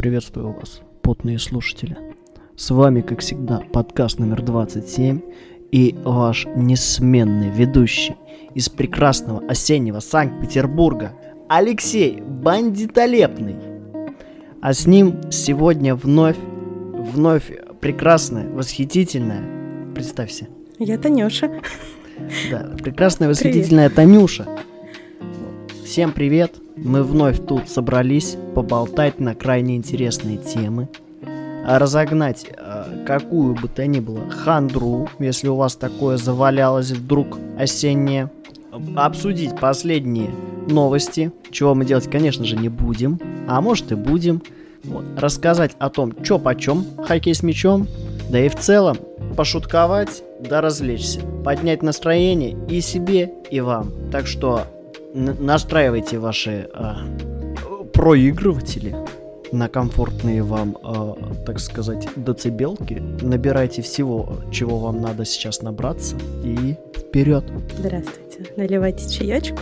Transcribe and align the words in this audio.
Приветствую 0.00 0.52
вас, 0.52 0.80
потные 1.02 1.38
слушатели. 1.38 1.94
С 2.56 2.70
вами, 2.70 3.02
как 3.02 3.20
всегда, 3.20 3.60
подкаст 3.70 4.18
номер 4.18 4.40
27 4.40 5.20
и 5.72 5.94
ваш 6.02 6.46
несменный 6.56 7.50
ведущий 7.50 8.14
из 8.54 8.70
прекрасного 8.70 9.46
осеннего 9.46 10.00
Санкт-Петербурга 10.00 11.12
Алексей 11.50 12.18
Бандитолепный. 12.18 13.56
А 14.62 14.72
с 14.72 14.86
ним 14.86 15.30
сегодня 15.30 15.94
вновь, 15.94 16.38
вновь 16.94 17.52
прекрасная, 17.82 18.48
восхитительная, 18.48 19.92
представься. 19.94 20.48
Я 20.78 20.96
Танюша. 20.96 21.60
Да, 22.50 22.74
прекрасная, 22.82 23.28
восхитительная 23.28 23.90
привет. 23.90 23.96
Танюша. 23.96 24.46
Всем 25.90 26.12
привет. 26.12 26.54
Мы 26.76 27.02
вновь 27.02 27.44
тут 27.44 27.68
собрались 27.68 28.36
поболтать 28.54 29.18
на 29.18 29.34
крайне 29.34 29.74
интересные 29.74 30.36
темы, 30.36 30.88
разогнать 31.66 32.46
э, 32.48 33.04
какую 33.04 33.56
бы 33.56 33.66
то 33.66 33.84
ни 33.88 33.98
было 33.98 34.30
хандру, 34.30 35.08
если 35.18 35.48
у 35.48 35.56
вас 35.56 35.74
такое 35.74 36.16
завалялось 36.16 36.92
вдруг 36.92 37.38
осеннее, 37.58 38.30
обсудить 38.94 39.58
последние 39.58 40.30
новости, 40.68 41.32
чего 41.50 41.74
мы 41.74 41.84
делать, 41.84 42.08
конечно 42.08 42.44
же, 42.44 42.54
не 42.54 42.68
будем, 42.68 43.18
а 43.48 43.60
может 43.60 43.90
и 43.90 43.96
будем, 43.96 44.42
вот. 44.84 45.04
рассказать 45.16 45.72
о 45.80 45.90
том, 45.90 46.14
что 46.22 46.38
почем 46.38 46.86
хоккей 47.04 47.34
с 47.34 47.42
мячом, 47.42 47.88
да 48.30 48.38
и 48.38 48.48
в 48.48 48.54
целом 48.54 48.96
пошутковать, 49.36 50.22
да 50.38 50.60
развлечься, 50.60 51.18
поднять 51.44 51.82
настроение 51.82 52.56
и 52.68 52.80
себе, 52.80 53.32
и 53.50 53.60
вам. 53.60 53.90
Так 54.12 54.28
что 54.28 54.68
настраивайте 55.14 56.18
ваши 56.18 56.68
э, 56.72 56.92
проигрыватели 57.92 58.94
на 59.52 59.68
комфортные 59.68 60.42
вам, 60.42 60.76
э, 60.82 61.14
так 61.44 61.58
сказать, 61.58 62.08
децибелки. 62.16 63.02
Набирайте 63.20 63.82
всего, 63.82 64.38
чего 64.50 64.78
вам 64.78 65.00
надо 65.00 65.24
сейчас 65.24 65.62
набраться. 65.62 66.16
И 66.44 66.76
вперед. 66.96 67.44
Здравствуйте. 67.78 68.52
Наливайте 68.56 69.08
чаечку. 69.08 69.58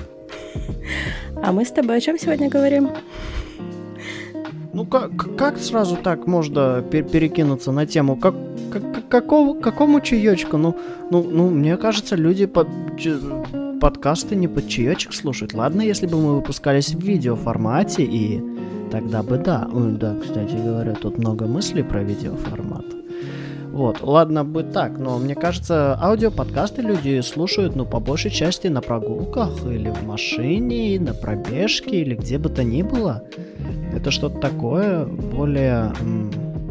А 1.43 1.53
мы 1.53 1.65
с 1.65 1.71
тобой 1.71 1.97
о 1.97 2.01
чем 2.01 2.19
сегодня 2.19 2.49
говорим? 2.49 2.91
Ну 4.73 4.85
как, 4.85 5.37
как 5.37 5.59
сразу 5.59 5.97
так 5.97 6.27
можно 6.27 6.83
перекинуться 6.83 7.73
на 7.73 7.87
тему? 7.87 8.17
Как, 8.17 8.35
как, 8.71 9.09
какого, 9.09 9.59
какому 9.59 10.01
чаечку? 10.01 10.57
Ну, 10.57 10.77
ну, 11.11 11.23
ну, 11.23 11.49
мне 11.49 11.77
кажется, 11.77 12.17
люди 12.17 12.47
по, 12.47 12.67
подкасты 13.89 14.37
не 14.37 14.49
под 14.49 14.69
чаечек 14.69 15.15
слушать. 15.15 15.55
Ладно, 15.55 15.81
если 15.81 16.07
бы 16.07 16.19
мы 16.19 16.35
выпускались 16.35 16.95
в 16.95 17.01
видеоформате, 17.01 18.05
и 18.05 18.39
тогда 18.91 19.23
бы 19.23 19.39
да. 19.39 19.67
Ой, 19.73 19.93
да, 19.93 20.15
кстати 20.21 20.55
говоря, 20.57 20.93
тут 20.93 21.17
много 21.17 21.47
мыслей 21.47 21.83
про 21.83 22.03
видеоформат. 22.03 22.85
Вот, 23.73 24.03
ладно 24.03 24.45
бы 24.45 24.63
так, 24.63 24.99
но 24.99 25.17
мне 25.19 25.35
кажется, 25.35 25.99
аудиоподкасты 26.03 26.83
люди 26.83 27.23
слушают, 27.23 27.77
ну, 27.77 27.87
по 27.87 27.99
большей 27.99 28.31
части 28.31 28.67
на 28.67 28.83
прогулках, 28.83 29.65
или 29.65 29.89
в 29.89 30.07
машине, 30.07 31.01
на 31.01 31.15
пробежке, 31.15 32.03
или 32.03 32.15
где 32.15 32.37
бы 32.37 32.51
то 32.51 32.63
ни 32.65 32.83
было. 32.83 33.23
Это 33.95 34.11
что-то 34.11 34.39
такое 34.39 35.07
более, 35.07 35.95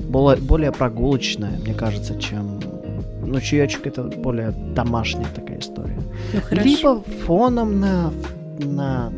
более, 0.08 0.44
более 0.44 0.72
прогулочное, 0.72 1.58
мне 1.64 1.74
кажется, 1.74 2.16
чем... 2.20 2.60
Ну, 3.26 3.42
чаечек 3.42 3.88
это 3.88 4.04
более 4.04 4.52
домашняя 4.52 5.28
такая 5.36 5.60
история. 5.60 5.97
Ну, 6.34 6.42
Либо 6.52 7.02
фоном 7.26 7.80
на, 7.80 8.12
на 8.60 9.12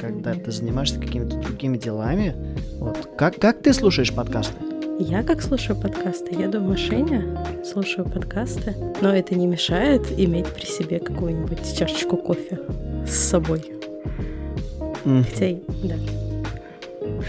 когда 0.00 0.34
ты 0.34 0.50
занимаешься 0.50 1.00
какими-то 1.00 1.36
другими 1.36 1.76
делами. 1.76 2.34
Вот. 2.78 3.08
Как, 3.16 3.36
как 3.36 3.62
ты 3.62 3.72
слушаешь 3.72 4.12
подкасты? 4.12 4.54
Я 5.00 5.22
как 5.22 5.42
слушаю 5.42 5.80
подкасты? 5.80 6.34
Еду 6.34 6.60
в 6.60 6.68
машине, 6.68 7.38
слушаю 7.64 8.04
подкасты, 8.08 8.74
но 9.00 9.14
это 9.14 9.36
не 9.36 9.46
мешает 9.46 10.02
иметь 10.18 10.46
при 10.46 10.66
себе 10.66 10.98
какую-нибудь 10.98 11.78
чашечку 11.78 12.16
кофе 12.16 12.58
с 13.06 13.14
собой. 13.14 13.62
Mm-hmm. 15.04 15.24
Хотя, 15.30 15.56
да. 15.84 15.94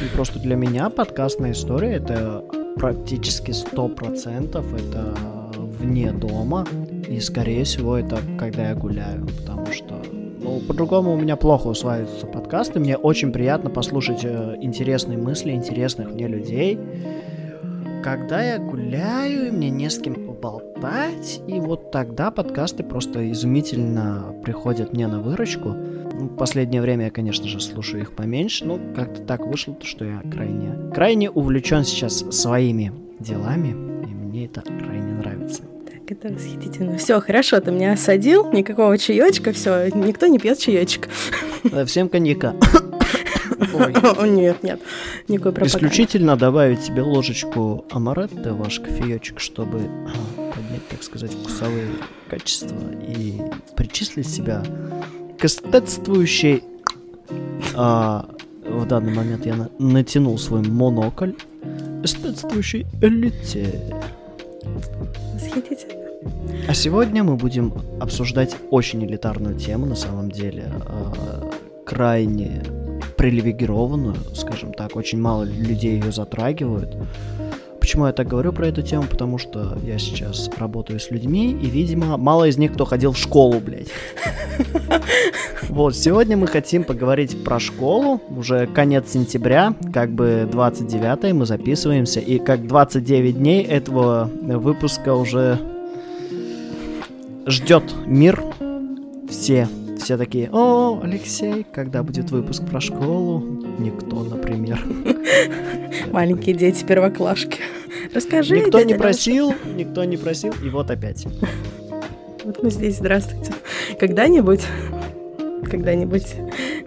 И 0.04 0.16
просто 0.16 0.40
для 0.40 0.56
меня 0.56 0.90
подкастная 0.90 1.52
история 1.52 1.94
это 1.94 2.44
практически 2.76 3.52
сто 3.52 3.88
процентов 3.88 4.66
это 4.74 5.16
вне 5.56 6.12
дома 6.12 6.66
и, 7.10 7.20
скорее 7.20 7.64
всего, 7.64 7.98
это 7.98 8.20
когда 8.38 8.70
я 8.70 8.76
гуляю, 8.76 9.26
потому 9.26 9.66
что, 9.72 10.02
ну, 10.12 10.60
по-другому 10.60 11.14
у 11.14 11.18
меня 11.18 11.36
плохо 11.36 11.68
усваиваются 11.68 12.28
подкасты. 12.28 12.80
Мне 12.80 12.98
очень 12.98 13.32
приятно 13.32 13.72
послушать 13.72 14.24
э, 14.24 14.58
интересные 14.62 15.18
мысли 15.18 15.52
интересных 15.52 16.12
мне 16.14 16.28
людей. 16.28 16.78
Когда 18.04 18.44
я 18.44 18.60
гуляю, 18.60 19.48
и 19.48 19.52
мне 19.52 19.70
не 19.72 19.90
с 19.90 19.98
кем 20.00 20.16
поболтать, 20.16 21.42
и 21.48 21.60
вот 21.60 21.92
тогда 21.92 22.32
подкасты 22.32 22.84
просто 22.84 23.32
изумительно 23.32 24.36
приходят 24.44 24.94
мне 24.94 25.08
на 25.08 25.20
выручку. 25.20 25.70
Ну, 25.70 26.28
в 26.28 26.36
последнее 26.38 26.82
время 26.82 27.06
я, 27.06 27.12
конечно 27.12 27.48
же, 27.48 27.60
слушаю 27.60 28.04
их 28.04 28.14
поменьше, 28.14 28.66
но 28.66 28.80
как-то 28.96 29.22
так 29.24 29.46
вышло, 29.48 29.76
что 29.82 30.06
я 30.06 30.22
крайне, 30.32 30.92
крайне 30.94 31.30
увлечен 31.30 31.84
сейчас 31.84 32.20
своими 32.30 32.94
делами, 33.20 33.70
и 34.04 34.14
мне 34.14 34.46
это 34.46 34.62
крайне 34.62 35.14
нравится 35.14 35.64
это 36.12 36.30
восхитительно. 36.30 36.98
Все, 36.98 37.20
хорошо, 37.20 37.60
ты 37.60 37.72
меня 37.72 37.94
осадил, 37.94 38.52
никакого 38.52 38.98
чаечка, 38.98 39.52
все, 39.54 39.90
никто 39.90 40.28
не 40.28 40.40
пьет 40.40 40.60
чаечек. 40.60 41.10
Всем 41.86 42.10
коньяка. 42.10 42.56
Ой. 43.74 44.30
Нет, 44.30 44.64
нет, 44.64 44.80
никакой 45.28 45.52
пропаганды. 45.52 45.68
Исключительно 45.68 46.38
добавить 46.38 46.82
себе 46.82 47.02
ложечку 47.02 47.86
амаретто, 47.92 48.54
ваш 48.54 48.80
кофеечек, 48.80 49.40
чтобы 49.40 49.80
а, 49.80 50.52
поднять, 50.52 50.88
так 50.90 51.04
сказать, 51.04 51.32
вкусовые 51.32 51.88
качества 52.30 52.78
и 53.02 53.42
причислить 53.76 54.30
себя 54.30 54.64
к 55.38 55.46
эстетствующей... 55.46 56.64
А, 57.76 58.30
в 58.66 58.86
данный 58.86 59.14
момент 59.14 59.46
я 59.46 59.56
на 59.56 59.70
натянул 59.80 60.38
свой 60.38 60.62
монокль 60.62 61.34
эстетствующей 62.04 62.86
элите. 63.02 63.82
Восхитительно. 65.34 65.99
А 66.68 66.74
сегодня 66.74 67.24
мы 67.24 67.36
будем 67.36 67.74
обсуждать 68.00 68.56
очень 68.70 69.04
элитарную 69.06 69.56
тему, 69.56 69.86
на 69.86 69.96
самом 69.96 70.30
деле, 70.30 70.72
э, 70.86 71.52
крайне 71.86 72.64
привилегированную, 73.18 74.16
скажем 74.36 74.74
так, 74.74 74.96
очень 74.96 75.20
мало 75.20 75.44
людей 75.44 76.00
ее 76.00 76.12
затрагивают. 76.12 76.96
Почему 77.80 78.06
я 78.06 78.14
так 78.14 78.28
говорю 78.28 78.54
про 78.54 78.68
эту 78.68 78.82
тему? 78.82 79.06
Потому 79.10 79.38
что 79.38 79.78
я 79.84 79.98
сейчас 79.98 80.50
работаю 80.58 81.00
с 81.00 81.10
людьми, 81.10 81.52
и, 81.52 81.66
видимо, 81.66 82.18
мало 82.18 82.48
из 82.48 82.58
них 82.58 82.74
кто 82.74 82.86
ходил 82.86 83.14
в 83.14 83.18
школу, 83.18 83.60
блядь. 83.60 83.88
Вот, 85.70 85.96
сегодня 85.96 86.36
мы 86.36 86.48
хотим 86.48 86.84
поговорить 86.84 87.44
про 87.44 87.60
школу. 87.60 88.20
Уже 88.36 88.66
конец 88.66 89.12
сентября, 89.12 89.76
как 89.94 90.10
бы 90.10 90.50
29 90.52 91.34
мы 91.34 91.46
записываемся, 91.46 92.20
и 92.20 92.40
как 92.40 92.66
29 92.66 93.38
дней 93.38 93.64
этого 93.64 94.32
выпуска 94.42 95.14
уже 95.14 95.60
ждет 97.50 97.84
мир. 98.06 98.42
Все, 99.30 99.68
все 100.00 100.18
такие, 100.18 100.50
о, 100.52 101.00
Алексей, 101.04 101.66
когда 101.72 102.04
будет 102.04 102.32
выпуск 102.32 102.64
про 102.66 102.80
школу? 102.80 103.40
Никто, 103.78 104.24
например. 104.24 104.82
Маленькие 106.12 106.56
дети 106.56 106.84
первоклашки. 106.84 107.60
Расскажи. 108.14 108.60
Никто 108.60 108.82
не 108.82 108.96
просил, 108.96 109.54
никто 109.76 110.04
не 110.04 110.18
просил, 110.18 110.54
и 110.64 110.70
вот 110.70 110.92
опять. 110.92 111.26
Вот 112.46 112.64
мы 112.64 112.72
здесь, 112.72 112.98
здравствуйте. 112.98 113.54
Когда-нибудь, 114.00 114.62
когда-нибудь, 115.70 116.26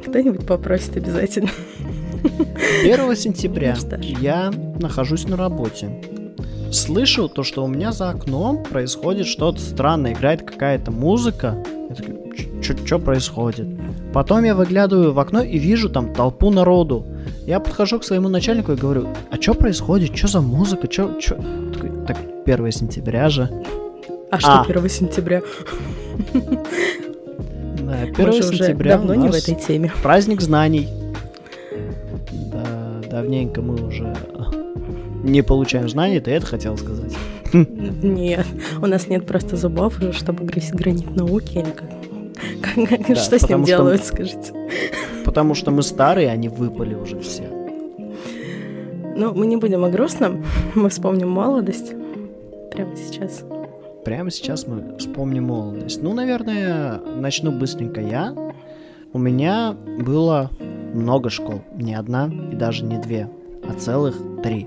кто-нибудь 0.05 0.45
попросит 0.45 0.97
обязательно. 0.97 1.51
1 2.83 3.17
сентября 3.17 3.77
я 4.01 4.51
нахожусь 4.81 5.29
на 5.29 5.37
работе 5.37 6.01
слышу 6.73 7.29
то, 7.29 7.43
что 7.43 7.65
у 7.65 7.69
меня 7.69 7.93
за 7.93 8.11
окном 8.11 8.63
происходит 8.65 9.27
что-то 9.27 9.61
странное, 9.61 10.13
играет 10.13 10.43
какая-то 10.43 10.91
музыка. 10.91 11.63
Я 11.89 11.95
такой, 11.95 12.23
что 12.63 12.99
происходит? 12.99 13.67
Потом 14.13 14.45
я 14.45 14.55
выглядываю 14.55 15.13
в 15.13 15.19
окно 15.19 15.43
и 15.43 15.59
вижу 15.59 15.89
там 15.91 16.13
толпу 16.15 16.51
народу. 16.51 17.05
Я 17.47 17.61
подхожу 17.61 17.99
к 17.99 18.05
своему 18.05 18.29
начальнику 18.29 18.73
и 18.73 18.77
говорю, 18.77 19.09
а 19.31 19.41
что 19.41 19.55
происходит? 19.55 20.17
Что 20.17 20.29
за 20.29 20.41
музыка? 20.41 20.91
Что, 20.91 21.21
что? 21.21 21.37
Такой, 21.73 21.91
так, 22.07 22.17
1 22.47 22.73
сентября 22.73 23.29
же. 23.29 23.49
А, 24.31 24.37
а. 24.37 24.41
что 24.41 24.61
1 24.63 24.89
сентября? 24.89 25.43
Да, 26.33 28.03
1 28.03 28.33
сентября 28.43 28.97
давно 28.97 29.15
не 29.15 29.29
в 29.29 29.35
этой 29.35 29.55
теме. 29.55 29.93
Праздник 30.03 30.41
знаний. 30.41 30.89
Да, 32.31 33.01
давненько 33.11 33.61
мы 33.61 33.87
уже 33.87 34.15
не 35.23 35.43
получаем 35.43 35.89
знаний, 35.89 36.21
ты 36.21 36.33
это 36.33 36.47
хотел 36.47 36.77
сказать? 36.77 37.13
Нет, 37.53 38.47
у 38.81 38.87
нас 38.87 39.09
нет 39.09 39.27
просто 39.27 39.57
зубов, 39.57 40.01
чтобы 40.13 40.45
грызть 40.45 40.73
гранит 40.73 41.15
науки 41.15 41.59
или 41.59 41.71
как. 41.71 41.91
Да, 43.09 43.15
что 43.15 43.39
с 43.39 43.49
ним 43.49 43.65
делают, 43.65 44.05
скажите? 44.05 44.53
Потому 45.25 45.55
что 45.55 45.71
мы 45.71 45.83
старые, 45.83 46.31
они 46.31 46.49
выпали 46.49 46.95
уже 46.95 47.21
все. 47.21 47.45
Ну, 49.15 49.35
мы 49.35 49.47
не 49.47 49.57
будем 49.57 49.85
о 49.85 49.91
грустном, 49.91 50.45
мы 50.75 50.89
вспомним 50.89 51.29
молодость 51.29 51.93
прямо 52.73 52.97
сейчас. 52.97 53.45
Прямо 54.05 54.31
сейчас 54.31 54.67
мы 54.67 54.97
вспомним 54.99 55.45
молодость. 55.45 56.03
Ну, 56.03 56.15
наверное, 56.15 56.99
начну 56.99 57.53
быстренько 57.53 58.01
я. 58.01 58.35
У 59.13 59.19
меня 59.19 59.77
было 60.01 60.51
много 60.95 61.31
школ. 61.31 61.63
Не 61.77 61.95
одна 61.95 62.31
и 62.51 62.57
даже 62.57 62.85
не 62.85 62.99
две, 62.99 63.29
а 63.69 63.75
целых 63.75 64.17
три. 64.43 64.67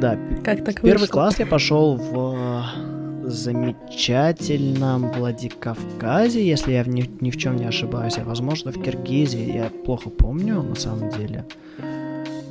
Да. 0.00 0.18
Как 0.42 0.64
так 0.64 0.80
Первый 0.80 1.08
класс 1.08 1.38
я 1.38 1.46
пошел 1.46 1.96
в 1.96 2.34
э, 2.36 3.30
замечательном 3.30 5.12
Владикавказе, 5.12 6.46
если 6.46 6.72
я 6.72 6.84
ни, 6.84 7.08
ни 7.20 7.30
в 7.30 7.36
чем 7.36 7.56
не 7.56 7.64
ошибаюсь, 7.64 8.18
а 8.18 8.24
возможно 8.24 8.72
в 8.72 8.82
Киргизии, 8.82 9.56
я 9.56 9.70
плохо 9.84 10.10
помню 10.10 10.62
на 10.62 10.74
самом 10.74 11.10
деле. 11.10 11.44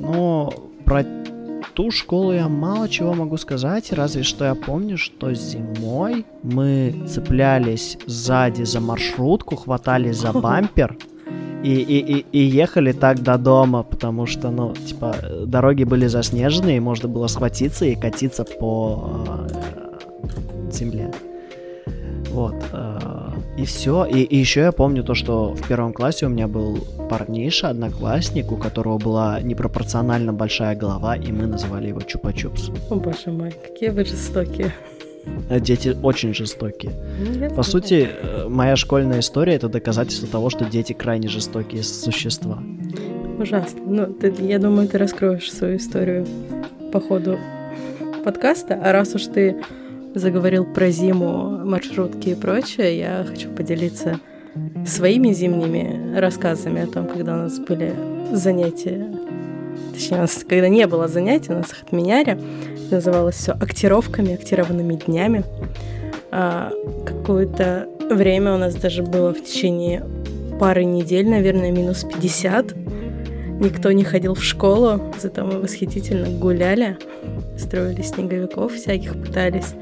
Но 0.00 0.52
про 0.84 1.04
ту 1.74 1.90
школу 1.90 2.32
я 2.32 2.48
мало 2.48 2.88
чего 2.88 3.14
могу 3.14 3.36
сказать, 3.36 3.92
разве 3.92 4.22
что 4.22 4.44
я 4.44 4.54
помню, 4.54 4.96
что 4.96 5.32
зимой 5.34 6.24
мы 6.42 7.04
цеплялись 7.06 7.98
сзади 8.06 8.62
за 8.62 8.80
маршрутку, 8.80 9.56
хватались 9.56 10.16
за 10.16 10.32
бампер 10.40 10.96
и, 11.64 11.72
и, 11.80 11.98
и, 11.98 12.26
и 12.32 12.38
ехали 12.38 12.92
так 12.92 13.22
до 13.22 13.38
дома, 13.38 13.82
потому 13.82 14.26
что, 14.26 14.50
ну, 14.50 14.74
типа, 14.74 15.16
дороги 15.46 15.84
были 15.84 16.06
заснеженные, 16.06 16.76
и 16.76 16.80
можно 16.80 17.08
было 17.08 17.26
схватиться 17.26 17.86
и 17.86 17.94
катиться 17.94 18.44
по 18.44 19.24
э, 19.26 20.70
земле. 20.70 21.10
Вот. 22.30 22.54
Э, 22.72 23.30
и 23.56 23.64
все. 23.64 24.04
И, 24.04 24.22
и 24.22 24.36
еще 24.36 24.60
я 24.60 24.72
помню 24.72 25.04
то, 25.04 25.14
что 25.14 25.54
в 25.54 25.68
первом 25.68 25.92
классе 25.92 26.26
у 26.26 26.28
меня 26.28 26.48
был 26.48 26.78
парниша, 27.08 27.70
одноклассник, 27.70 28.52
у 28.52 28.56
которого 28.56 28.98
была 28.98 29.40
непропорционально 29.40 30.32
большая 30.32 30.76
голова, 30.76 31.16
и 31.16 31.32
мы 31.32 31.46
называли 31.46 31.88
его 31.88 32.00
Чупа-Чупс. 32.00 32.76
О, 32.90 32.96
боже 32.96 33.30
мой, 33.30 33.52
какие 33.52 33.90
вы 33.90 34.04
жестокие. 34.04 34.72
Э, 35.50 35.60
Дети 35.60 35.96
очень 36.02 36.34
жестокие. 36.34 36.92
Нет, 37.38 37.54
По 37.54 37.62
сути, 37.62 38.08
э, 38.10 38.48
моя 38.48 38.76
школьная 38.76 39.20
история 39.20 39.54
это 39.54 39.68
доказательство 39.68 40.28
того, 40.28 40.50
что 40.50 40.64
дети 40.64 40.92
крайне 40.92 41.28
жестокие 41.28 41.82
существа. 41.82 42.62
Ужасно. 43.38 43.80
Ну, 43.84 44.06
ты- 44.06 44.32
я 44.40 44.58
думаю, 44.58 44.88
ты 44.88 44.98
раскроешь 44.98 45.52
свою 45.52 45.76
историю 45.76 46.26
по 46.92 47.00
ходу 47.00 47.38
подкаста. 48.24 48.80
А 48.82 48.92
раз 48.92 49.14
уж 49.14 49.24
ты 49.24 49.56
заговорил 50.14 50.64
про 50.64 50.90
зиму, 50.90 51.60
маршрутки 51.64 52.30
и 52.30 52.34
прочее, 52.34 52.98
я 52.98 53.26
хочу 53.28 53.48
поделиться 53.50 54.20
своими 54.86 55.32
зимними 55.32 56.16
рассказами 56.16 56.82
о 56.82 56.86
том, 56.86 57.06
когда 57.08 57.34
у 57.34 57.38
нас 57.38 57.58
были 57.58 57.92
занятия. 58.32 59.08
Точнее, 59.92 60.18
у 60.18 60.20
нас 60.20 60.44
когда 60.48 60.68
не 60.68 60.86
было 60.86 61.08
занятий, 61.08 61.52
у 61.52 61.56
нас 61.56 61.70
их 61.72 61.82
отменяли. 61.82 62.38
Называлось 62.90 63.36
все 63.36 63.52
актировками, 63.52 64.34
актированными 64.34 64.94
днями. 64.94 65.44
А, 66.30 66.72
какое-то 67.06 67.88
время 68.10 68.54
у 68.54 68.58
нас 68.58 68.74
даже 68.74 69.02
было 69.02 69.32
в 69.32 69.42
течение 69.42 70.04
пары 70.58 70.84
недель, 70.84 71.28
наверное, 71.28 71.70
минус 71.70 72.04
50. 72.04 72.74
Никто 73.60 73.92
не 73.92 74.04
ходил 74.04 74.34
в 74.34 74.42
школу, 74.42 75.00
зато 75.20 75.44
мы 75.44 75.60
восхитительно 75.60 76.28
гуляли, 76.38 76.98
строили 77.56 78.02
снеговиков 78.02 78.72
всяких, 78.74 79.12
пытались, 79.12 79.74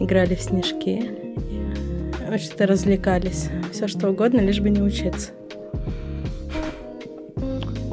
играли 0.00 0.34
в 0.34 0.40
снежки. 0.40 1.10
Очень-то 2.32 2.66
развлекались. 2.66 3.50
Все 3.72 3.86
что 3.86 4.08
угодно, 4.08 4.40
лишь 4.40 4.60
бы 4.60 4.70
не 4.70 4.80
учиться. 4.80 5.32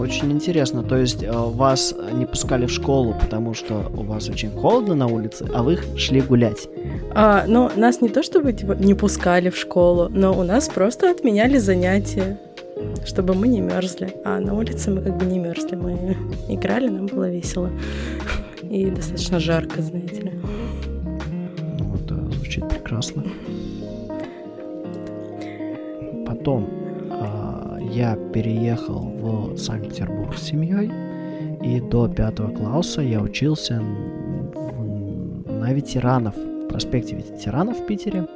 Очень 0.01 0.31
интересно, 0.31 0.81
то 0.81 0.97
есть 0.97 1.21
э, 1.21 1.31
вас 1.31 1.93
не 2.11 2.25
пускали 2.25 2.65
в 2.65 2.71
школу, 2.71 3.13
потому 3.21 3.53
что 3.53 3.91
у 3.95 4.01
вас 4.01 4.29
очень 4.29 4.49
холодно 4.49 4.95
на 4.95 5.05
улице, 5.05 5.47
а 5.53 5.61
вы 5.61 5.77
шли 5.95 6.21
гулять. 6.21 6.67
А, 7.13 7.45
но 7.47 7.71
нас 7.75 8.01
не 8.01 8.09
то 8.09 8.23
чтобы 8.23 8.51
типа, 8.53 8.71
не 8.71 8.95
пускали 8.95 9.51
в 9.51 9.55
школу, 9.55 10.09
но 10.09 10.33
у 10.33 10.41
нас 10.41 10.69
просто 10.69 11.11
отменяли 11.11 11.59
занятия, 11.59 12.39
чтобы 13.05 13.35
мы 13.35 13.47
не 13.47 13.61
мерзли. 13.61 14.15
А 14.25 14.39
на 14.39 14.55
улице 14.55 14.89
мы 14.89 15.03
как 15.03 15.17
бы 15.17 15.25
не 15.25 15.37
мерзли, 15.37 15.75
мы 15.75 16.17
играли, 16.49 16.87
нам 16.87 17.05
было 17.05 17.29
весело. 17.29 17.69
И 18.63 18.87
достаточно 18.87 19.39
жарко, 19.39 19.83
знаете 19.83 20.21
ли. 20.21 20.31
Ну, 21.77 21.95
это 21.95 22.15
звучит 22.33 22.67
прекрасно. 22.67 23.23
Потом 26.25 26.80
я 27.91 28.15
переехал 28.33 28.99
в 29.01 29.57
Санкт-Петербург 29.57 30.35
с 30.37 30.43
семьей, 30.43 30.89
и 31.63 31.79
до 31.79 32.07
пятого 32.07 32.51
класса 32.51 33.01
я 33.01 33.21
учился 33.21 33.81
в- 33.81 35.51
на 35.51 35.73
ветеранов, 35.73 36.35
в 36.35 36.67
проспекте 36.67 37.15
ветеранов 37.15 37.79
в 37.79 37.85
Питере. 37.85 38.27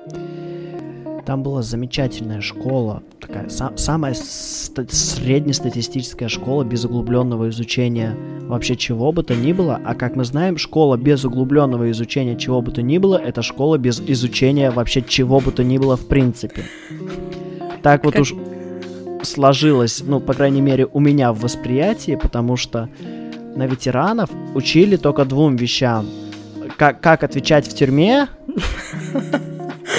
Там 1.25 1.41
была 1.41 1.63
замечательная 1.63 2.41
школа, 2.41 3.01
такая 3.19 3.45
са- 3.47 3.75
самая 3.77 4.13
ста- 4.13 4.85
среднестатистическая 4.87 6.27
школа 6.27 6.63
без 6.63 6.85
углубленного 6.85 7.49
изучения 7.49 8.15
вообще 8.43 8.75
чего 8.75 9.11
бы 9.11 9.23
то 9.23 9.35
ни 9.35 9.51
было. 9.51 9.79
А 9.83 9.95
как 9.95 10.15
мы 10.15 10.23
знаем, 10.23 10.57
школа 10.59 10.97
без 10.97 11.25
углубленного 11.25 11.89
изучения 11.89 12.35
чего 12.35 12.61
бы 12.61 12.71
то 12.71 12.83
ни 12.83 12.99
было, 12.99 13.15
это 13.15 13.41
школа 13.41 13.79
без 13.79 13.99
изучения 14.05 14.69
вообще 14.69 15.01
чего 15.01 15.39
бы 15.39 15.51
то 15.51 15.63
ни 15.63 15.79
было 15.79 15.97
в 15.97 16.05
принципе. 16.07 16.61
Так 17.81 18.03
вот 18.05 18.13
Как- 18.13 18.21
уж 18.21 18.35
сложилось, 19.25 20.01
ну, 20.05 20.19
по 20.19 20.33
крайней 20.33 20.61
мере, 20.61 20.87
у 20.91 20.99
меня 20.99 21.33
в 21.33 21.39
восприятии, 21.39 22.17
потому 22.21 22.55
что 22.57 22.89
на 23.55 23.67
ветеранов 23.67 24.29
учили 24.53 24.95
только 24.95 25.25
двум 25.25 25.55
вещам. 25.55 26.07
Как, 26.77 27.01
как 27.01 27.23
отвечать 27.23 27.67
в 27.67 27.75
тюрьме 27.75 28.27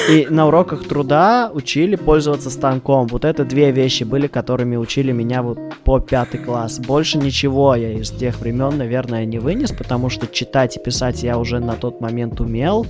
и 0.08 0.26
на 0.30 0.46
уроках 0.46 0.86
труда 0.86 1.50
учили 1.52 1.96
пользоваться 1.96 2.50
станком. 2.50 3.06
Вот 3.06 3.24
это 3.24 3.44
две 3.44 3.70
вещи 3.70 4.04
были, 4.04 4.26
которыми 4.26 4.76
учили 4.76 5.12
меня 5.12 5.42
вот 5.42 5.58
по 5.84 6.00
пятый 6.00 6.38
класс. 6.38 6.78
Больше 6.78 7.18
ничего 7.18 7.74
я 7.74 7.92
из 7.92 8.10
тех 8.10 8.38
времен, 8.40 8.76
наверное, 8.76 9.24
не 9.24 9.38
вынес, 9.38 9.72
потому 9.72 10.10
что 10.10 10.26
читать 10.26 10.76
и 10.76 10.80
писать 10.80 11.22
я 11.22 11.38
уже 11.38 11.60
на 11.60 11.74
тот 11.74 12.00
момент 12.00 12.40
умел. 12.40 12.86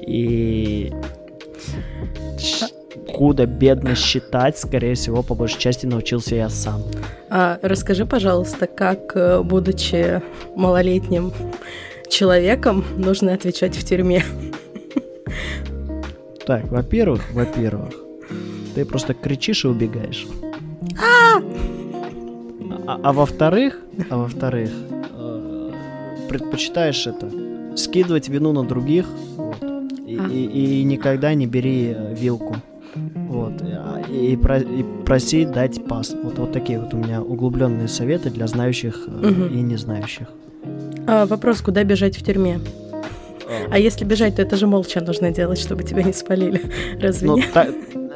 И 0.00 0.92
щ- 2.38 2.68
худо-бедно 3.08 3.94
считать, 3.94 4.58
скорее 4.58 4.94
всего, 4.94 5.22
по 5.22 5.34
большей 5.34 5.58
части 5.60 5.86
научился 5.86 6.34
я 6.36 6.48
сам. 6.48 6.82
А 7.30 7.58
расскажи, 7.62 8.06
пожалуйста, 8.06 8.66
как, 8.66 9.12
э, 9.14 9.42
будучи 9.42 10.22
малолетним 10.56 11.32
человеком, 12.08 12.84
нужно 12.96 13.34
отвечать 13.34 13.76
в 13.76 13.84
тюрьме? 13.84 14.24
Так, 16.46 16.64
во-первых, 16.70 17.22
во-первых, 17.32 17.90
ты 18.74 18.84
просто 18.86 19.12
кричишь 19.14 19.64
и 19.64 19.68
убегаешь. 19.68 20.26
А, 22.86 22.98
а 23.02 23.12
во-вторых, 23.12 23.78
а 24.08 24.16
во-вторых, 24.16 24.70
э, 25.14 25.70
предпочитаешь 26.28 27.06
это 27.06 27.30
скидывать 27.76 28.28
вину 28.28 28.52
на 28.52 28.64
других, 28.64 29.06
вот, 29.36 29.56
и, 30.06 30.18
А. 30.18 30.26
и- 30.28 30.80
и 30.80 30.84
никогда 30.84 31.34
не 31.34 31.46
бери 31.46 31.92
э, 31.94 32.14
вилку, 32.14 32.56
вот, 32.94 33.52
а, 33.62 34.00
и, 34.10 34.36
про- 34.36 34.58
и 34.60 34.82
проси 35.04 35.44
дать 35.44 35.84
пас. 35.86 36.14
Вот, 36.22 36.38
вот 36.38 36.52
такие 36.52 36.80
вот 36.80 36.94
у 36.94 36.96
меня 36.96 37.22
углубленные 37.22 37.88
советы 37.88 38.30
для 38.30 38.46
знающих 38.46 39.04
э, 39.06 39.10
Мгм. 39.10 39.48
и 39.48 39.60
не 39.62 39.76
знающих. 39.76 40.28
А, 41.06 41.26
вопрос, 41.26 41.60
куда 41.60 41.84
бежать 41.84 42.16
в 42.16 42.24
тюрьме? 42.24 42.58
А 43.70 43.78
если 43.78 44.04
бежать, 44.04 44.36
то 44.36 44.42
это 44.42 44.56
же 44.56 44.66
молча 44.66 45.00
нужно 45.00 45.30
делать, 45.30 45.58
чтобы 45.58 45.82
тебя 45.82 46.02
не 46.02 46.12
спалили. 46.12 46.60
Разве 47.00 47.28
Ну, 47.28 47.36
нет? 47.38 47.46
та- 47.52 47.68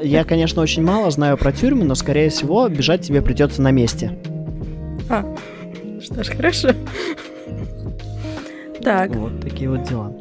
я, 0.03 0.25
конечно, 0.25 0.61
очень 0.63 0.83
мало 0.83 1.11
знаю 1.11 1.39
про 1.39 1.53
тюрьмы, 1.53 1.85
но, 1.85 1.95
скорее 1.95 2.29
всего, 2.29 2.69
бежать 2.69 3.03
тебе 3.03 3.23
придется 3.23 3.63
на 3.63 3.71
месте. 3.71 4.19
А, 5.09 5.25
что 6.03 6.23
ж, 6.25 6.29
хорошо. 6.29 6.71
Так, 8.83 9.15
Вот 9.15 9.41
такие 9.41 9.71
вот 9.71 9.85
дела. 9.85 10.13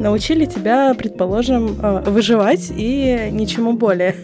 Научили 0.00 0.46
тебя, 0.46 0.94
предположим, 0.94 1.76
э, 1.80 2.10
выживать 2.10 2.72
и 2.76 3.28
ничему 3.30 3.72
более. 3.74 4.14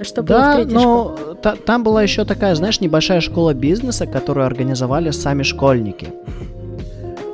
Что 0.00 0.22
было 0.22 0.36
в 0.36 0.38
Да, 0.40 0.52
школе? 0.62 0.74
но 0.74 1.16
та- 1.42 1.56
там 1.56 1.82
была 1.84 2.02
еще 2.02 2.24
такая, 2.24 2.54
знаешь, 2.54 2.80
небольшая 2.80 3.20
школа 3.20 3.54
бизнеса, 3.54 4.06
которую 4.06 4.46
организовали 4.46 5.10
сами 5.12 5.42
школьники. 5.42 6.08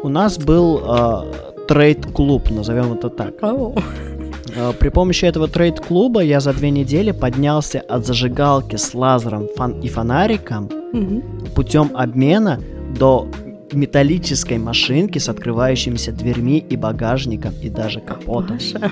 У 0.03 0.09
нас 0.09 0.39
был 0.39 0.79
э, 0.79 1.65
trade-клуб, 1.69 2.51
назовем 2.51 2.93
это 2.93 3.09
так. 3.11 3.35
Э, 3.43 4.73
При 4.79 4.89
помощи 4.91 5.25
этого 5.27 5.47
trade-клуба 5.47 6.21
я 6.21 6.41
за 6.41 6.53
две 6.53 6.71
недели 6.71 7.13
поднялся 7.13 7.81
от 7.81 8.07
зажигалки 8.07 8.77
с 8.77 8.95
лазером 8.95 9.47
фан- 9.57 9.81
и 9.85 9.89
фонариком 9.89 10.69
Мгм. 10.93 11.23
путем 11.55 11.91
обмена 11.95 12.59
до 12.99 13.27
металлической 13.73 14.59
машинки 14.59 15.19
с 15.19 15.29
открывающимися 15.29 16.13
дверьми 16.13 16.65
и 16.73 16.77
багажником 16.77 17.53
и 17.63 17.69
даже 17.71 18.01
капотом. 18.01 18.57
Маша. 18.57 18.91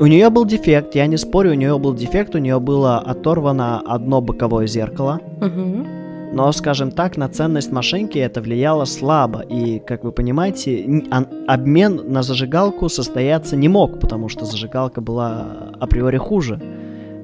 У, 0.00 0.06
нее 0.06 0.30
был 0.30 0.46
дефект, 0.46 0.96
я 0.96 1.06
не 1.06 1.16
спорю, 1.18 1.50
у 1.50 1.54
нее 1.54 1.78
был 1.78 1.94
дефект, 1.94 2.34
у 2.34 2.38
нее 2.38 2.58
было 2.58 2.98
оторвано 2.98 3.80
одно 3.86 4.20
боковое 4.20 4.66
зеркало, 4.66 5.20
Мгм. 5.40 5.86
но, 6.32 6.52
скажем 6.52 6.90
так, 6.90 7.16
на 7.16 7.28
ценность 7.28 7.72
машинки 7.72 8.18
это 8.18 8.40
влияло 8.40 8.84
слабо, 8.84 9.40
и, 9.40 9.78
как 9.78 10.02
вы 10.04 10.10
понимаете, 10.10 11.04
обмен 11.46 12.00
на 12.08 12.22
зажигалку 12.22 12.88
состояться 12.88 13.56
не 13.56 13.68
мог, 13.68 14.00
потому 14.00 14.28
что 14.28 14.44
зажигалка 14.44 15.00
была 15.00 15.46
априори 15.78 16.18
хуже. 16.18 16.60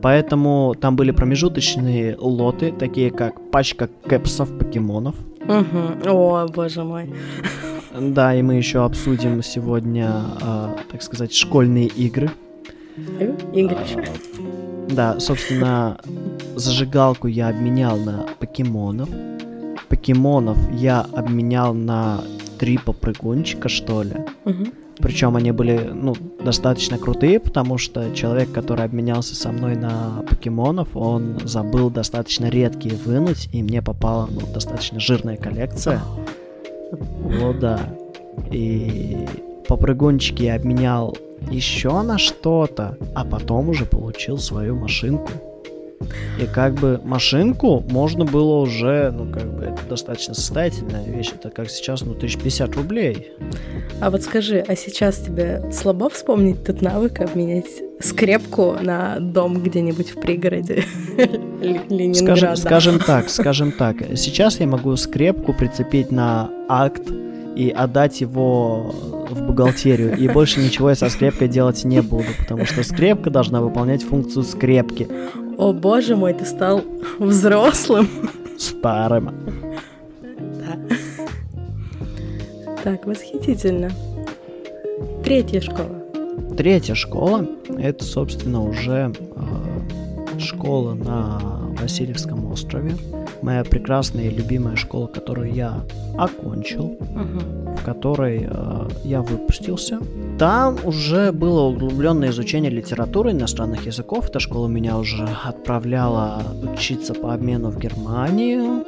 Поэтому 0.03 0.75
там 0.81 0.97
были 0.97 1.11
промежуточные 1.11 2.17
лоты, 2.19 2.73
такие 2.73 3.11
как 3.11 3.51
пачка 3.51 3.89
кэпсов 4.07 4.57
покемонов. 4.59 5.15
Угу. 5.45 6.11
О, 6.11 6.47
боже 6.49 6.85
мой. 6.85 7.13
Да, 7.99 8.35
и 8.35 8.43
мы 8.43 8.55
еще 8.55 8.85
обсудим 8.85 9.43
сегодня, 9.43 10.11
э, 10.41 10.69
так 10.93 11.03
сказать, 11.03 11.33
школьные 11.33 11.87
игры. 11.87 12.31
Игры. 13.55 13.77
А, 13.77 14.91
да, 14.91 15.21
собственно, 15.21 15.99
зажигалку 16.55 17.27
я 17.27 17.49
обменял 17.49 17.97
на 17.97 18.27
покемонов. 18.39 19.09
Покемонов 19.89 20.59
я 20.73 21.07
обменял 21.13 21.75
на 21.75 22.23
три 22.59 22.79
попрыгунчика, 22.79 23.69
что 23.69 24.03
ли. 24.03 24.15
Угу. 24.45 24.67
Причем 24.99 25.37
они 25.37 25.53
были, 25.53 25.91
ну, 25.93 26.15
достаточно 26.43 26.99
крутые, 26.99 27.39
потому 27.39 27.79
что 27.79 28.15
человек, 28.15 28.51
который 28.53 28.85
обменялся 28.85 29.35
со 29.35 29.51
мной 29.51 29.77
на 29.77 30.25
покемонов, 30.29 30.97
он 30.97 31.39
забыл 31.45 31.91
достаточно 31.91 32.47
редкие 32.47 32.95
вынуть, 32.95 33.49
и 33.53 33.63
мне 33.63 33.83
попала, 33.83 34.29
ну, 34.31 34.41
достаточно 34.53 35.01
жирная 35.01 35.37
коллекция. 35.37 36.01
Вот 36.93 37.59
да. 37.59 37.81
И 38.53 39.27
попрыгунчики 39.67 40.45
я 40.45 40.55
обменял 40.55 41.17
еще 41.51 42.01
на 42.03 42.17
что-то, 42.17 42.97
а 43.13 43.25
потом 43.25 43.71
уже 43.71 43.85
получил 43.85 44.39
свою 44.39 44.77
машинку. 44.77 45.33
И 46.41 46.47
как 46.47 46.75
бы 46.75 47.01
машинку 47.03 47.81
можно 47.89 48.25
было 48.25 48.59
уже, 48.59 49.11
ну 49.11 49.33
как 49.33 49.47
бы 49.55 49.65
это 49.65 49.79
достаточно 49.89 50.35
состоятельная 50.35 51.05
вещь, 51.05 51.31
это 51.35 51.51
как 51.51 51.71
сейчас, 51.71 52.03
ну 52.03 52.13
1050 52.13 52.77
рублей. 52.77 53.33
А 54.01 54.11
вот 54.11 54.23
скажи, 54.23 54.65
а 54.67 54.77
сейчас 54.77 55.17
тебе 55.19 55.63
слабо 55.73 56.11
вспомнить 56.11 56.63
тот 56.65 56.83
навык 56.83 57.21
обменять 57.21 57.83
скрепку 58.01 58.77
на 58.81 59.19
дом 59.21 59.63
где-нибудь 59.63 60.11
в 60.11 60.21
пригороде 60.21 60.85
Ленинграда? 61.89 62.57
Скажем, 62.57 62.57
скажем 62.57 62.99
так, 62.99 63.31
скажем 63.31 63.73
так, 63.73 63.97
сейчас 64.17 64.61
я 64.61 64.67
могу 64.67 64.95
скрепку 64.97 65.55
прицепить 65.55 66.11
на 66.11 66.51
акт 66.69 67.11
и 67.57 67.71
отдать 67.71 68.21
его 68.21 68.95
в 69.31 69.43
бухгалтерию. 69.43 70.15
И 70.17 70.29
больше 70.29 70.61
ничего 70.61 70.91
я 70.91 70.95
со 70.95 71.09
скрепкой 71.09 71.49
делать 71.49 71.85
не 71.85 72.03
буду, 72.03 72.27
потому 72.39 72.67
что 72.67 72.85
скрепка 72.85 73.31
должна 73.31 73.63
выполнять 73.63 74.03
функцию 74.03 74.45
скрепки. 74.45 75.09
О 75.59 75.73
боже 75.73 76.17
мой, 76.17 76.35
ты 76.35 76.45
стал 76.45 76.83
взрослым. 77.19 78.09
Старым. 78.59 79.31
Да. 80.61 80.77
Так, 82.85 83.07
восхитительно. 83.07 83.91
Третья 85.25 85.61
школа. 85.61 86.03
Третья 86.57 86.95
школа– 86.95 87.47
это, 87.79 88.05
собственно, 88.05 88.63
уже 88.63 89.13
э, 89.15 90.39
школа 90.39 90.95
на 90.95 91.39
Васильевском 91.81 92.51
острове. 92.51 92.95
Моя 93.47 93.63
прекрасная 93.63 94.25
и 94.25 94.31
любимая 94.31 94.75
школа, 94.75 95.07
которую 95.07 95.55
я 95.55 95.85
окончил, 96.19 96.99
угу. 96.99 97.77
в 97.77 97.85
которой 97.85 98.45
э, 98.51 98.89
я 99.05 99.23
выпустился. 99.23 100.01
Там 100.37 100.79
уже 100.83 101.31
было 101.31 101.61
углубленное 101.61 102.31
изучение 102.31 102.73
литературы 102.73 103.31
иностранных 103.31 103.87
языков. 103.87 104.29
Эта 104.31 104.41
школа 104.41 104.67
меня 104.67 104.99
уже 104.99 105.29
отправляла 105.45 106.43
учиться 106.75 107.15
по 107.15 107.35
обмену 107.35 107.71
в 107.71 107.79
Германию. 107.79 108.85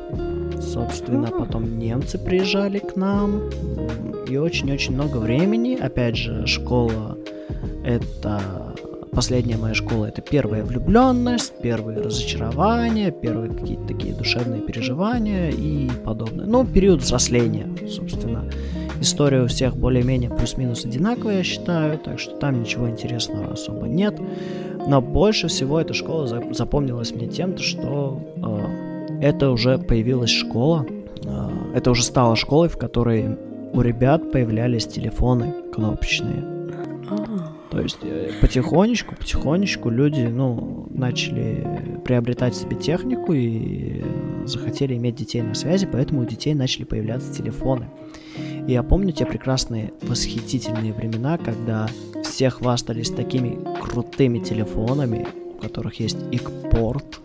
Собственно, 0.61 1.29
потом 1.29 1.79
немцы 1.79 2.19
приезжали 2.19 2.81
к 2.81 2.97
нам. 2.97 3.43
И 4.29 4.37
очень-очень 4.37 4.95
много 4.95 5.19
времени. 5.19 5.77
Опять 5.77 6.17
же, 6.17 6.49
школа 6.49 7.17
это 7.85 8.75
последняя 9.19 9.57
моя 9.57 9.75
школа 9.75 10.05
это 10.05 10.23
первая 10.23 10.63
влюбленность, 10.63 11.53
первые 11.61 11.99
разочарования, 11.99 13.11
первые 13.11 13.53
какие-то 13.53 13.89
такие 13.89 14.15
душевные 14.15 14.61
переживания 14.61 15.51
и 15.51 15.91
подобное. 16.05 16.47
Ну, 16.47 16.65
период 16.65 17.01
взросления, 17.01 17.67
собственно. 17.89 18.49
История 19.01 19.43
у 19.43 19.49
всех 19.49 19.77
более-менее 19.77 20.31
плюс-минус 20.31 20.85
одинаковая, 20.85 21.39
я 21.39 21.43
считаю, 21.43 21.99
так 21.99 22.21
что 22.21 22.37
там 22.37 22.61
ничего 22.61 22.89
интересного 22.89 23.55
особо 23.55 23.89
нет. 23.89 24.21
Но 24.87 25.03
больше 25.03 25.49
всего 25.49 25.81
эта 25.81 25.95
школа 25.95 26.29
запомнилась 26.53 27.11
мне 27.13 27.27
тем, 27.27 27.59
что 27.59 28.21
э, 28.37 29.21
это 29.21 29.51
уже 29.51 29.79
появилась 29.79 30.31
школа, 30.31 30.87
э, 31.25 31.49
это 31.75 31.91
уже 31.91 32.05
стала 32.05 32.37
школой, 32.37 32.69
в 32.69 32.79
которой 32.79 33.37
у 33.73 33.81
ребят 33.81 34.31
появлялись 34.31 34.87
телефоны 34.87 35.57
кнопочные. 35.75 36.58
То 37.71 37.81
есть 37.81 37.99
э, 38.03 38.33
потихонечку, 38.41 39.15
потихонечку 39.15 39.91
люди, 39.91 40.23
ну, 40.23 40.87
начали 40.91 42.01
приобретать 42.05 42.57
себе 42.57 42.77
технику 42.77 43.35
и 43.35 44.03
захотели 44.47 44.95
иметь 44.97 45.17
детей 45.17 45.43
на 45.43 45.55
связи, 45.55 45.87
поэтому 45.91 46.23
у 46.23 46.25
детей 46.25 46.55
начали 46.55 46.85
появляться 46.85 47.33
телефоны. 47.33 47.89
И 48.67 48.73
я 48.73 48.83
помню 48.83 49.13
те 49.13 49.27
прекрасные, 49.27 49.93
восхитительные 50.03 50.93
времена, 50.93 51.37
когда 51.37 51.89
все 52.25 52.51
хвастались 52.51 53.11
такими 53.11 53.59
крутыми 53.81 54.39
телефонами, 54.39 55.27
у 55.57 55.61
которых 55.61 56.01
есть 56.01 56.19
ИК-порт, 56.33 57.21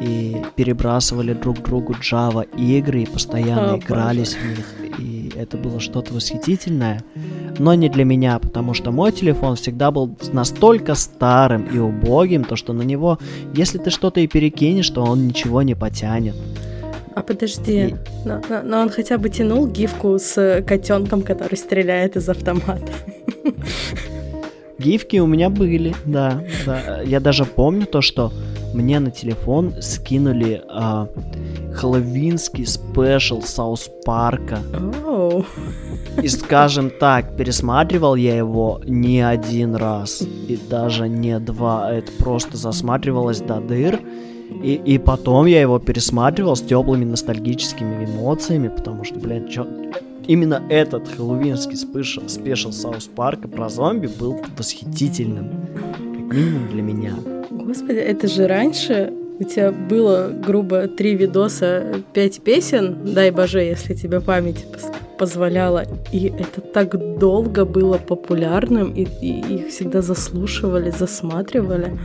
и 0.00 0.36
перебрасывали 0.56 1.32
друг 1.32 1.62
другу 1.62 1.94
Java 1.94 2.46
игры 2.56 3.02
и 3.02 3.06
постоянно 3.06 3.74
О, 3.74 3.78
игрались 3.78 4.34
боже. 4.34 4.46
в 4.46 4.58
них. 4.58 4.98
И 4.98 5.32
это 5.36 5.56
было 5.56 5.80
что-то 5.80 6.14
восхитительное, 6.14 7.02
но 7.58 7.74
не 7.74 7.88
для 7.88 8.04
меня, 8.04 8.38
потому 8.38 8.74
что 8.74 8.90
мой 8.90 9.12
телефон 9.12 9.56
всегда 9.56 9.90
был 9.90 10.16
настолько 10.32 10.94
старым 10.94 11.64
и 11.64 11.78
убогим, 11.78 12.44
то 12.44 12.56
что 12.56 12.72
на 12.72 12.82
него, 12.82 13.18
если 13.54 13.78
ты 13.78 13.90
что-то 13.90 14.20
и 14.20 14.26
перекинешь, 14.26 14.88
то 14.90 15.02
он 15.02 15.26
ничего 15.26 15.62
не 15.62 15.74
потянет. 15.74 16.34
А 17.14 17.22
подожди, 17.22 17.88
и... 17.88 17.94
но, 18.26 18.42
но, 18.48 18.62
но 18.62 18.80
он 18.80 18.90
хотя 18.90 19.16
бы 19.16 19.30
тянул 19.30 19.66
гифку 19.66 20.18
с 20.18 20.62
котенком, 20.66 21.22
который 21.22 21.56
стреляет 21.56 22.16
из 22.16 22.28
автомата. 22.28 22.92
Гифки 24.78 25.16
у 25.16 25.26
меня 25.26 25.48
были, 25.48 25.94
да, 26.04 26.42
да. 26.66 27.00
Я 27.02 27.20
даже 27.20 27.46
помню 27.46 27.86
то, 27.86 28.02
что 28.02 28.32
мне 28.76 29.00
на 29.00 29.10
телефон 29.10 29.74
скинули 29.80 30.62
а, 30.68 31.08
хэллоуинский 31.74 32.66
special 32.66 33.40
South 33.40 33.90
Park 34.04 34.58
а. 35.06 35.25
О. 35.25 35.44
И 36.22 36.28
скажем 36.28 36.90
так, 36.90 37.36
пересматривал 37.36 38.16
я 38.16 38.36
его 38.36 38.80
не 38.84 39.20
один 39.20 39.74
раз, 39.74 40.20
и 40.20 40.58
даже 40.68 41.08
не 41.08 41.38
два. 41.38 41.90
Это 41.90 42.12
просто 42.18 42.58
засматривалось 42.58 43.40
до 43.40 43.60
дыр. 43.60 43.98
И, 44.62 44.74
и 44.74 44.98
потом 44.98 45.46
я 45.46 45.60
его 45.60 45.78
пересматривал 45.78 46.54
с 46.54 46.60
теплыми 46.60 47.04
ностальгическими 47.04 48.04
эмоциями, 48.04 48.68
потому 48.68 49.04
что, 49.04 49.18
блядь, 49.18 49.50
чё... 49.50 49.66
именно 50.26 50.62
этот 50.68 51.08
хэллоуинский 51.08 51.76
special, 51.76 52.28
special 52.28 52.72
South 52.72 53.06
Park 53.06 53.40
а 53.40 53.48
про 53.48 53.68
зомби 53.70 54.06
был 54.06 54.38
восхитительным. 54.56 55.50
Как 55.94 56.36
минимум 56.36 56.68
для 56.68 56.82
меня. 56.82 57.14
Господи, 57.66 57.98
это 57.98 58.28
же 58.28 58.46
раньше 58.46 59.12
у 59.40 59.42
тебя 59.42 59.72
было, 59.72 60.30
грубо, 60.30 60.86
три 60.86 61.16
видоса, 61.16 61.96
пять 62.14 62.40
песен, 62.40 62.98
дай 63.04 63.32
боже, 63.32 63.60
если 63.60 63.94
тебе 63.94 64.20
память 64.20 64.64
позволяла. 65.18 65.84
И 66.12 66.28
это 66.28 66.60
так 66.60 67.18
долго 67.18 67.64
было 67.64 67.98
популярным, 67.98 68.92
и, 68.92 69.02
и 69.20 69.56
их 69.56 69.68
всегда 69.68 70.00
заслушивали, 70.00 70.90
засматривали. 70.90 71.98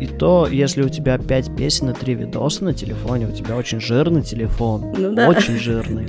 И 0.00 0.06
то, 0.06 0.48
если 0.50 0.82
у 0.82 0.88
тебя 0.88 1.16
5 1.16 1.56
песен 1.56 1.90
и 1.90 1.92
3 1.92 2.14
видоса 2.14 2.64
на 2.64 2.74
телефоне, 2.74 3.28
у 3.28 3.32
тебя 3.32 3.56
очень 3.56 3.80
жирный 3.80 4.22
телефон. 4.22 4.94
Ну, 4.96 5.14
да. 5.14 5.28
Очень 5.28 5.58
жирный. 5.58 6.06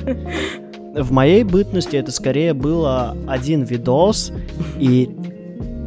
В 0.95 1.11
моей 1.11 1.43
бытности 1.43 1.95
это 1.95 2.11
скорее 2.11 2.55
было 2.55 3.15
один 3.27 3.63
видос 3.63 4.31
и 4.79 5.09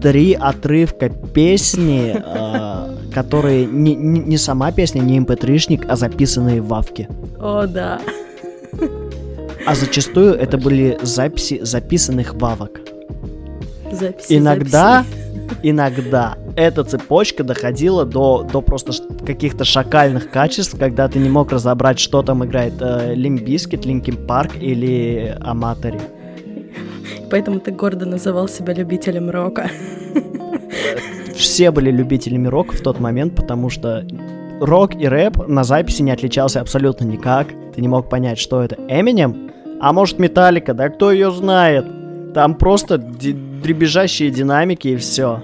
три 0.02 0.34
отрывка 0.34 1.08
песни, 1.08 2.14
э, 2.14 2.96
которые 3.14 3.66
не, 3.66 3.94
не, 3.94 4.20
не 4.20 4.36
сама 4.36 4.72
песня, 4.72 5.00
не 5.00 5.18
mp3-шник, 5.20 5.86
а 5.88 5.96
записанные 5.96 6.60
в 6.60 6.68
Вавке. 6.68 7.08
О, 7.40 7.66
да. 7.66 8.00
А 9.64 9.74
зачастую 9.74 10.34
это 10.34 10.58
были 10.58 10.98
записи 11.02 11.60
записанных 11.62 12.34
вавок. 12.34 12.80
Записи, 13.92 14.38
Иногда 14.38 15.04
записи 15.04 15.22
иногда 15.62 16.36
эта 16.56 16.84
цепочка 16.84 17.44
доходила 17.44 18.04
до, 18.04 18.42
до 18.50 18.60
просто 18.60 18.92
каких-то 19.24 19.64
шакальных 19.64 20.30
качеств, 20.30 20.76
когда 20.78 21.08
ты 21.08 21.18
не 21.18 21.28
мог 21.28 21.52
разобрать, 21.52 21.98
что 21.98 22.22
там 22.22 22.44
играет 22.44 22.74
э, 22.80 23.14
Limp 23.14 23.40
Bizkit, 23.40 23.84
Linkin 23.84 24.26
Park 24.26 24.52
или 24.60 25.36
Аматори. 25.40 26.00
Поэтому 27.30 27.60
ты 27.60 27.72
гордо 27.72 28.06
называл 28.06 28.48
себя 28.48 28.74
любителем 28.74 29.30
рока. 29.30 29.70
Все 31.34 31.70
были 31.70 31.90
любителями 31.90 32.48
рока 32.48 32.76
в 32.76 32.80
тот 32.80 33.00
момент, 33.00 33.34
потому 33.34 33.70
что 33.70 34.06
рок 34.60 34.94
и 34.94 35.06
рэп 35.06 35.48
на 35.48 35.64
записи 35.64 36.02
не 36.02 36.10
отличался 36.10 36.60
абсолютно 36.60 37.04
никак. 37.04 37.48
Ты 37.74 37.80
не 37.80 37.88
мог 37.88 38.08
понять, 38.08 38.38
что 38.38 38.62
это 38.62 38.76
Эминем, 38.88 39.50
а 39.80 39.92
может 39.92 40.18
Металлика, 40.18 40.74
да 40.74 40.88
кто 40.88 41.10
ее 41.10 41.30
знает. 41.30 41.86
Там 42.34 42.54
просто 42.54 42.98
дребезжащие 42.98 44.30
динамики 44.30 44.88
и 44.88 44.96
все. 44.96 45.42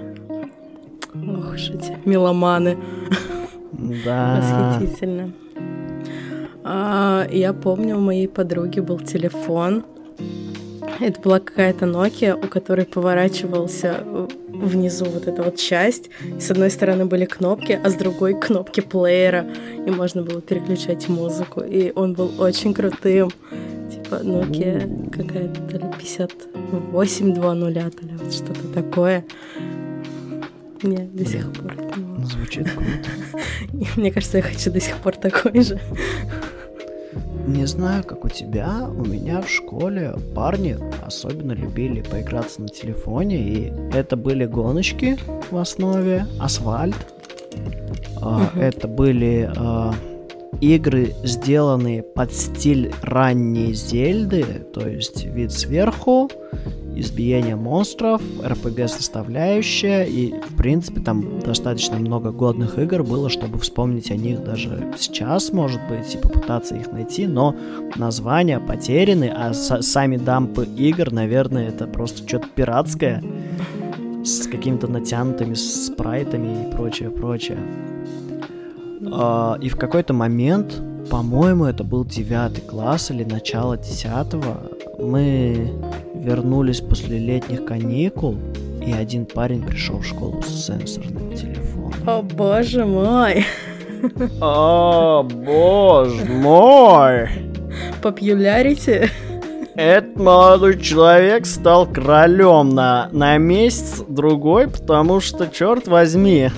Ох 1.13 1.53
уж 1.53 1.69
эти 1.69 1.97
меломаны. 2.05 2.77
Да. 4.05 4.77
Восхитительно. 4.77 5.31
А, 6.63 7.25
я 7.31 7.53
помню, 7.53 7.97
у 7.97 8.01
моей 8.01 8.27
подруги 8.27 8.79
был 8.79 8.99
телефон. 8.99 9.83
Это 10.99 11.21
была 11.21 11.39
какая-то 11.39 11.85
Nokia, 11.85 12.35
у 12.35 12.47
которой 12.47 12.85
поворачивался 12.85 14.03
внизу 14.59 15.05
вот 15.05 15.27
эта 15.27 15.43
вот 15.43 15.57
часть. 15.57 16.09
И 16.37 16.39
с 16.39 16.51
одной 16.51 16.69
стороны 16.69 17.05
были 17.05 17.25
кнопки, 17.25 17.79
а 17.81 17.89
с 17.89 17.95
другой 17.95 18.39
кнопки 18.39 18.81
плеера. 18.81 19.45
И 19.85 19.89
можно 19.91 20.23
было 20.23 20.41
переключать 20.41 21.07
музыку. 21.07 21.61
И 21.61 21.91
он 21.95 22.13
был 22.13 22.31
очень 22.39 22.73
крутым. 22.73 23.31
Типа 23.89 24.15
Nokia 24.15 25.09
какая-то 25.09 25.61
то 25.61 25.77
ли 25.77 25.85
5820, 25.97 27.95
то 27.95 28.05
ли 28.05 28.13
вот 28.17 28.33
что-то 28.33 28.67
такое. 28.73 29.25
Мне 30.81 31.09
до 31.13 31.25
сих 31.25 31.51
пор. 31.53 31.73
Звучит 32.23 32.69
круто. 32.71 33.09
Мне 33.97 34.11
кажется, 34.11 34.37
я 34.37 34.43
хочу 34.43 34.71
до 34.71 34.79
сих 34.79 34.95
пор 34.97 35.15
такой 35.15 35.61
же. 35.61 35.79
Не 37.49 37.65
знаю, 37.65 38.03
как 38.03 38.25
у 38.25 38.29
тебя, 38.29 38.87
у 38.87 39.03
меня 39.03 39.41
в 39.41 39.49
школе 39.49 40.13
парни 40.35 40.77
особенно 41.03 41.53
любили 41.53 42.03
поиграться 42.03 42.61
на 42.61 42.67
телефоне, 42.67 43.37
и 43.37 43.73
это 43.91 44.15
были 44.15 44.45
гоночки 44.45 45.17
в 45.49 45.57
основе, 45.57 46.27
асфальт. 46.39 46.95
Uh-huh. 48.21 48.59
Это 48.59 48.87
были 48.87 49.51
uh, 49.51 49.95
игры, 50.61 51.13
сделанные 51.23 52.03
под 52.03 52.33
стиль 52.33 52.93
ранней 53.01 53.73
Зельды, 53.73 54.43
то 54.73 54.87
есть 54.87 55.25
вид 55.25 55.51
сверху, 55.51 56.29
избиение 56.95 57.55
монстров, 57.55 58.21
РПГ 58.43 58.89
составляющая, 58.89 60.03
и, 60.03 60.33
в 60.33 60.55
принципе, 60.55 61.01
там 61.01 61.39
достаточно 61.39 61.97
много 61.97 62.31
годных 62.31 62.77
игр 62.77 63.03
было, 63.03 63.29
чтобы 63.29 63.59
вспомнить 63.59 64.11
о 64.11 64.15
них 64.15 64.43
даже 64.43 64.93
сейчас, 64.97 65.51
может 65.51 65.79
быть, 65.87 66.13
и 66.13 66.17
попытаться 66.17 66.75
их 66.75 66.91
найти, 66.91 67.27
но 67.27 67.55
названия 67.95 68.59
потеряны, 68.59 69.31
а 69.33 69.53
сами 69.53 70.17
дампы 70.17 70.67
игр, 70.77 71.11
наверное, 71.11 71.69
это 71.69 71.87
просто 71.87 72.27
что-то 72.27 72.47
пиратское, 72.53 73.23
с 74.23 74.47
какими-то 74.47 74.87
натянутыми 74.87 75.53
спрайтами 75.53 76.67
и 76.67 76.75
прочее, 76.75 77.09
прочее. 77.09 77.59
А, 77.59 78.38
и 79.61 79.69
в 79.69 79.75
какой-то 79.77 80.13
момент, 80.13 80.81
по-моему, 81.09 81.65
это 81.65 81.83
был 81.83 82.05
девятый 82.05 82.61
класс 82.61 83.11
или 83.11 83.23
начало 83.23 83.77
десятого, 83.77 84.57
мы 84.99 85.73
вернулись 86.13 86.81
после 86.81 87.17
летних 87.17 87.65
каникул, 87.65 88.35
и 88.85 88.91
один 88.91 89.25
парень 89.25 89.63
пришел 89.63 89.99
в 89.99 90.05
школу 90.05 90.41
с 90.41 90.65
сенсорным 90.65 91.33
телефоном. 91.33 91.93
О 92.05 92.21
боже 92.21 92.85
мой! 92.85 93.45
О 94.41 95.23
боже 95.23 96.25
мой! 96.25 97.29
Популярите? 98.01 99.09
Этот 99.75 100.17
молодой 100.17 100.79
человек 100.81 101.45
стал 101.45 101.85
королем 101.87 102.69
на, 102.69 103.07
на 103.13 103.37
месяц 103.37 104.03
другой, 104.07 104.67
потому 104.67 105.21
что, 105.21 105.47
черт 105.47 105.87
возьми, 105.87 106.49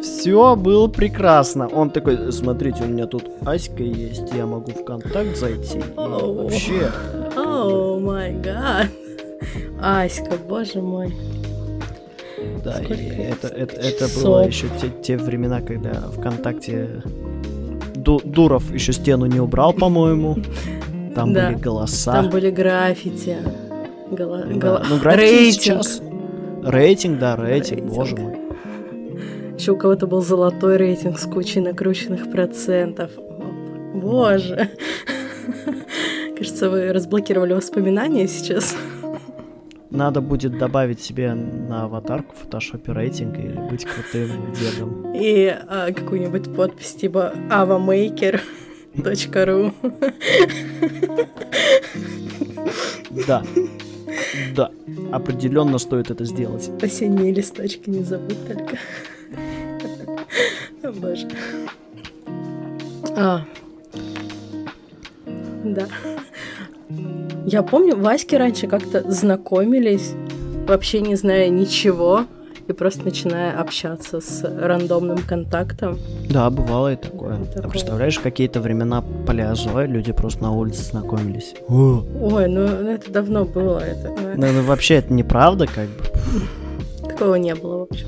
все 0.00 0.56
было 0.56 0.88
прекрасно. 0.88 1.68
Он 1.68 1.90
такой, 1.90 2.32
смотрите, 2.32 2.84
у 2.84 2.86
меня 2.86 3.06
тут 3.06 3.24
Аська 3.44 3.82
есть, 3.82 4.32
я 4.34 4.46
могу 4.46 4.70
в 4.72 4.84
контакт 4.84 5.36
зайти. 5.36 5.78
И 5.78 5.82
вообще... 5.96 6.90
О 7.36 7.98
май 7.98 8.32
гад. 8.34 8.88
Аська, 9.80 10.36
боже 10.48 10.80
мой. 10.80 11.14
Да, 12.64 12.80
и 12.80 12.92
это, 12.92 13.48
это, 13.48 13.76
это 13.76 14.08
было 14.20 14.46
еще 14.46 14.66
те, 14.80 14.90
те 15.02 15.16
времена, 15.16 15.60
когда 15.60 15.92
ВКонтакте 16.16 17.02
Ду, 17.94 18.20
Дуров 18.24 18.72
еще 18.72 18.92
стену 18.92 19.26
не 19.26 19.40
убрал, 19.40 19.72
по-моему. 19.72 20.36
Там 21.14 21.32
да, 21.32 21.48
были 21.50 21.58
голоса. 21.60 22.12
Там 22.12 22.30
были 22.30 22.50
граффити. 22.50 23.38
Гола... 24.10 24.44
Да. 24.44 24.54
Гола... 24.54 24.82
Ну, 24.88 24.98
граффити 24.98 25.20
рейтинг. 25.20 25.54
сейчас. 25.54 26.02
Рейтинг, 26.64 27.18
да, 27.18 27.36
рейтинг, 27.36 27.80
рейтинг, 27.80 27.94
боже 27.94 28.16
мой. 28.16 28.37
Еще 29.58 29.72
у 29.72 29.76
кого-то 29.76 30.06
был 30.06 30.22
золотой 30.22 30.76
рейтинг 30.76 31.18
с 31.18 31.26
кучей 31.26 31.58
накрученных 31.58 32.30
процентов. 32.30 33.10
Боже. 33.92 34.70
Кажется, 36.36 36.70
вы 36.70 36.92
разблокировали 36.92 37.54
воспоминания 37.54 38.28
сейчас. 38.28 38.76
Надо 39.90 40.20
будет 40.20 40.56
добавить 40.58 41.00
себе 41.00 41.34
на 41.34 41.86
аватарку 41.86 42.36
в 42.36 42.38
фотошопе 42.44 42.92
рейтинг 42.92 43.36
или 43.36 43.58
быть 43.68 43.84
крутым 43.84 44.30
дедом. 44.52 45.12
И 45.12 45.52
а, 45.66 45.92
какую-нибудь 45.92 46.54
подпись 46.54 46.94
типа 46.94 47.32
avamaker.ru 47.50 49.72
Да. 53.26 53.42
Да. 54.54 54.70
Определенно 55.10 55.78
стоит 55.78 56.12
это 56.12 56.24
сделать. 56.24 56.70
Осенние 56.80 57.34
листочки 57.34 57.90
не 57.90 58.04
забудь 58.04 58.38
только. 58.46 58.78
О, 60.88 60.92
боже. 60.92 61.28
А. 63.16 63.42
Да. 65.64 65.86
Я 67.44 67.62
помню, 67.62 67.96
Ваське 67.96 68.38
раньше 68.38 68.66
как-то 68.66 69.10
знакомились, 69.10 70.14
вообще 70.66 71.00
не 71.00 71.14
зная 71.16 71.48
ничего, 71.48 72.24
и 72.68 72.72
просто 72.72 73.04
начиная 73.04 73.58
общаться 73.60 74.20
с 74.20 74.42
рандомным 74.44 75.18
контактом. 75.18 75.98
Да, 76.30 76.48
бывало 76.48 76.92
и 76.92 76.96
такое. 76.96 77.36
такое. 77.36 77.64
А 77.64 77.68
представляешь, 77.68 78.18
какие-то 78.18 78.60
времена 78.60 79.04
палеозоя 79.26 79.86
люди 79.86 80.12
просто 80.12 80.42
на 80.42 80.52
улице 80.52 80.84
знакомились. 80.84 81.54
О! 81.68 82.02
Ой, 82.20 82.48
ну, 82.48 82.66
ну 82.66 82.90
это 82.90 83.10
давно 83.10 83.44
было. 83.44 83.78
Это, 83.78 84.08
ну, 84.08 84.46
ну, 84.46 84.52
ну 84.52 84.62
вообще 84.62 84.96
это 84.96 85.12
неправда, 85.12 85.66
как 85.66 85.88
бы. 85.88 87.08
Такого 87.08 87.34
не 87.34 87.54
было, 87.54 87.78
в 87.78 87.82
общем. 87.82 88.06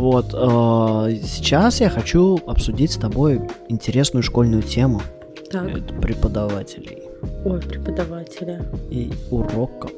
Вот, 0.00 0.32
э, 0.32 1.16
сейчас 1.22 1.82
я 1.82 1.90
хочу 1.90 2.38
обсудить 2.46 2.92
с 2.92 2.96
тобой 2.96 3.42
интересную 3.68 4.22
школьную 4.22 4.62
тему. 4.62 5.02
Так. 5.50 5.76
Это 5.76 5.92
преподавателей. 5.92 7.02
Ой, 7.44 7.60
преподавателя. 7.60 8.64
И 8.88 9.12
уроков. 9.30 9.90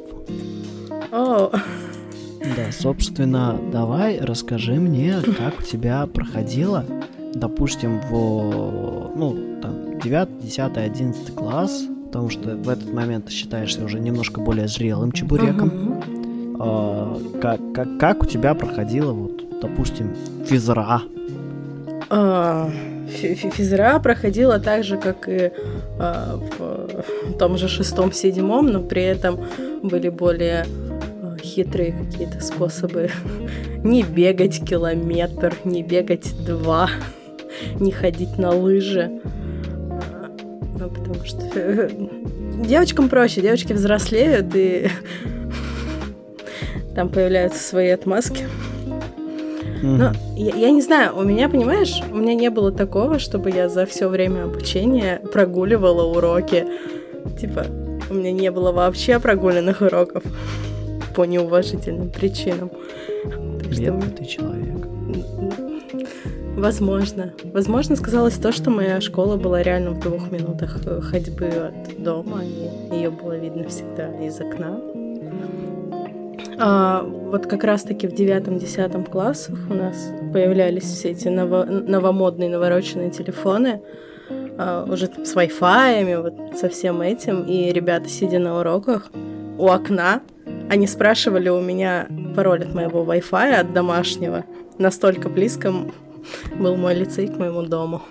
О. 1.13 1.53
Да, 2.57 2.73
собственно, 2.73 3.57
давай 3.71 4.19
расскажи 4.19 4.73
мне, 4.73 5.21
как 5.39 5.61
у 5.61 5.63
тебя 5.63 6.05
проходило, 6.13 6.85
допустим, 7.33 8.01
в, 8.11 9.13
ну, 9.15 9.61
там, 9.63 10.01
9, 10.01 10.41
10, 10.45 10.77
11 10.79 11.33
класс, 11.33 11.85
потому 12.07 12.29
что 12.29 12.57
в 12.57 12.69
этот 12.69 12.93
момент 12.93 13.27
ты 13.27 13.31
считаешься 13.31 13.85
уже 13.85 14.01
немножко 14.01 14.41
более 14.41 14.67
зрелым 14.67 15.13
чебуреком. 15.13 15.69
Uh-huh. 15.69 16.57
А, 16.59 17.19
как, 17.41 17.61
как, 17.73 17.99
как 17.99 18.23
у 18.25 18.27
тебя 18.27 18.55
проходило, 18.55 19.13
вот, 19.13 19.42
допустим, 19.63 20.15
физра? 20.45 21.03
А, 22.11 22.71
физра 23.09 23.99
проходила 24.01 24.59
так 24.59 24.85
же, 24.85 24.99
как 24.99 25.29
и 25.29 25.53
а, 25.99 26.39
в 26.59 27.39
том 27.39 27.57
же 27.57 27.69
шестом-седьмом, 27.69 28.67
но 28.67 28.83
при 28.83 29.03
этом 29.03 29.41
были 29.83 30.09
более 30.09 30.67
а, 31.23 31.37
хитрые 31.39 31.93
какие-то 31.93 32.41
способы 32.43 33.11
не 33.85 34.03
бегать 34.03 34.65
километр, 34.69 35.55
не 35.65 35.83
бегать 35.83 36.35
два, 36.45 36.91
не 37.81 37.93
ходить 37.93 38.37
на 38.39 38.51
лыжи. 38.51 39.21
Ну, 40.79 40.91
потому 40.91 41.25
что 41.25 41.91
девочкам 42.67 43.09
проще, 43.09 43.41
девочки 43.41 43.73
взрослеют 43.73 44.55
и 44.55 44.89
там 46.97 47.09
появляются 47.09 47.63
свои 47.63 47.89
отмазки. 47.89 48.47
Но 49.83 50.13
я, 50.37 50.55
я 50.55 50.71
не 50.71 50.81
знаю, 50.81 51.17
у 51.17 51.23
меня, 51.23 51.49
понимаешь, 51.49 52.01
у 52.13 52.17
меня 52.17 52.35
не 52.35 52.51
было 52.51 52.71
такого, 52.71 53.19
чтобы 53.19 53.51
я 53.51 53.69
за 53.69 53.85
все 53.85 54.09
время 54.09 54.45
обучения 54.45 55.21
прогуливала 55.33 56.05
уроки. 56.05 56.67
Типа, 57.39 57.67
у 58.09 58.15
меня 58.15 58.33
не 58.33 58.51
было 58.51 58.73
вообще 58.73 59.19
прогуленных 59.19 59.81
уроков 59.81 60.23
по 61.17 61.25
неуважительным 61.25 62.11
причинам. 62.11 62.71
Бедный 63.69 64.11
ты 64.11 64.25
человек. 64.25 64.87
Возможно. 66.57 67.33
Возможно, 67.45 67.97
сказалось 67.97 68.35
то, 68.35 68.53
что 68.53 68.71
моя 68.71 69.01
школа 69.01 69.37
была 69.37 69.63
реально 69.63 69.93
в 69.93 70.01
двух 70.01 70.31
минутах 70.31 70.77
э, 70.85 71.01
ходьбы 71.01 71.47
от 71.47 72.03
дома, 72.03 72.43
и 72.45 72.95
ее 72.95 73.11
было 73.11 73.37
видно 73.39 73.69
всегда 73.69 74.09
из 74.25 74.39
окна. 74.39 74.79
А, 76.59 77.03
вот 77.03 77.47
как 77.47 77.65
раз-таки 77.65 78.07
в 78.07 78.13
девятом-десятом 78.13 79.05
классах 79.05 79.59
у 79.71 79.75
нас 79.75 80.13
появлялись 80.33 80.85
все 80.85 81.11
эти 81.11 81.29
ново- 81.29 81.65
новомодные, 81.65 82.51
навороченные 82.51 83.11
телефоны, 83.11 83.83
а, 84.59 84.85
уже 84.91 85.07
с 85.07 85.35
Wi-Fi, 85.35 86.23
вот 86.23 86.59
со 86.59 86.69
всем 86.69 87.01
этим, 87.01 87.45
и 87.45 87.73
ребята, 87.73 88.09
сидя 88.09 88.39
на 88.39 88.61
уроках 88.61 89.11
у 89.59 89.69
окна, 89.69 90.23
они 90.69 90.87
спрашивали 90.87 91.49
у 91.49 91.61
меня 91.61 92.07
пароль 92.35 92.63
от 92.63 92.75
моего 92.75 93.05
Wi-Fi, 93.05 93.55
от 93.55 93.73
домашнего. 93.73 94.45
Настолько 94.79 95.29
близко 95.29 95.73
был 96.59 96.77
мой 96.77 96.95
лицей 96.95 97.29
к 97.29 97.37
моему 97.37 97.63
дому. 97.63 98.03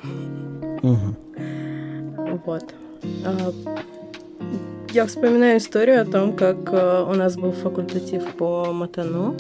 Угу. 0.82 2.42
Вот. 2.46 2.64
А, 3.26 3.52
я 4.94 5.06
вспоминаю 5.06 5.58
историю 5.58 6.02
о 6.02 6.06
том, 6.06 6.36
как 6.36 6.58
э, 6.74 7.06
у 7.08 7.14
нас 7.14 7.38
был 7.38 7.52
факультатив 7.54 8.26
по 8.36 8.74
матану. 8.74 9.38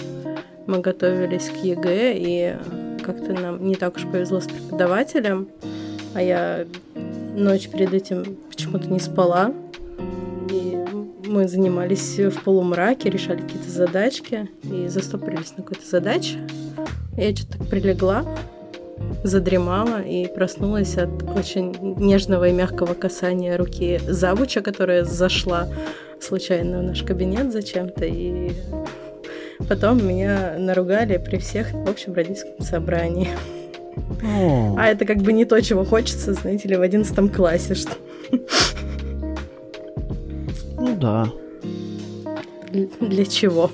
Мы 0.65 0.79
готовились 0.79 1.49
к 1.49 1.55
ЕГЭ, 1.57 2.13
и 2.15 2.55
как-то 3.03 3.33
нам 3.33 3.67
не 3.67 3.75
так 3.75 3.97
уж 3.97 4.03
повезло 4.03 4.39
с 4.39 4.47
преподавателем. 4.47 5.49
А 6.13 6.21
я 6.21 6.65
ночь 7.35 7.67
перед 7.67 7.93
этим 7.93 8.37
почему-то 8.49 8.87
не 8.87 8.99
спала. 8.99 9.53
И 10.49 10.77
мы 11.27 11.47
занимались 11.47 12.17
в 12.17 12.41
полумраке, 12.43 13.09
решали 13.09 13.41
какие-то 13.41 13.69
задачки 13.69 14.49
и 14.63 14.87
застопорились 14.87 15.51
на 15.57 15.63
какой-то 15.63 15.85
задаче. 15.85 16.47
Я 17.17 17.35
что-то 17.35 17.57
так 17.57 17.67
прилегла, 17.67 18.25
задремала 19.23 20.01
и 20.01 20.27
проснулась 20.27 20.97
от 20.97 21.09
очень 21.35 21.75
нежного 21.97 22.47
и 22.47 22.51
мягкого 22.51 22.93
касания 22.93 23.57
руки 23.57 23.99
завуча, 24.07 24.61
которая 24.61 25.03
зашла 25.03 25.67
случайно 26.19 26.79
в 26.79 26.83
наш 26.83 27.03
кабинет 27.03 27.51
зачем-то, 27.51 28.05
и 28.05 28.51
потом 29.67 30.05
меня 30.05 30.55
наругали 30.57 31.17
при 31.17 31.37
всех 31.37 31.71
в 31.71 31.89
общем 31.89 32.13
родительском 32.13 32.65
собрании. 32.65 33.29
О. 34.23 34.75
А 34.77 34.87
это 34.87 35.05
как 35.05 35.17
бы 35.17 35.33
не 35.33 35.45
то, 35.45 35.61
чего 35.61 35.83
хочется, 35.83 36.33
знаете 36.33 36.69
ли, 36.69 36.77
в 36.77 36.81
одиннадцатом 36.81 37.29
классе. 37.29 37.75
Что... 37.75 37.91
Ну 40.77 40.95
да. 40.95 41.27
Для 43.01 43.25
чего? 43.25 43.69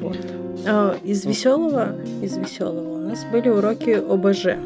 Вот. 0.00 0.16
А, 0.66 0.96
из 1.02 1.24
веселого, 1.24 1.96
из 2.22 2.36
веселого 2.36 2.97
нас 3.08 3.24
были 3.24 3.48
уроки 3.48 3.90
ОБЖ. 3.90 4.58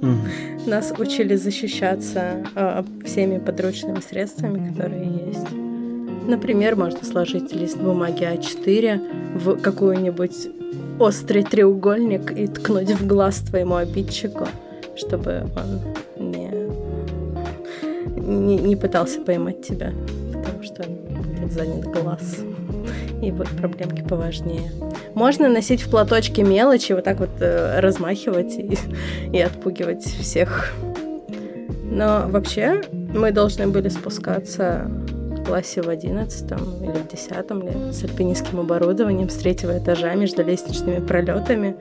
Mm. 0.00 0.66
Нас 0.66 0.92
учили 0.96 1.36
защищаться 1.36 2.46
а, 2.54 2.84
всеми 3.04 3.38
подручными 3.38 4.00
средствами, 4.00 4.70
которые 4.70 5.04
есть. 5.26 5.46
Например, 6.26 6.76
можно 6.76 7.04
сложить 7.04 7.52
лист 7.52 7.78
бумаги 7.78 8.22
А4 8.22 9.38
в 9.38 9.60
какую-нибудь 9.60 10.48
острый 10.98 11.42
треугольник 11.42 12.30
и 12.32 12.46
ткнуть 12.46 12.90
в 12.90 13.06
глаз 13.06 13.38
твоему 13.40 13.74
обидчику, 13.76 14.46
чтобы 14.96 15.46
он 15.56 15.80
не, 16.32 16.50
не, 18.20 18.56
не 18.56 18.76
пытался 18.76 19.20
поймать 19.20 19.66
тебя, 19.66 19.92
потому 20.32 20.62
что 20.62 20.84
будет 20.84 21.52
занят 21.52 21.86
глаз. 21.86 22.38
И 23.22 23.30
вот 23.32 23.48
проблемки 23.48 24.02
поважнее. 24.02 24.70
Можно 25.14 25.48
носить 25.48 25.82
в 25.82 25.90
платочке 25.90 26.42
мелочи, 26.42 26.92
вот 26.92 27.04
так 27.04 27.20
вот 27.20 27.30
э, 27.40 27.80
размахивать 27.80 28.54
и, 28.54 28.78
и 29.32 29.40
отпугивать 29.40 30.04
всех. 30.04 30.72
Но 31.84 32.26
вообще 32.28 32.82
мы 32.92 33.32
должны 33.32 33.66
были 33.66 33.88
спускаться 33.88 34.88
классе 35.50 35.82
в 35.82 35.88
одиннадцатом 35.88 36.60
или 36.80 36.92
в 36.92 37.08
десятом 37.08 37.62
лет 37.62 37.92
с 37.92 38.04
альпинистским 38.04 38.60
оборудованием 38.60 39.28
с 39.28 39.34
третьего 39.34 39.76
этажа 39.78 40.14
между 40.14 40.44
лестничными 40.44 41.04
пролетами. 41.04 41.74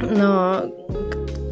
Но 0.00 0.72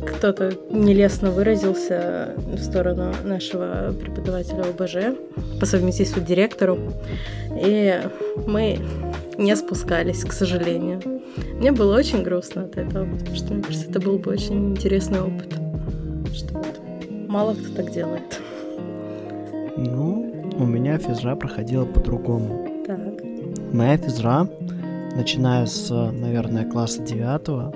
кто-то 0.06 0.52
нелестно 0.70 1.32
выразился 1.32 2.34
в 2.36 2.58
сторону 2.62 3.12
нашего 3.24 3.92
преподавателя 4.00 4.62
ОБЖ 4.62 5.16
по 5.58 5.66
совместительству 5.66 6.22
директору, 6.22 6.78
и 7.50 8.00
мы 8.46 8.78
не 9.38 9.56
спускались, 9.56 10.24
к 10.24 10.32
сожалению. 10.32 11.00
Мне 11.58 11.72
было 11.72 11.96
очень 11.96 12.22
грустно 12.22 12.64
от 12.64 12.76
этого, 12.76 13.06
потому 13.16 13.36
что, 13.36 13.54
мне 13.54 13.62
кажется, 13.62 13.88
это 13.88 14.00
был 14.00 14.18
бы 14.18 14.32
очень 14.32 14.70
интересный 14.70 15.22
опыт. 15.22 15.54
Что 16.34 16.54
вот 16.54 16.80
мало 17.28 17.54
кто 17.54 17.74
так 17.76 17.92
делает. 17.92 18.40
Ну, 19.76 20.52
у 20.58 20.64
меня 20.64 20.98
физра 20.98 21.36
проходила 21.36 21.84
по-другому. 21.84 22.84
Так. 22.86 22.98
Моя 23.72 23.96
физра, 23.96 24.48
начиная 25.14 25.66
с, 25.66 25.90
наверное, 25.90 26.64
класса 26.64 27.02
девятого, 27.02 27.72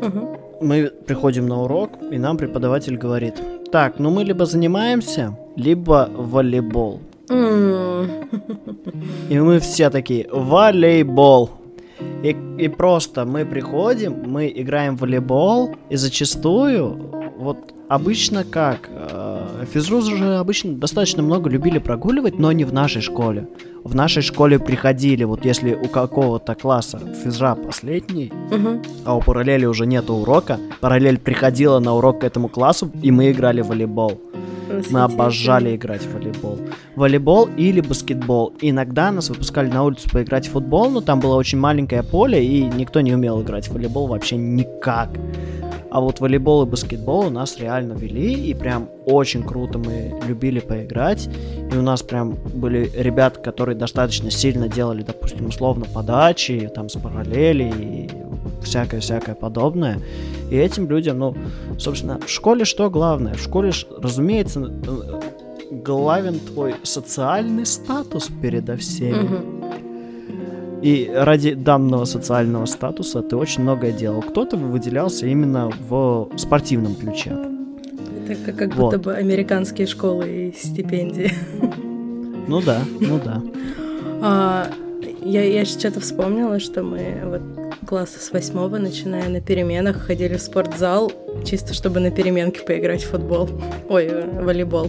угу. 0.00 0.38
мы 0.60 0.92
приходим 1.06 1.48
на 1.48 1.62
урок, 1.62 1.90
и 2.12 2.18
нам 2.18 2.36
преподаватель 2.36 2.96
говорит, 2.96 3.34
так, 3.72 3.98
ну 3.98 4.10
мы 4.10 4.22
либо 4.22 4.46
занимаемся, 4.46 5.36
либо 5.56 6.08
волейбол. 6.12 7.00
И 9.28 9.38
мы 9.38 9.60
все 9.60 9.90
такие, 9.90 10.28
волейбол. 10.30 11.50
И, 12.22 12.36
и 12.58 12.68
просто 12.68 13.24
мы 13.24 13.44
приходим, 13.44 14.22
мы 14.26 14.52
играем 14.54 14.96
в 14.96 15.00
волейбол, 15.00 15.76
и 15.90 15.96
зачастую, 15.96 16.96
вот 17.38 17.74
обычно 17.88 18.44
как, 18.44 18.88
Физру 19.72 20.00
же 20.02 20.36
обычно 20.36 20.74
достаточно 20.74 21.22
много 21.22 21.50
любили 21.50 21.78
прогуливать, 21.78 22.38
но 22.38 22.50
не 22.52 22.64
в 22.64 22.72
нашей 22.72 23.02
школе. 23.02 23.46
В 23.84 23.94
нашей 23.94 24.22
школе 24.22 24.58
приходили, 24.58 25.24
вот 25.24 25.44
если 25.44 25.74
у 25.74 25.88
какого-то 25.88 26.54
класса 26.54 27.00
физра 27.22 27.54
последний, 27.54 28.32
угу. 28.50 28.82
а 29.04 29.16
у 29.16 29.20
параллели 29.20 29.66
уже 29.66 29.86
нету 29.86 30.14
урока, 30.14 30.58
параллель 30.80 31.18
приходила 31.18 31.78
на 31.78 31.94
урок 31.94 32.20
к 32.20 32.24
этому 32.24 32.48
классу, 32.48 32.90
и 33.02 33.10
мы 33.10 33.30
играли 33.30 33.60
в 33.60 33.68
волейбол. 33.68 34.20
Мы 34.90 35.02
обожали 35.02 35.76
играть 35.76 36.02
в 36.02 36.14
волейбол. 36.14 36.58
Волейбол 36.96 37.48
или 37.56 37.80
баскетбол. 37.80 38.54
Иногда 38.60 39.10
нас 39.10 39.28
выпускали 39.28 39.68
на 39.68 39.84
улицу 39.84 40.08
поиграть 40.10 40.48
в 40.48 40.52
футбол, 40.52 40.90
но 40.90 41.00
там 41.00 41.20
было 41.20 41.36
очень 41.36 41.58
маленькое 41.58 42.02
поле, 42.02 42.44
и 42.44 42.62
никто 42.62 43.00
не 43.00 43.14
умел 43.14 43.42
играть 43.42 43.68
в 43.68 43.72
волейбол 43.72 44.06
вообще 44.06 44.36
никак. 44.36 45.10
А 45.90 46.00
вот 46.00 46.20
волейбол 46.20 46.62
и 46.62 46.66
баскетбол 46.66 47.26
у 47.26 47.30
нас 47.30 47.58
реально 47.58 47.94
вели, 47.94 48.32
и 48.32 48.54
прям 48.54 48.88
очень 49.06 49.42
круто 49.42 49.78
мы 49.78 50.14
любили 50.26 50.60
поиграть. 50.60 51.28
И 51.72 51.76
у 51.76 51.82
нас 51.82 52.02
прям 52.02 52.36
были 52.54 52.90
ребята, 52.96 53.40
которые 53.40 53.76
достаточно 53.76 54.30
сильно 54.30 54.68
делали, 54.68 55.02
допустим, 55.02 55.46
условно 55.46 55.86
подачи, 55.92 56.70
там 56.74 56.88
с 56.88 56.98
параллели 56.98 57.72
и 57.76 58.29
всякое-всякое 58.62 59.34
подобное. 59.34 60.00
И 60.50 60.56
этим 60.56 60.88
людям, 60.88 61.18
ну, 61.18 61.36
собственно, 61.78 62.18
в 62.18 62.28
школе 62.28 62.64
что 62.64 62.90
главное? 62.90 63.34
В 63.34 63.40
школе, 63.40 63.72
разумеется, 63.98 64.60
главен 65.70 66.40
твой 66.40 66.74
социальный 66.82 67.66
статус 67.66 68.28
передо 68.42 68.76
всеми. 68.76 69.14
Mm-hmm. 69.14 70.80
И 70.82 71.10
ради 71.14 71.54
данного 71.54 72.06
социального 72.06 72.64
статуса 72.64 73.22
ты 73.22 73.36
очень 73.36 73.62
многое 73.62 73.92
делал. 73.92 74.22
Кто-то 74.22 74.56
выделялся 74.56 75.26
именно 75.26 75.70
в 75.88 76.30
спортивном 76.36 76.94
ключе. 76.94 77.36
Это 78.28 78.52
как 78.52 78.74
вот. 78.76 78.92
будто 78.92 78.98
бы 78.98 79.14
американские 79.14 79.86
школы 79.86 80.28
и 80.28 80.54
стипендии. 80.56 81.32
Ну 82.46 82.62
да, 82.62 82.80
ну 82.98 83.20
да. 83.22 83.42
А, 84.22 84.70
я, 85.22 85.44
я 85.44 85.64
что-то 85.64 86.00
вспомнила, 86.00 86.58
что 86.58 86.82
мы 86.82 87.20
вот 87.24 87.42
класса 87.90 88.20
с 88.20 88.30
восьмого, 88.30 88.78
начиная 88.78 89.28
на 89.28 89.40
переменах, 89.40 89.96
ходили 90.06 90.36
в 90.36 90.40
спортзал, 90.40 91.10
чисто 91.44 91.74
чтобы 91.74 91.98
на 91.98 92.12
переменке 92.12 92.60
поиграть 92.60 93.02
в 93.02 93.10
футбол. 93.10 93.48
Ой, 93.88 94.06
э, 94.06 94.44
волейбол. 94.44 94.88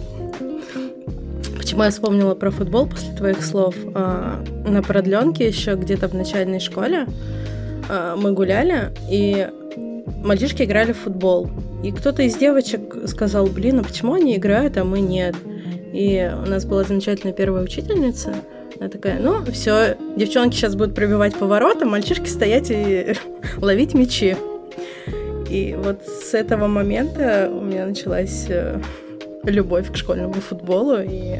Почему 1.56 1.82
я 1.82 1.90
вспомнила 1.90 2.36
про 2.36 2.52
футбол 2.52 2.86
после 2.86 3.12
твоих 3.12 3.42
слов? 3.42 3.74
А, 3.96 4.44
на 4.64 4.84
продленке 4.84 5.48
еще 5.48 5.74
где-то 5.74 6.06
в 6.06 6.14
начальной 6.14 6.60
школе 6.60 7.08
а, 7.88 8.14
мы 8.14 8.30
гуляли, 8.34 8.92
и 9.10 9.48
мальчишки 10.22 10.62
играли 10.62 10.92
в 10.92 10.98
футбол. 10.98 11.50
И 11.82 11.90
кто-то 11.90 12.22
из 12.22 12.36
девочек 12.36 13.08
сказал, 13.08 13.46
блин, 13.48 13.80
а 13.80 13.82
почему 13.82 14.14
они 14.14 14.36
играют, 14.36 14.76
а 14.76 14.84
мы 14.84 15.00
нет? 15.00 15.34
И 15.92 16.32
у 16.40 16.48
нас 16.48 16.64
была 16.64 16.84
замечательная 16.84 17.34
первая 17.34 17.64
учительница. 17.64 18.32
Она 18.82 18.90
такая, 18.90 19.20
ну, 19.20 19.44
все, 19.52 19.96
девчонки 20.16 20.56
сейчас 20.56 20.74
будут 20.74 20.96
пробивать 20.96 21.36
поворот, 21.36 21.80
а 21.82 21.86
мальчишки 21.86 22.26
стоять 22.26 22.66
и 22.68 23.14
ловить 23.58 23.94
мячи. 23.94 24.34
И 25.48 25.78
вот 25.80 26.02
с 26.04 26.34
этого 26.34 26.66
момента 26.66 27.48
у 27.48 27.60
меня 27.60 27.86
началась 27.86 28.46
э, 28.48 28.80
любовь 29.44 29.92
к 29.92 29.96
школьному 29.96 30.32
футболу, 30.32 30.96
и 31.00 31.36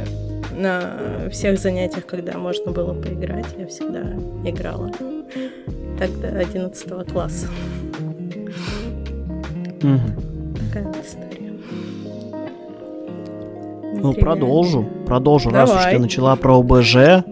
на 0.57 1.29
всех 1.33 1.59
занятиях, 1.59 2.07
когда 2.07 2.39
можно 2.39 2.71
было 2.71 2.95
поиграть, 2.95 3.47
я 3.59 3.67
всегда 3.67 4.05
играла. 4.49 4.93
Так 5.99 6.21
до 6.21 6.29
11 6.39 7.11
класса. 7.11 7.49
Такая 9.81 10.85
вот 10.85 11.05
история. 11.05 11.53
Ну, 13.95 14.15
продолжу. 14.15 14.89
Продолжу. 15.07 15.51
Давай. 15.51 15.67
Раз 15.67 15.87
уж 15.87 15.93
ты 15.93 15.99
начала 15.99 16.37
про 16.37 16.59
ОБЖ, 16.59 17.25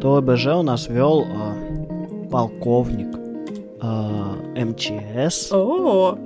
то 0.00 0.16
ОБЖ 0.16 0.46
у 0.46 0.62
нас 0.62 0.88
вел 0.88 1.24
э, 1.26 2.28
полковник 2.30 3.08
э, 3.82 4.64
МЧС. 4.64 5.52
О, 5.52 6.18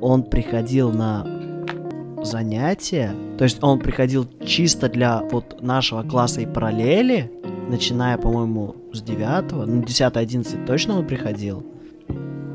Он 0.00 0.22
приходил 0.22 0.90
на 0.92 1.26
занятия, 2.22 3.14
то 3.38 3.44
есть 3.44 3.62
он 3.62 3.78
приходил 3.80 4.26
чисто 4.44 4.88
для 4.88 5.22
вот 5.30 5.60
нашего 5.62 6.02
класса 6.02 6.40
и 6.40 6.46
параллели, 6.46 7.30
начиная, 7.68 8.16
по-моему, 8.18 8.76
с 8.92 9.02
9, 9.02 9.52
ну, 9.52 9.82
10-11 9.82 10.66
точно 10.66 10.98
он 10.98 11.06
приходил. 11.06 11.62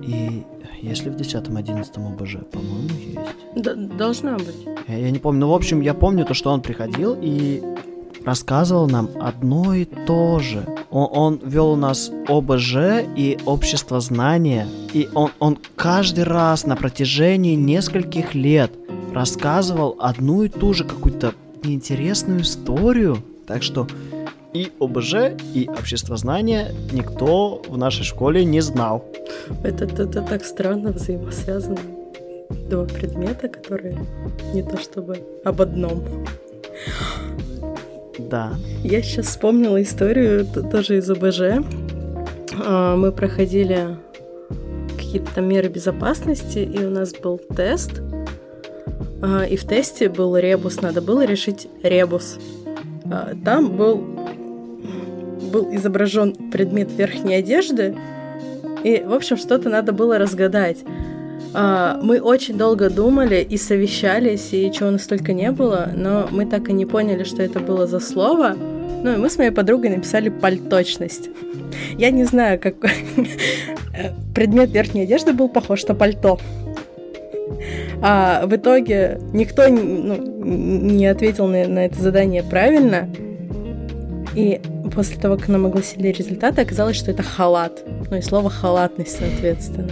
И 0.04 0.43
если 0.82 1.10
в 1.10 1.15
10-11 1.15 2.13
ОБЖ, 2.13 2.38
по-моему, 2.52 2.89
есть. 2.89 3.63
д- 3.63 3.75
должна 3.97 4.38
быть. 4.38 4.65
Я, 4.88 4.97
я 4.97 5.12
не 5.12 5.19
помню. 5.19 5.41
Ну, 5.41 5.49
в 5.49 5.54
общем, 5.54 5.82
я 5.82 5.93
помню 5.93 6.25
то, 6.25 6.34
что 6.34 6.52
он 6.52 6.62
приходил 6.62 7.15
и 7.21 7.62
рассказывал 8.25 8.88
нам 8.88 9.10
одно 9.19 9.73
и 9.73 9.86
то 9.86 10.39
же. 10.39 10.65
Он, 10.89 11.10
он 11.12 11.39
вел 11.43 11.71
у 11.71 11.75
нас 11.75 12.12
ОБЖ 12.27 12.75
и 13.15 13.38
общество 13.45 13.99
знания. 13.99 14.67
И 14.93 15.10
он, 15.13 15.32
он 15.39 15.58
каждый 15.75 16.23
раз 16.23 16.65
на 16.65 16.75
протяжении 16.75 17.55
нескольких 17.55 18.34
лет 18.34 18.71
рассказывал 19.13 19.95
одну 19.99 20.43
и 20.43 20.49
ту 20.49 20.73
же 20.73 20.84
какую-то 20.84 21.34
неинтересную 21.63 22.41
историю. 22.41 23.17
Так 23.47 23.63
что 23.63 23.88
и 24.53 24.71
ОБЖ, 24.79 25.13
и 25.53 25.69
общество 25.69 26.17
знания 26.17 26.71
никто 26.91 27.62
в 27.67 27.77
нашей 27.77 28.03
школе 28.03 28.43
не 28.43 28.62
знал. 28.62 29.05
Это, 29.63 29.86
это, 29.86 30.03
это 30.03 30.21
так 30.21 30.43
странно 30.43 30.91
взаимосвязаны. 30.91 31.77
Два 32.69 32.86
предмета, 32.86 33.47
которые 33.47 33.99
не 34.53 34.63
то 34.63 34.77
чтобы 34.77 35.19
об 35.43 35.62
одном. 35.62 36.03
Да. 38.19 38.53
Я 38.84 39.01
сейчас 39.01 39.27
вспомнила 39.27 39.82
историю 39.82 40.45
тоже 40.45 40.97
из 40.97 41.10
ОБЖ. 41.10 41.63
А, 42.65 42.95
Мы 42.95 43.12
проходили 43.12 43.97
какие-то 44.97 45.41
меры 45.41 45.69
безопасности, 45.69 46.60
и 46.60 46.84
у 46.84 46.89
нас 46.89 47.13
был 47.13 47.38
тест. 47.38 48.01
А, 49.21 49.43
И 49.43 49.55
в 49.55 49.65
тесте 49.65 50.10
был 50.10 50.36
ребус, 50.38 50.82
надо 50.82 51.01
было 51.01 51.25
решить 51.25 51.67
ребус. 51.82 52.38
А, 53.10 53.34
Там 53.45 53.75
был, 53.75 53.97
был 55.51 55.73
изображен 55.73 56.34
предмет 56.51 56.89
верхней 56.91 57.36
одежды, 57.36 57.95
и, 58.84 59.03
в 59.05 59.13
общем, 59.13 59.38
что-то 59.38 59.69
надо 59.69 59.91
было 59.91 60.17
разгадать. 60.17 60.77
А, 61.53 61.99
Мы 62.01 62.19
очень 62.19 62.57
долго 62.57 62.89
думали 62.89 63.45
и 63.47 63.57
совещались, 63.57 64.49
и 64.53 64.71
чего 64.71 64.89
у 64.89 64.91
нас 64.91 65.07
только 65.07 65.33
не 65.33 65.51
было, 65.51 65.89
но 65.95 66.27
мы 66.31 66.45
так 66.45 66.69
и 66.69 66.73
не 66.73 66.85
поняли, 66.85 67.23
что 67.23 67.41
это 67.41 67.59
было 67.59 67.88
за 67.88 67.99
слово. 67.99 68.55
Ну 69.03 69.13
и 69.13 69.17
мы 69.17 69.29
с 69.29 69.38
моей 69.38 69.51
подругой 69.51 69.89
написали 69.89 70.29
пальточность. 70.29 71.29
Я 71.97 72.12
не 72.12 72.25
знаю, 72.25 72.59
как 72.59 72.75
предмет 74.35 74.71
верхней 74.71 75.03
одежды 75.03 75.33
был 75.33 75.49
похож 75.49 75.85
на 75.88 75.95
пальто. 75.95 76.39
А 78.01 78.45
в 78.45 78.55
итоге 78.55 79.19
никто 79.33 79.67
ну, 79.67 80.15
не 80.15 81.07
ответил 81.07 81.47
на, 81.47 81.67
на 81.67 81.85
это 81.85 82.01
задание 82.01 82.43
правильно. 82.43 83.09
И 84.35 84.62
после 84.93 85.19
того, 85.19 85.38
как 85.38 85.47
нам 85.47 85.65
огласили 85.65 86.09
результаты, 86.09 86.62
оказалось, 86.62 86.95
что 86.95 87.12
это 87.12 87.23
халат. 87.23 87.83
Ну 88.09 88.17
и 88.17 88.21
слово 88.21 88.49
халатность, 88.49 89.17
соответственно. 89.17 89.89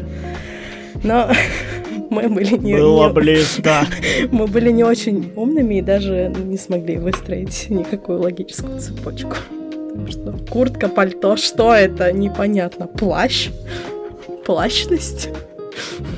Но 1.04 1.30
мы 2.10 2.30
были 2.30 2.58
не, 2.58 2.76
Было 2.76 3.08
не- 3.08 3.14
близко. 3.14 3.86
мы 4.32 4.48
были 4.48 4.72
не 4.72 4.84
очень 4.84 5.32
умными 5.36 5.76
и 5.76 5.82
даже 5.82 6.34
не 6.46 6.58
смогли 6.58 6.98
выстроить 6.98 7.70
никакую 7.70 8.22
логическую 8.22 8.80
цепочку. 8.80 9.36
Что 10.10 10.36
куртка, 10.50 10.90
пальто, 10.90 11.38
что 11.38 11.74
это? 11.74 12.12
Непонятно. 12.12 12.88
Плащ? 12.88 13.50
Плащность? 14.46 15.30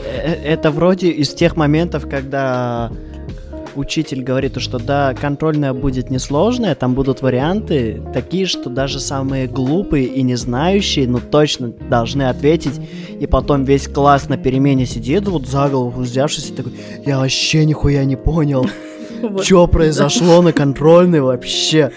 Э, 0.05 0.33
Это 0.43 0.71
вроде 0.71 1.09
из 1.09 1.33
тех 1.33 1.55
моментов, 1.55 2.07
когда 2.09 2.91
учитель 3.75 4.23
говорит, 4.23 4.59
что 4.59 4.79
да, 4.79 5.13
контрольная 5.13 5.73
будет 5.73 6.09
несложная, 6.09 6.75
там 6.75 6.93
будут 6.93 7.21
варианты 7.21 8.01
такие, 8.13 8.45
что 8.45 8.69
даже 8.69 8.99
самые 8.99 9.47
глупые 9.47 10.05
и 10.05 10.21
не 10.21 10.35
знающие, 10.35 11.07
ну 11.07 11.19
точно 11.19 11.69
должны 11.69 12.23
ответить, 12.23 12.79
и 13.19 13.25
потом 13.27 13.63
весь 13.63 13.87
класс 13.87 14.29
на 14.29 14.37
перемене 14.37 14.85
сидит, 14.85 15.27
вот 15.27 15.47
за 15.47 15.69
голову 15.69 16.01
взявшись, 16.01 16.49
и 16.49 16.53
такой, 16.53 16.73
я 17.05 17.19
вообще 17.19 17.65
нихуя 17.65 18.03
не 18.05 18.15
понял, 18.15 18.67
что 19.41 19.67
произошло 19.67 20.41
на 20.41 20.53
контрольной 20.53 21.21
вообще. 21.21 21.91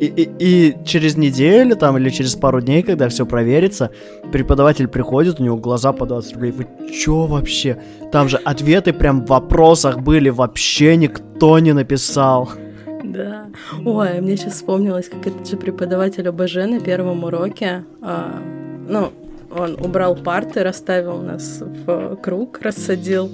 И, 0.00 0.30
и- 0.38 0.76
через 0.84 1.16
неделю 1.16 1.76
там 1.76 1.96
или 1.98 2.10
через 2.10 2.34
пару 2.34 2.60
дней, 2.60 2.82
когда 2.82 3.08
все 3.08 3.24
проверится, 3.26 3.90
преподаватель 4.32 4.88
приходит, 4.88 5.40
у 5.40 5.44
него 5.44 5.56
глаза 5.56 5.92
по 5.92 6.06
20 6.06 6.34
рублей. 6.34 6.52
Вы 6.52 6.66
чё 6.92 7.24
вообще? 7.26 7.78
Там 8.12 8.28
же 8.28 8.36
ответы 8.36 8.92
прям 8.92 9.24
в 9.24 9.28
вопросах 9.28 10.00
были, 10.00 10.28
вообще 10.28 10.96
никто 10.96 11.58
не 11.58 11.72
написал. 11.72 12.50
Да. 13.04 13.46
Ой, 13.84 14.20
мне 14.20 14.36
сейчас 14.36 14.54
вспомнилось, 14.54 15.08
как 15.08 15.26
этот 15.26 15.48
же 15.48 15.56
преподаватель 15.56 16.28
ОБЖ 16.28 16.54
на 16.66 16.80
первом 16.80 17.24
уроке, 17.24 17.84
а, 18.02 18.40
ну, 18.88 19.12
он 19.56 19.74
убрал 19.80 20.16
парты, 20.16 20.62
расставил 20.64 21.22
нас 21.22 21.62
в 21.86 22.16
круг, 22.16 22.58
рассадил, 22.62 23.30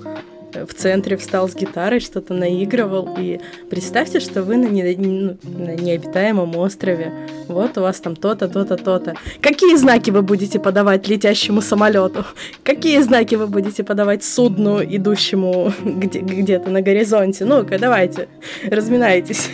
в 0.55 0.75
центре 0.75 1.17
встал 1.17 1.49
с 1.49 1.55
гитарой, 1.55 2.01
что-то 2.01 2.35
наигрывал. 2.35 3.17
И 3.19 3.41
представьте, 3.71 4.21
что 4.21 4.43
вы 4.43 4.57
на, 4.57 4.67
не- 4.67 4.97
ну, 4.97 5.37
на 5.45 5.75
необитаемом 5.75 6.57
острове. 6.57 7.13
Вот 7.49 7.79
у 7.79 7.81
вас 7.81 8.01
там 8.01 8.17
то-то, 8.17 8.49
то-то, 8.49 8.77
то-то. 8.77 9.15
Какие 9.41 9.77
знаки 9.77 10.11
вы 10.11 10.23
будете 10.23 10.59
подавать 10.61 11.09
летящему 11.09 11.61
самолету? 11.61 12.25
Какие 12.65 13.01
знаки 13.01 13.35
вы 13.35 13.47
будете 13.47 13.83
подавать 13.85 14.25
судну, 14.25 14.83
идущему 14.83 15.73
где- 15.85 16.21
где-то 16.21 16.71
на 16.71 16.83
горизонте? 16.83 17.45
Ну-ка, 17.45 17.79
давайте, 17.79 18.29
разминайтесь. 18.69 19.49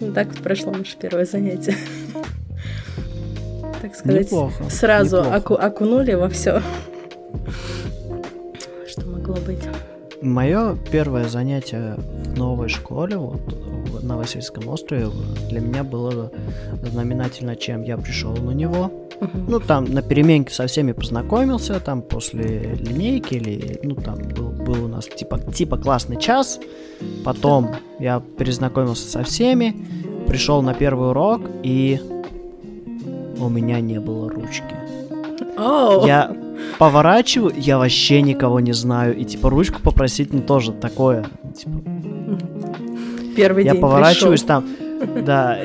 Ну, 0.00 0.12
так 0.12 0.28
вот 0.28 0.38
прошло 0.38 0.72
наше 0.72 0.96
первое 0.98 1.26
занятие. 1.26 1.76
Так 3.82 3.94
сказать, 3.94 4.26
Неплохо, 4.26 4.64
сразу 4.70 5.16
неплохо. 5.18 5.36
оку- 5.36 5.54
окунули 5.54 6.12
во 6.14 6.28
все. 6.28 6.62
Что 8.88 9.06
могло 9.06 9.36
быть? 9.36 9.60
Мое 10.22 10.76
первое 10.90 11.28
занятие 11.28 11.96
в 11.96 12.36
новой 12.36 12.68
школе, 12.68 13.16
вот 13.16 13.40
на 14.02 14.18
Васильском 14.18 14.68
острове, 14.68 15.08
для 15.48 15.60
меня 15.60 15.82
было 15.82 16.30
знаменательно, 16.82 17.56
чем 17.56 17.82
я 17.82 17.96
пришел 17.96 18.36
на 18.36 18.50
него. 18.50 18.90
Ну, 19.48 19.60
там 19.60 19.84
на 19.84 20.02
переменке 20.02 20.52
со 20.52 20.66
всеми 20.66 20.92
познакомился, 20.92 21.80
там 21.80 22.02
после 22.02 22.74
линейки 22.74 23.34
или, 23.34 23.80
ну, 23.82 23.94
там 23.94 24.18
был, 24.18 24.50
был 24.50 24.84
у 24.84 24.88
нас 24.88 25.06
типа, 25.06 25.38
типа 25.38 25.78
классный 25.78 26.18
час. 26.18 26.60
Потом 27.24 27.70
я 27.98 28.22
перезнакомился 28.38 29.08
со 29.08 29.22
всеми, 29.22 29.74
пришел 30.26 30.62
на 30.62 30.74
первый 30.74 31.10
урок, 31.10 31.42
и 31.62 32.00
у 33.38 33.48
меня 33.48 33.80
не 33.80 33.98
было 34.00 34.28
ручки. 34.28 34.74
Оу! 35.58 36.06
Я 36.06 36.34
поворачиваю, 36.78 37.52
я 37.56 37.78
вообще 37.78 38.22
никого 38.22 38.60
не 38.60 38.72
знаю, 38.72 39.16
и 39.16 39.24
типа 39.24 39.50
ручку 39.50 39.80
попросить, 39.82 40.32
ну, 40.32 40.40
тоже 40.40 40.72
такое. 40.72 41.26
Типа, 41.56 41.72
Первый 43.36 43.64
я 43.64 43.72
день 43.72 43.80
поворачиваюсь 43.80 44.42
пришёл. 44.42 44.62
там, 45.14 45.24
да, 45.24 45.58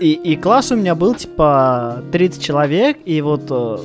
и, 0.00 0.12
и 0.12 0.36
класс 0.36 0.72
у 0.72 0.76
меня 0.76 0.94
был 0.94 1.14
типа 1.14 2.02
30 2.12 2.42
человек, 2.42 2.96
и 3.04 3.20
вот 3.20 3.42
э, 3.50 3.76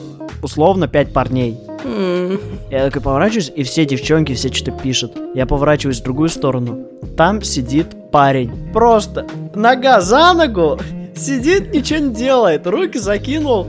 условно 0.41 0.88
5 0.88 1.13
парней. 1.13 1.58
М, 1.84 2.39
Я 2.71 2.86
такой 2.86 3.01
поворачиваюсь, 3.01 3.51
и 3.56 3.63
все 3.63 3.86
девчонки 3.86 4.34
все 4.34 4.51
что-то 4.51 4.71
пишут. 4.71 5.12
Я 5.36 5.45
поворачиваюсь 5.45 5.99
в 5.99 6.04
другую 6.04 6.30
сторону. 6.30 6.86
Там 7.17 7.41
сидит 7.41 7.88
парень. 8.12 8.51
Просто 8.73 9.28
нога 9.54 10.01
за 10.01 10.34
ногу, 10.34 10.80
сидит, 11.15 11.73
ничего 11.73 11.99
не 11.99 12.13
делает. 12.15 12.65
Руки 12.65 12.97
закинул 12.97 13.67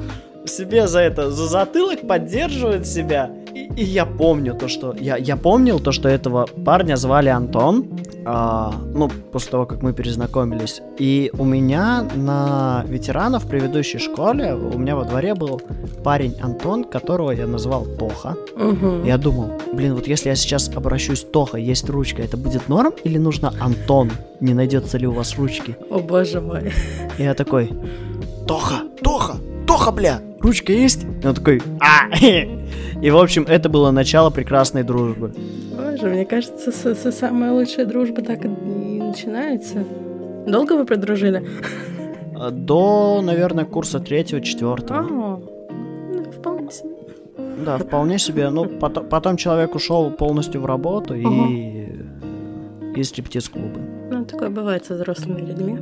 себе 0.48 0.87
за 0.87 1.00
это, 1.00 1.30
за 1.30 1.46
затылок, 1.46 2.06
поддерживает 2.06 2.87
себя. 2.87 3.30
И, 3.54 3.70
и 3.76 3.85
я 3.85 4.04
помню 4.06 4.54
то, 4.54 4.68
что... 4.68 4.94
Я, 5.00 5.16
я 5.16 5.37
помнил 5.37 5.80
то, 5.80 5.92
что 5.92 6.09
этого 6.09 6.46
парня 6.64 6.96
звали 6.96 7.28
Антон. 7.30 7.87
а, 8.28 8.74
ну, 8.92 9.09
после 9.32 9.50
того, 9.52 9.66
как 9.66 9.82
мы 9.82 9.92
перезнакомились. 9.92 10.82
И 10.98 11.30
у 11.38 11.44
меня 11.44 12.04
на 12.16 12.85
ветеранов 12.88 13.44
в 13.44 13.48
предыдущей 13.48 13.98
школе, 13.98 14.54
у 14.54 14.76
меня 14.78 14.96
во 14.96 15.04
дворе 15.04 15.35
был 15.35 15.61
парень 16.02 16.35
Антон, 16.42 16.85
которого 16.85 17.30
я 17.30 17.46
назвал 17.46 17.87
Тоха. 17.98 18.35
мгм. 18.56 19.04
Я 19.04 19.16
думал, 19.16 19.52
блин, 19.72 19.94
вот 19.94 20.09
если 20.09 20.28
я 20.30 20.35
сейчас 20.35 20.68
обращусь 20.74 21.22
Тоха, 21.24 21.56
есть 21.56 21.88
ручка, 21.88 22.22
это 22.22 22.37
будет 22.37 22.68
норм 22.68 22.92
или 23.04 23.16
нужно 23.18 23.52
Антон? 23.61 24.11
Не 24.40 24.54
найдется 24.54 24.98
ли 24.98 25.06
у 25.06 25.12
вас 25.12 25.38
ручки? 25.38 25.76
О 25.88 26.00
боже 26.00 26.40
мой. 26.40 26.72
И 27.18 27.22
я 27.22 27.35
такой, 27.35 27.70
Тоха, 28.48 28.82
Тоха, 29.02 29.37
Тоха, 29.66 29.90
бля, 29.92 30.20
ручка 30.40 30.72
есть? 30.72 31.05
И 31.22 31.26
он 31.26 31.35
такой, 31.35 31.61
а! 31.81 32.09
И, 33.02 33.11
в 33.11 33.16
общем, 33.18 33.44
это 33.46 33.68
было 33.68 33.90
начало 33.90 34.31
прекрасной 34.31 34.83
дружбы. 34.83 35.33
Боже, 35.76 36.07
мне 36.09 36.24
кажется, 36.24 36.72
с- 36.72 36.94
с- 36.94 37.12
самая 37.12 37.52
лучшая 37.52 37.85
дружба 37.85 38.22
так 38.22 38.44
и 38.44 38.48
начинается. 38.48 39.85
Долго 40.46 40.72
вы 40.74 40.85
продружили? 40.87 41.46
До, 42.52 43.20
наверное, 43.22 43.64
курса 43.64 44.00
третьего, 44.00 44.40
четвертого. 44.40 45.00
А, 45.00 45.02
ну, 45.02 46.24
вполне 46.33 46.70
себе. 46.70 46.90
Да, 47.64 47.76
вполне 47.79 48.18
себе. 48.18 48.50
Ну, 48.50 48.64
потом, 48.66 49.07
потом 49.09 49.37
человек 49.37 49.74
ушел 49.74 50.11
полностью 50.11 50.61
в 50.61 50.66
работу 50.66 51.14
и, 51.14 51.88
и 52.94 53.02
стриптиз-клубы. 53.02 53.81
Ну, 54.11 54.24
такое 54.24 54.48
бывает 54.50 54.85
со 54.87 54.94
взрослыми 54.94 55.40
людьми. 55.40 55.79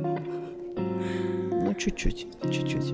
Ну, 1.51 1.73
чуть-чуть, 1.77 2.27
чуть-чуть. 2.51 2.93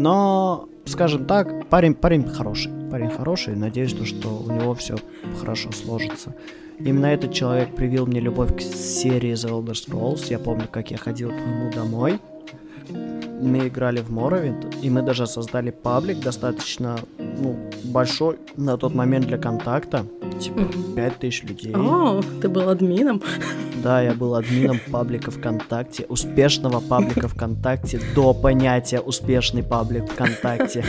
Но, 0.00 0.66
скажем 0.86 1.26
так, 1.26 1.68
парень, 1.68 1.94
парень 1.94 2.26
хороший. 2.26 2.72
Парень 2.90 3.10
хороший, 3.10 3.54
надеюсь, 3.54 3.90
что 3.90 4.30
у 4.30 4.50
него 4.50 4.72
все 4.72 4.96
хорошо 5.38 5.72
сложится. 5.72 6.34
Именно 6.78 7.06
этот 7.06 7.34
человек 7.34 7.74
привил 7.74 8.06
мне 8.06 8.18
любовь 8.18 8.56
к 8.56 8.62
серии 8.62 9.34
The 9.34 9.50
Elder 9.50 9.74
Scrolls. 9.74 10.30
Я 10.30 10.38
помню, 10.38 10.68
как 10.70 10.90
я 10.90 10.96
ходил 10.96 11.28
к 11.28 11.34
нему 11.34 11.70
домой. 11.70 12.18
Мы 13.42 13.68
играли 13.68 14.00
в 14.00 14.10
Morrowind, 14.10 14.80
и 14.82 14.90
мы 14.90 15.02
даже 15.02 15.26
создали 15.26 15.70
паблик 15.70 16.20
достаточно 16.20 16.98
ну, 17.18 17.56
большой 17.84 18.36
на 18.56 18.76
тот 18.76 18.94
момент 18.94 19.26
для 19.26 19.38
контакта. 19.38 20.04
Типа 20.38 20.60
5000 20.96 21.44
людей. 21.44 21.74
О, 21.74 22.20
ты 22.40 22.48
был 22.48 22.68
админом. 22.68 23.22
Да, 23.82 24.02
я 24.02 24.12
был 24.12 24.34
админом 24.34 24.78
паблика 24.90 25.30
ВКонтакте, 25.30 26.04
успешного 26.08 26.80
паблика 26.80 27.28
ВКонтакте 27.28 28.00
до 28.14 28.34
понятия 28.34 29.00
успешный 29.00 29.62
паблик 29.62 30.10
ВКонтакте. 30.10 30.84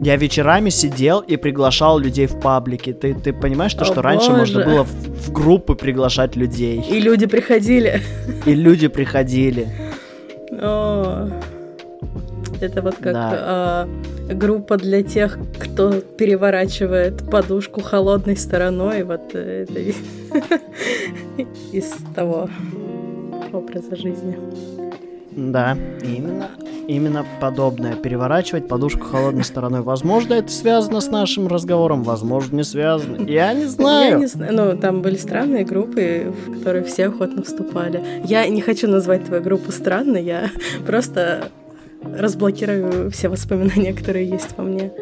Я 0.00 0.16
вечерами 0.16 0.70
сидел 0.70 1.20
и 1.20 1.36
приглашал 1.36 2.00
людей 2.00 2.26
в 2.26 2.40
паблики. 2.40 2.92
Ты, 2.92 3.14
ты 3.14 3.32
понимаешь, 3.32 3.72
то, 3.74 3.82
О, 3.82 3.84
что 3.84 4.02
раньше 4.02 4.30
боже. 4.30 4.38
можно 4.38 4.64
было 4.64 4.82
в, 4.82 4.88
в 4.88 5.32
группы 5.32 5.76
приглашать 5.76 6.34
людей. 6.34 6.80
И 6.80 6.98
люди 6.98 7.26
приходили. 7.26 8.00
И 8.44 8.52
люди 8.52 8.88
приходили. 8.88 9.68
О, 10.62 11.28
это 12.60 12.82
вот 12.82 12.94
как 12.96 13.12
Да. 13.12 13.30
а, 13.34 13.88
группа 14.32 14.76
для 14.76 15.02
тех, 15.02 15.38
кто 15.58 16.00
переворачивает 16.00 17.28
подушку 17.28 17.82
холодной 17.82 18.36
стороной. 18.36 19.02
Вот 19.02 19.34
э, 19.34 19.66
это 19.68 19.80
из 21.72 21.92
того 22.14 22.48
образа 23.52 23.96
жизни. 23.96 24.38
Да, 25.32 25.76
именно. 26.02 26.50
Именно 26.88 27.24
подобное. 27.40 27.94
Переворачивать 27.94 28.68
подушку 28.68 29.06
холодной 29.06 29.44
стороной. 29.44 29.82
Возможно, 29.82 30.34
это 30.34 30.50
связано 30.50 31.00
с 31.00 31.08
нашим 31.08 31.46
разговором, 31.46 32.02
возможно, 32.02 32.56
не 32.56 32.64
связано. 32.64 33.24
Я 33.28 33.52
не 33.52 33.66
знаю. 33.66 34.10
Я 34.12 34.18
не 34.18 34.26
знаю, 34.26 34.52
ну 34.54 34.76
там 34.78 35.02
были 35.02 35.16
странные 35.16 35.64
группы, 35.64 36.32
в 36.46 36.58
которые 36.58 36.84
все 36.84 37.06
охотно 37.06 37.42
вступали. 37.42 38.02
Я 38.24 38.46
не 38.48 38.60
хочу 38.60 38.88
назвать 38.88 39.24
твою 39.24 39.42
группу 39.42 39.70
странной, 39.72 40.24
я 40.24 40.50
просто 40.86 41.48
разблокирую 42.02 43.10
все 43.10 43.28
воспоминания, 43.28 43.92
которые 43.92 44.28
есть 44.28 44.56
во 44.56 44.64
мне. 44.64 44.92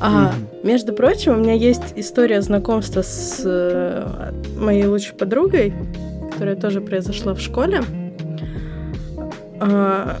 А, 0.00 0.32
между 0.62 0.92
прочим, 0.92 1.34
у 1.34 1.36
меня 1.36 1.54
есть 1.54 1.92
история 1.96 2.42
знакомства 2.42 3.02
с 3.02 3.42
э, 3.44 4.32
моей 4.58 4.86
лучшей 4.86 5.14
подругой, 5.14 5.72
которая 6.32 6.56
тоже 6.56 6.80
произошла 6.80 7.34
в 7.34 7.40
школе. 7.40 7.82
А, 9.60 10.18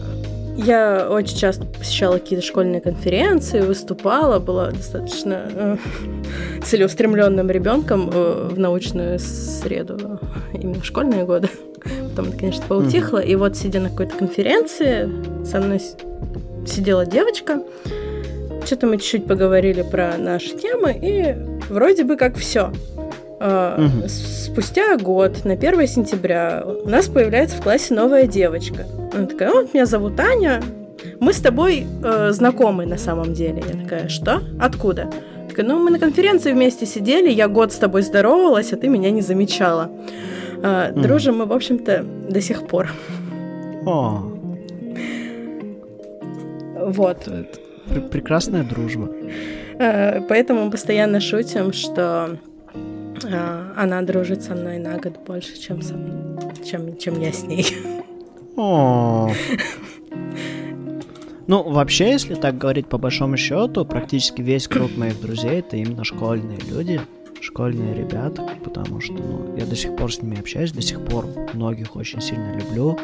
я 0.56 1.08
очень 1.10 1.36
часто 1.36 1.64
посещала 1.64 2.18
какие-то 2.18 2.44
школьные 2.44 2.80
конференции, 2.80 3.60
выступала, 3.60 4.38
была 4.38 4.70
достаточно 4.70 5.48
э, 5.54 5.76
целеустремленным 6.64 7.50
ребенком 7.50 8.10
э, 8.12 8.48
в 8.52 8.58
научную 8.58 9.18
среду, 9.18 10.20
именно 10.52 10.80
в 10.80 10.84
школьные 10.84 11.24
годы. 11.24 11.48
Потом 12.10 12.28
это, 12.28 12.38
конечно, 12.38 12.64
поутихло. 12.68 13.18
И 13.18 13.34
вот, 13.34 13.56
сидя 13.56 13.80
на 13.80 13.88
какой-то 13.88 14.16
конференции, 14.16 15.10
со 15.44 15.60
мной 15.60 15.80
сидела 16.66 17.06
девочка. 17.06 17.62
Что-то 18.64 18.86
мы 18.86 18.98
чуть-чуть 18.98 19.26
поговорили 19.26 19.82
про 19.82 20.16
наши 20.16 20.56
темы, 20.56 20.96
и 21.02 21.34
вроде 21.68 22.04
бы 22.04 22.16
как 22.16 22.36
все. 22.36 22.72
Мгм. 23.78 24.08
Спустя 24.08 24.96
год, 24.98 25.44
на 25.44 25.56
1 25.56 25.86
сентября, 25.86 26.64
у 26.84 26.88
нас 26.88 27.08
появляется 27.08 27.56
в 27.56 27.62
классе 27.62 27.94
новая 27.94 28.26
девочка. 28.26 28.86
Она 29.14 29.26
такая, 29.26 29.50
«О, 29.50 29.62
меня 29.72 29.86
зовут 29.86 30.18
Аня, 30.20 30.62
мы 31.20 31.32
с 31.32 31.40
тобой 31.40 31.86
э, 32.04 32.30
знакомы 32.32 32.86
на 32.86 32.98
самом 32.98 33.34
деле. 33.34 33.62
Я 33.72 33.82
такая, 33.82 34.08
что? 34.08 34.40
Откуда? 34.60 35.10
Такая, 35.48 35.66
ну, 35.66 35.78
мы 35.82 35.90
на 35.90 35.98
конференции 35.98 36.52
вместе 36.52 36.86
сидели, 36.86 37.28
я 37.30 37.48
год 37.48 37.72
с 37.72 37.76
тобой 37.76 38.02
здоровалась, 38.02 38.72
а 38.72 38.76
ты 38.76 38.88
меня 38.88 39.10
не 39.10 39.20
замечала. 39.22 39.90
А, 40.62 40.90
Мгм. 40.92 41.02
Дружим 41.02 41.38
мы, 41.38 41.46
в 41.46 41.52
общем-то, 41.52 42.04
до 42.30 42.40
сих 42.40 42.66
пор. 42.68 42.90
О, 43.84 44.22
Вот. 46.86 47.18
это 47.26 47.46
пр- 47.88 48.08
прекрасная 48.10 48.62
дружба. 48.62 49.10
Э, 49.78 50.20
Поэтому 50.28 50.64
мы 50.66 50.70
постоянно 50.70 51.20
шутим, 51.20 51.72
что 51.72 52.30
э, 52.32 52.36
она 53.24 54.02
дружит 54.02 54.42
со 54.42 54.54
мной 54.54 54.78
на 54.78 54.98
год 54.98 55.18
больше, 55.26 55.58
чем, 55.58 55.82
со 55.82 55.94
чем, 56.64 56.96
чем 56.98 57.20
я 57.20 57.32
с 57.32 57.42
ней. 57.42 57.66
О. 58.56 59.30
Ну, 61.48 61.62
вообще, 61.64 62.12
если 62.12 62.34
так 62.34 62.56
говорить 62.56 62.86
по 62.86 62.98
большому 62.98 63.36
счету, 63.36 63.84
практически 63.84 64.40
весь 64.42 64.68
круг 64.68 64.96
моих 64.96 65.20
друзей 65.20 65.58
это 65.58 65.76
именно 65.76 66.04
школьные 66.04 66.58
люди, 66.68 67.00
школьные 67.40 67.94
ребята, 67.94 68.48
потому 68.64 69.00
что 69.00 69.14
ну, 69.14 69.56
я 69.56 69.66
до 69.66 69.74
сих 69.74 69.96
пор 69.96 70.12
с 70.12 70.22
ними 70.22 70.38
общаюсь, 70.38 70.72
до 70.72 70.82
сих 70.82 71.04
пор 71.04 71.26
многих 71.52 71.96
очень 71.96 72.20
сильно 72.20 72.56
люблю. 72.58 72.98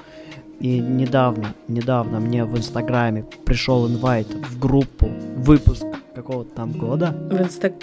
И 0.61 0.81
недавно, 0.81 1.55
недавно 1.69 2.19
мне 2.21 2.45
в 2.45 2.57
Инстаграме 2.57 3.25
пришел 3.45 3.87
инвайт 3.89 4.27
в 4.29 4.59
группу 4.59 5.09
выпуск 5.37 5.85
какого-то 6.15 6.51
там 6.55 6.73
года. 6.73 7.15
В 7.31 7.41
Инстаграм. 7.41 7.81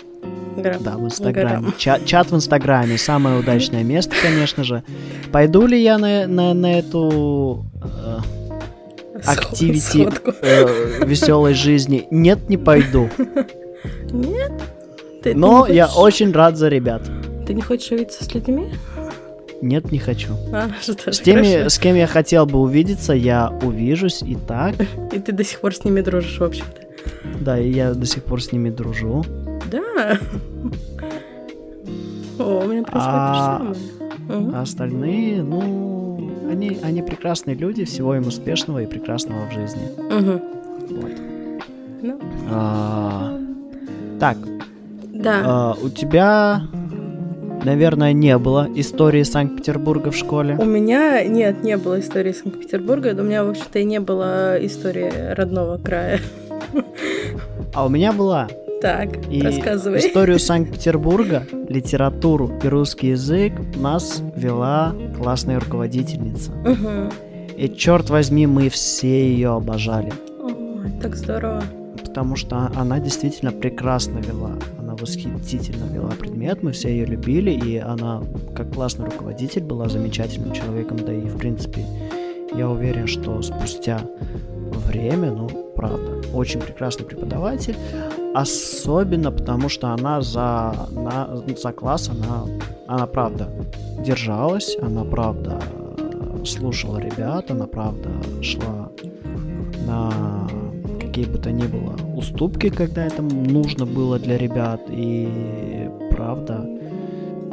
Да, 0.82 0.98
в 0.98 1.06
Инстаграме. 1.06 1.70
Ча- 1.78 2.00
чат 2.06 2.32
в 2.32 2.36
Инстаграме. 2.36 2.98
Самое 2.98 3.40
удачное 3.40 3.84
место, 3.84 4.14
конечно 4.22 4.64
же. 4.64 4.84
Пойду 5.32 5.66
ли 5.68 5.82
я 5.82 5.98
на, 5.98 6.28
на, 6.28 6.54
на 6.54 6.80
эту 6.80 7.66
э, 7.82 9.20
активити 9.26 10.04
Сходку. 10.10 10.32
веселой 11.06 11.54
жизни? 11.54 12.08
Нет, 12.12 12.50
не 12.50 12.58
пойду. 12.58 13.10
Нет? 14.12 14.52
Ты, 15.24 15.32
ты 15.32 15.36
Но 15.36 15.68
не 15.68 15.76
я 15.76 15.88
хочешь- 15.88 16.04
очень 16.04 16.32
рад 16.34 16.58
за 16.58 16.68
ребят. 16.68 17.02
Ты 17.48 17.54
не 17.54 17.62
хочешь 17.62 17.92
увидеться 17.92 18.24
с 18.24 18.34
людьми? 18.34 18.74
Нет, 19.62 19.92
не 19.92 20.00
хочу. 20.00 20.34
А, 20.54 20.70
С 20.82 21.20
теми, 21.20 21.52
хорошо. 21.54 21.70
с 21.70 21.80
кем 21.80 21.96
я 21.96 22.08
хотел 22.08 22.46
бы 22.46 22.60
увидеться, 22.60 23.14
я 23.14 23.50
увижусь 23.64 24.22
и 24.22 24.36
так. 24.36 24.76
И 25.14 25.20
ты 25.20 25.32
до 25.32 25.44
сих 25.44 25.60
пор 25.62 25.74
с 25.74 25.84
ними 25.84 26.02
дружишь, 26.02 26.40
в 26.40 26.44
общем-то. 26.44 26.82
Да, 27.42 27.60
и 27.60 27.70
я 27.72 27.94
до 27.94 28.06
сих 28.06 28.24
пор 28.24 28.42
с 28.42 28.52
ними 28.52 28.70
дружу. 28.72 29.24
Да. 29.72 30.18
О, 32.40 32.64
у 32.64 32.68
меня 32.68 32.84
происходит 32.84 32.92
А- 32.94 33.60
то 33.60 33.74
же 33.74 33.80
самое. 33.80 34.56
А 34.56 34.62
остальные, 34.62 35.44
ну, 35.44 36.32
они, 36.52 36.78
они 36.84 37.02
прекрасные 37.04 37.56
люди, 37.56 37.86
всего 37.86 38.16
им 38.16 38.28
успешного 38.28 38.80
и 38.82 38.86
прекрасного 38.88 39.48
в 39.50 39.54
жизни. 39.54 39.82
Мгм. 39.98 40.42
Вот. 40.90 41.12
Ну, 42.02 42.20
А, 42.50 43.38
так, 44.20 44.38
да. 45.14 45.42
а, 45.46 45.76
у 45.82 45.90
тебя, 45.90 46.64
наверное, 47.66 48.14
не 48.14 48.38
было 48.38 48.68
истории 48.76 49.24
Санкт-Петербурга 49.24 50.12
в 50.12 50.16
школе. 50.16 50.56
У 50.58 50.66
меня, 50.66 51.24
нет, 51.26 51.64
не 51.64 51.78
было 51.78 52.00
истории 52.00 52.32
Санкт-Петербурга. 52.32 53.16
У 53.18 53.24
меня, 53.24 53.44
в 53.44 53.50
общем-то, 53.50 53.80
и 53.80 53.84
не 53.84 54.00
было 54.00 54.56
истории 54.66 55.34
родного 55.34 55.78
края. 55.78 56.20
А 57.74 57.86
у 57.86 57.90
меня 57.90 58.14
была. 58.14 58.48
Так, 58.82 59.10
И 59.32 59.42
рассказывай. 59.42 60.00
историю 60.00 60.38
Санкт-Петербурга, 60.38 61.44
литературу 61.70 62.52
и 62.64 62.68
русский 62.68 63.08
язык 63.10 63.54
нас 63.76 64.22
вела 64.36 64.94
классная 65.18 65.60
руководительница. 65.60 66.52
Мгм. 66.52 67.10
И 67.58 67.70
черт 67.70 68.10
возьми, 68.10 68.46
мы 68.48 68.70
все 68.70 69.28
ее 69.30 69.54
обожали. 69.54 70.12
Ой, 70.42 70.92
так 71.02 71.16
здорово. 71.16 71.64
Потому 72.04 72.36
что 72.36 72.70
она 72.76 73.00
действительно 73.00 73.52
прекрасно 73.52 74.20
вела. 74.20 74.52
Восхитительно 75.06 75.86
вела 75.94 76.10
предмет, 76.10 76.64
мы 76.64 76.72
все 76.72 76.90
ее 76.90 77.06
любили, 77.06 77.52
и 77.52 77.78
она, 77.78 78.24
как 78.56 78.74
классный 78.74 79.06
руководитель, 79.06 79.62
была 79.62 79.88
замечательным 79.88 80.52
человеком, 80.52 80.98
да 80.98 81.14
и, 81.14 81.28
в 81.28 81.38
принципе, 81.38 81.86
я 82.56 82.68
уверен, 82.68 83.06
что 83.06 83.40
спустя 83.44 84.02
время, 84.88 85.32
ну, 85.32 85.48
правда, 85.76 86.24
очень 86.34 86.60
прекрасный 86.60 87.06
преподаватель, 87.06 87.76
особенно 88.34 89.32
потому, 89.32 89.70
что 89.70 89.90
она 89.90 90.22
за, 90.22 90.74
на, 90.90 91.38
за 91.56 91.72
класс, 91.72 92.10
она, 92.10 92.48
она 92.88 93.06
правда 93.06 93.48
держалась, 94.00 94.76
она 94.82 95.04
правда 95.04 95.62
слушала 96.44 96.98
ребят, 96.98 97.52
она 97.52 97.68
правда 97.68 98.10
шла 98.42 98.90
на 99.86 100.50
какие 101.16 101.32
бы 101.32 101.38
то 101.38 101.50
ни 101.50 101.66
было 101.66 101.96
уступки, 102.18 102.70
когда 102.70 103.06
это 103.06 103.22
нужно 103.22 103.86
было 103.86 104.20
для 104.20 104.38
ребят, 104.38 104.82
и 104.90 105.90
правда 106.12 106.70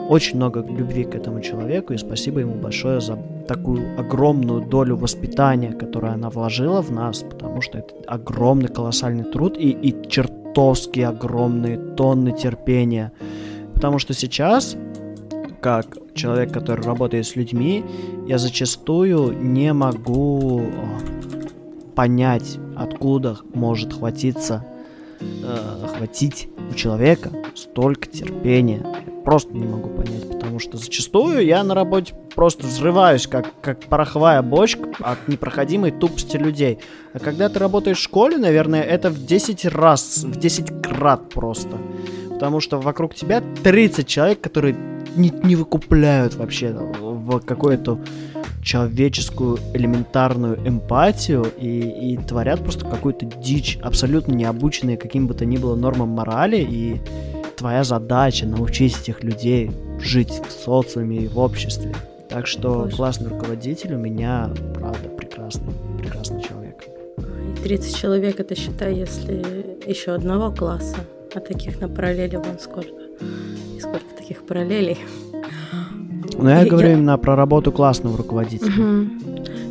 очень 0.08 0.36
много 0.36 0.66
любви 0.68 1.04
к 1.04 1.14
этому 1.14 1.40
человеку, 1.40 1.92
и 1.92 1.96
спасибо 1.96 2.40
ему 2.40 2.54
большое 2.54 3.00
за 3.00 3.16
такую 3.46 4.00
огромную 4.00 4.62
долю 4.62 4.96
воспитания, 4.96 5.70
которую 5.70 6.12
она 6.12 6.28
вложила 6.28 6.82
в 6.82 6.90
нас, 6.90 7.22
потому 7.22 7.60
что 7.60 7.78
это 7.78 7.94
огромный 8.08 8.66
колоссальный 8.66 9.22
труд 9.22 9.56
и, 9.56 9.70
и 9.70 10.08
чертовски 10.08 10.98
огромные 10.98 11.78
тонны 11.78 12.32
терпения. 12.32 13.12
Потому 13.74 14.00
что 14.00 14.12
сейчас, 14.12 14.76
как 15.60 15.86
человек, 16.14 16.52
который 16.52 16.84
работает 16.84 17.26
с 17.26 17.36
людьми, 17.36 17.84
я 18.26 18.38
зачастую 18.38 19.40
не 19.40 19.72
могу 19.72 20.62
понять, 21.95 22.59
откуда 22.76 23.38
может 23.55 23.93
хватиться, 23.93 24.64
э, 25.20 25.86
хватить 25.97 26.49
у 26.70 26.74
человека 26.74 27.30
столько 27.55 28.09
терпения. 28.09 28.84
просто 29.24 29.53
не 29.55 29.64
могу 29.64 29.88
понять, 29.88 30.28
потому 30.28 30.59
что 30.59 30.78
зачастую 30.78 31.47
я 31.47 31.62
на 31.62 31.74
работе 31.74 32.12
просто 32.34 32.66
взрываюсь, 32.66 33.28
как, 33.28 33.53
как 33.61 33.80
пороховая 33.84 34.43
бочка 34.43 34.90
от 34.99 35.28
непроходимой 35.28 35.93
тупости 35.93 36.36
людей. 36.36 36.80
А 37.12 37.20
когда 37.20 37.49
ты 37.49 37.61
работаешь 37.61 37.99
в 37.99 38.03
школе, 38.03 38.36
наверное, 38.36 38.82
это 38.82 39.11
в 39.11 39.24
10 39.24 39.66
раз, 39.66 40.24
в 40.24 40.36
10 40.36 40.82
крат 40.82 41.28
просто. 41.28 41.78
Потому 42.30 42.59
что 42.59 42.80
вокруг 42.80 43.14
тебя 43.14 43.40
30 43.62 44.09
человек, 44.09 44.40
которые 44.40 44.74
не, 45.14 45.30
не 45.30 45.55
выкупляют 45.55 46.34
вообще 46.34 46.76
в 47.22 47.40
какое-то 47.40 47.98
человеческую 48.62 49.58
элементарную 49.74 50.56
эмпатию 50.66 51.46
и, 51.58 52.12
и 52.12 52.16
творят 52.16 52.60
просто 52.60 52.84
какую-то 52.84 53.26
дичь, 53.26 53.78
абсолютно 53.82 54.32
не 54.32 54.44
обученные 54.44 54.96
каким 54.96 55.26
бы 55.26 55.34
то 55.34 55.44
ни 55.44 55.56
было 55.56 55.74
нормам 55.74 56.10
морали, 56.10 56.58
и 56.58 57.00
твоя 57.56 57.84
задача 57.84 58.46
научить 58.46 59.00
этих 59.00 59.22
людей 59.22 59.70
жить 60.00 60.40
в 60.48 60.50
социуме 60.50 61.18
и 61.18 61.28
в 61.28 61.38
обществе. 61.38 61.94
Так 62.28 62.46
что 62.46 62.84
Боже. 62.84 62.96
классный 62.96 63.28
руководитель 63.28 63.94
у 63.94 63.98
меня, 63.98 64.50
правда, 64.74 65.08
прекрасный, 65.10 65.72
прекрасный 65.98 66.42
человек. 66.42 66.84
И 67.18 67.62
30 67.62 67.96
человек, 67.96 68.40
это 68.40 68.54
считай, 68.54 68.94
если 68.94 69.78
еще 69.86 70.12
одного 70.12 70.50
класса, 70.50 70.96
а 71.34 71.40
таких 71.40 71.80
на 71.80 71.88
параллели 71.88 72.36
вон 72.36 72.58
сколько. 72.58 72.90
И 73.76 73.80
сколько 73.80 74.14
таких 74.16 74.46
параллелей. 74.46 74.98
Но 76.38 76.50
я, 76.50 76.62
я 76.62 76.70
говорю 76.70 76.88
я... 76.88 76.94
именно 76.94 77.18
про 77.18 77.36
работу 77.36 77.72
классного 77.72 78.16
руководителя. 78.16 78.72
Угу. 78.72 79.10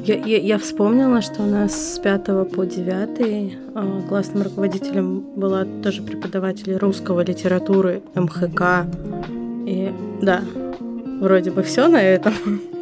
Я, 0.06 0.16
я, 0.16 0.38
я 0.38 0.58
вспомнила, 0.58 1.22
что 1.22 1.44
у 1.44 1.46
нас 1.46 1.94
с 1.94 2.00
5 2.00 2.26
по 2.52 2.66
9 2.66 3.20
э, 3.20 4.02
классным 4.10 4.44
руководителем 4.44 5.22
была 5.36 5.66
тоже 5.84 6.02
преподаватель 6.02 6.76
русского 6.76 7.22
литературы 7.24 8.02
МХК. 8.16 8.88
И 9.68 9.92
да, 10.22 10.42
вроде 11.20 11.52
бы 11.52 11.62
все 11.62 11.88
на 11.88 12.02
этом. 12.02 12.34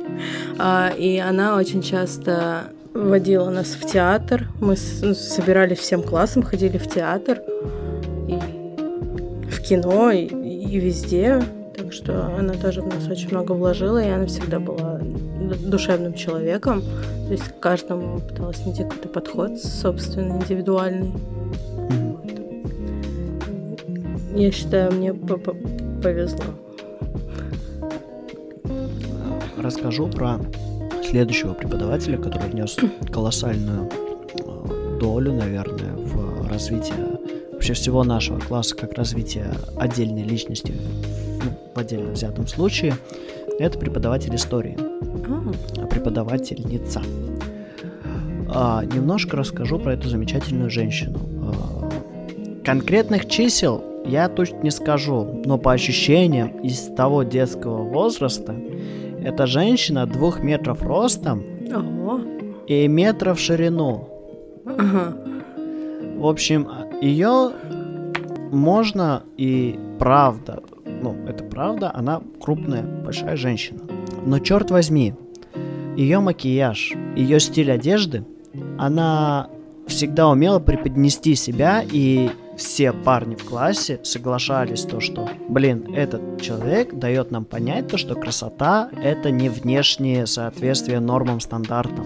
а, 0.58 0.92
и 0.98 1.18
она 1.18 1.58
очень 1.58 1.82
часто 1.82 2.72
водила 2.94 3.50
нас 3.50 3.68
в 3.68 3.86
театр. 3.86 4.48
Мы 4.62 4.76
ну, 5.02 5.14
собирались 5.14 5.80
всем 5.80 6.02
классом, 6.02 6.44
ходили 6.44 6.78
в 6.78 6.88
театр 6.88 7.42
и 8.28 8.40
в 9.50 9.62
кино 9.62 10.12
и, 10.12 10.26
и 10.26 10.80
везде. 10.80 11.44
Так 11.90 11.96
что 11.96 12.36
она 12.38 12.54
тоже 12.54 12.84
в 12.84 12.88
нас 12.88 13.08
очень 13.08 13.30
много 13.32 13.54
вложила, 13.54 13.98
и 13.98 14.08
она 14.08 14.28
всегда 14.28 14.60
была 14.60 15.00
душевным 15.60 16.14
человеком. 16.14 16.84
То 17.26 17.32
есть 17.32 17.46
к 17.46 17.60
каждому 17.60 18.20
пыталась 18.20 18.64
найти 18.64 18.84
какой-то 18.84 19.10
подход 19.10 19.58
собственный, 19.58 20.36
индивидуальный. 20.36 21.12
Я 24.36 24.52
считаю, 24.52 24.92
мне 24.92 25.16
повезло. 25.16 26.44
Расскажу 29.58 30.10
про 30.10 30.40
следующего 31.04 31.56
преподавателя, 31.56 32.20
который 32.20 32.52
внес 32.52 32.78
колоссальную 33.12 33.90
э, 33.90 35.00
долю, 35.00 35.34
наверное, 35.34 35.96
в 35.96 36.48
развитие 36.48 37.09
вообще 37.60 37.74
всего 37.74 38.06
нашего 38.06 38.40
класса, 38.40 38.74
как 38.74 38.94
развитие 38.94 39.52
отдельной 39.76 40.24
личности 40.24 40.74
ну, 41.44 41.52
в 41.76 41.78
отдельно 41.78 42.12
взятом 42.14 42.48
случае, 42.48 42.96
это 43.60 43.78
преподаватель 43.78 44.34
истории. 44.34 44.78
А. 44.80 45.86
Преподавательница. 45.88 47.02
А, 48.48 48.86
немножко 48.86 49.36
расскажу 49.36 49.78
про 49.78 49.92
эту 49.92 50.08
замечательную 50.08 50.70
женщину. 50.70 51.20
А, 51.44 51.90
конкретных 52.64 53.28
чисел 53.28 53.84
я 54.06 54.30
точно 54.30 54.62
не 54.62 54.72
скажу, 54.72 55.42
но 55.44 55.58
по 55.58 55.74
ощущениям 55.74 56.62
из 56.62 56.80
того 56.96 57.24
детского 57.24 57.84
возраста, 57.84 58.56
эта 59.22 59.48
женщина 59.48 60.06
двух 60.06 60.40
метров 60.40 60.82
ростом 60.82 61.44
Ого. 61.76 62.22
и 62.68 62.88
метров 62.88 63.38
в 63.38 63.42
ширину. 63.42 64.08
Ага. 64.66 65.14
В 66.20 66.26
общем, 66.26 66.68
ее 67.02 67.52
можно 68.52 69.24
и 69.38 69.80
правда 70.00 70.64
ну, 71.02 71.16
это 71.28 71.44
правда, 71.44 71.92
она 71.94 72.22
крупная, 72.42 72.84
большая 72.84 73.36
женщина. 73.38 73.80
Но 74.26 74.40
черт 74.40 74.72
возьми, 74.72 75.14
ее 75.96 76.20
макияж, 76.20 76.94
ее 77.16 77.40
стиль 77.40 77.72
одежды, 77.72 78.26
она 78.78 79.50
всегда 79.88 80.30
умела 80.30 80.60
преподнести 80.60 81.36
себя, 81.36 81.84
и 81.90 82.30
все 82.58 82.92
парни 82.92 83.36
в 83.36 83.46
классе 83.46 84.00
соглашались 84.04 84.84
то, 84.84 85.00
что, 85.00 85.30
блин, 85.48 85.94
этот 85.96 86.42
человек 86.42 86.94
дает 86.94 87.32
нам 87.32 87.46
понять 87.46 87.88
то, 87.88 87.98
что 87.98 88.16
красота— 88.16 88.90
это 89.04 89.32
не 89.32 89.50
внешнее 89.50 90.28
соответствие 90.28 91.00
нормам, 91.00 91.40
стандартам. 91.40 92.06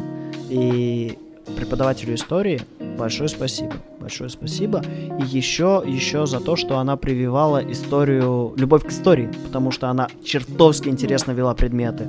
И 0.50 1.18
преподавателю 1.58 2.14
истории 2.14 2.62
большое 2.98 3.28
спасибо. 3.28 3.74
Большое 4.04 4.30
спасибо. 4.30 4.84
И 5.18 5.24
еще, 5.24 5.82
еще 5.88 6.26
за 6.26 6.42
то, 6.42 6.58
что 6.58 6.78
она 6.78 6.98
прививала 6.98 7.64
историю, 7.72 8.54
любовь 8.58 8.84
к 8.84 8.90
истории, 8.90 9.30
потому 9.46 9.72
что 9.72 9.88
она 9.88 10.10
чертовски 10.26 10.90
интересно 10.90 11.32
вела 11.32 11.54
предметы. 11.54 12.06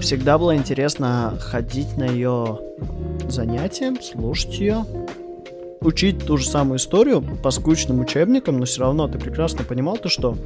Всегда 0.00 0.38
было 0.38 0.56
интересно 0.56 1.38
ходить 1.38 1.94
на 1.98 2.04
ее 2.06 2.58
занятия, 3.28 3.94
слушать 4.00 4.58
ее, 4.58 4.86
учить 5.82 6.24
ту 6.24 6.38
же 6.38 6.48
самую 6.48 6.78
историю 6.78 7.20
по 7.20 7.50
скучным 7.50 8.00
учебникам, 8.00 8.60
но 8.60 8.64
все 8.64 8.80
равно 8.80 9.08
ты 9.08 9.18
прекрасно 9.18 9.62
понимал 9.64 9.98
то, 9.98 10.08
что 10.08 10.38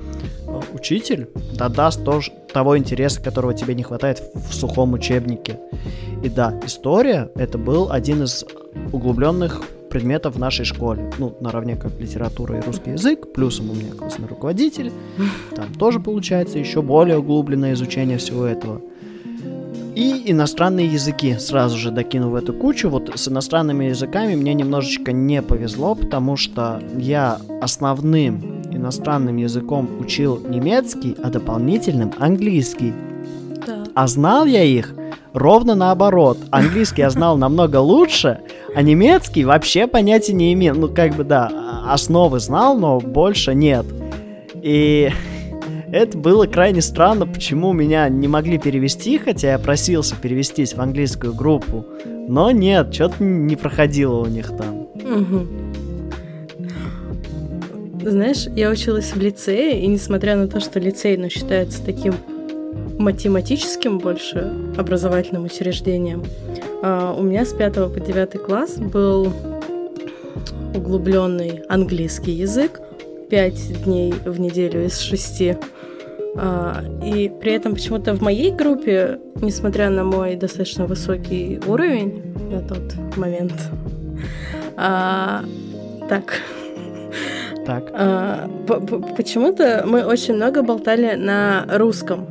э, 0.49 0.61
учитель 0.72 1.28
додаст 1.57 2.05
тоже 2.05 2.32
того 2.53 2.76
интереса, 2.76 3.22
которого 3.22 3.55
тебе 3.55 3.76
не 3.76 3.84
хватает 3.84 4.20
в 4.34 4.53
сухом 4.53 4.92
учебнике. 4.95 5.61
И 6.24 6.28
да, 6.28 6.59
история 6.64 7.30
это 7.36 7.59
был 7.59 7.92
один 7.92 8.24
из 8.24 8.45
углубленных 8.92 9.62
предметов 9.95 10.34
в 10.34 10.40
нашей 10.40 10.64
школе. 10.64 11.09
Ну, 11.20 11.36
наравне 11.40 11.76
как 11.76 12.01
литература 12.01 12.59
и 12.59 12.61
русский 12.61 12.90
язык, 12.90 13.32
плюсом 13.32 13.70
у 13.70 13.74
меня 13.74 13.92
классный 13.92 14.26
руководитель. 14.26 14.90
Там 15.55 15.72
тоже 15.78 16.01
получается 16.01 16.59
еще 16.59 16.82
более 16.82 17.18
углубленное 17.18 17.74
изучение 17.74 18.18
всего 18.18 18.45
этого. 18.45 18.80
И 19.95 20.24
иностранные 20.32 20.88
языки 20.88 21.36
сразу 21.38 21.78
же 21.78 21.92
докину 21.92 22.30
в 22.30 22.34
эту 22.34 22.53
кучу. 22.53 22.90
Вот 22.90 23.12
с 23.14 23.28
иностранными 23.28 23.84
языками 23.84 24.34
мне 24.34 24.53
немножечко 24.53 25.12
не 25.12 25.40
повезло, 25.42 25.95
потому 25.95 26.36
что 26.36 26.82
я 26.99 27.38
основным 27.62 28.64
иностранным 28.72 29.36
языком 29.36 29.88
учил 30.01 30.40
немецкий, 30.40 31.14
а 31.22 31.30
дополнительным 31.30 32.12
английский. 32.18 32.92
Да. 33.64 33.84
А 33.95 34.09
знал 34.09 34.45
я 34.45 34.64
их 34.64 34.92
ровно 35.35 35.74
наоборот. 35.74 36.39
Английский 36.51 37.03
я 37.03 37.11
знал 37.11 37.37
намного 37.37 37.78
лучше, 37.78 38.39
а 38.74 38.80
немецкий 38.80 39.45
вообще 39.45 39.87
понятия 39.87 40.32
не 40.32 40.55
имел. 40.55 40.76
Ну, 40.76 40.89
как 40.89 41.14
бы, 41.14 41.24
да, 41.24 41.82
основы 41.87 42.41
знал, 42.41 42.78
но 42.78 43.01
больше 43.01 43.55
нет. 43.55 43.85
И 44.55 45.11
это 45.93 46.16
было 46.16 46.47
крайне 46.47 46.80
странно, 46.80 47.26
почему 47.26 47.72
меня 47.72 48.09
не 48.09 48.28
могли 48.28 48.59
перевести, 48.59 49.18
хотя 49.18 49.53
я 49.53 49.59
просился 49.59 50.14
перевестись 50.16 50.74
в 50.74 50.80
английскую 50.80 51.35
группу. 51.35 51.85
Но 52.07 52.51
нет, 52.53 52.95
что-то 52.95 53.22
не 53.22 53.57
проходило 53.57 54.20
у 54.20 54.26
них 54.26 54.49
там. 54.57 54.87
Знаешь, 58.03 58.47
я 58.55 58.70
училась 58.70 59.12
в 59.14 59.20
лицее, 59.20 59.82
и 59.82 59.87
несмотря 59.87 60.37
на 60.37 60.47
то, 60.47 60.61
что 60.61 60.78
лицей 60.78 61.16
ну, 61.16 61.30
считается 61.30 61.82
таким 61.82 62.14
математическим 62.99 63.99
больше 63.99 64.53
образовательным 64.76 65.45
учреждением, 65.45 66.24
а, 66.82 67.14
у 67.14 67.22
меня 67.22 67.45
с 67.45 67.53
5 67.53 67.74
по 67.92 68.01
9 68.01 68.38
класс 68.38 68.76
был 68.76 69.32
углубленный 70.74 71.62
английский 71.68 72.32
язык, 72.32 72.80
5 73.30 73.84
дней 73.84 74.14
в 74.24 74.38
неделю 74.40 74.84
из 74.84 74.99
6. 74.99 75.57
А, 76.36 76.82
и 77.05 77.28
при 77.40 77.53
этом 77.53 77.74
почему-то 77.74 78.14
в 78.14 78.20
моей 78.20 78.51
группе, 78.51 79.20
несмотря 79.36 79.90
на 79.90 80.05
мой 80.05 80.36
достаточно 80.36 80.86
высокий 80.86 81.61
уровень 81.66 82.34
на 82.51 82.61
тот 82.61 83.16
момент, 83.16 83.55
а, 84.76 85.45
так, 86.09 86.40
Так. 87.64 87.90
А, 87.95 88.51
почему-то 89.16 89.84
мы 89.86 90.05
очень 90.05 90.34
много 90.34 90.62
болтали 90.62 91.14
на 91.14 91.64
русском. 91.72 92.26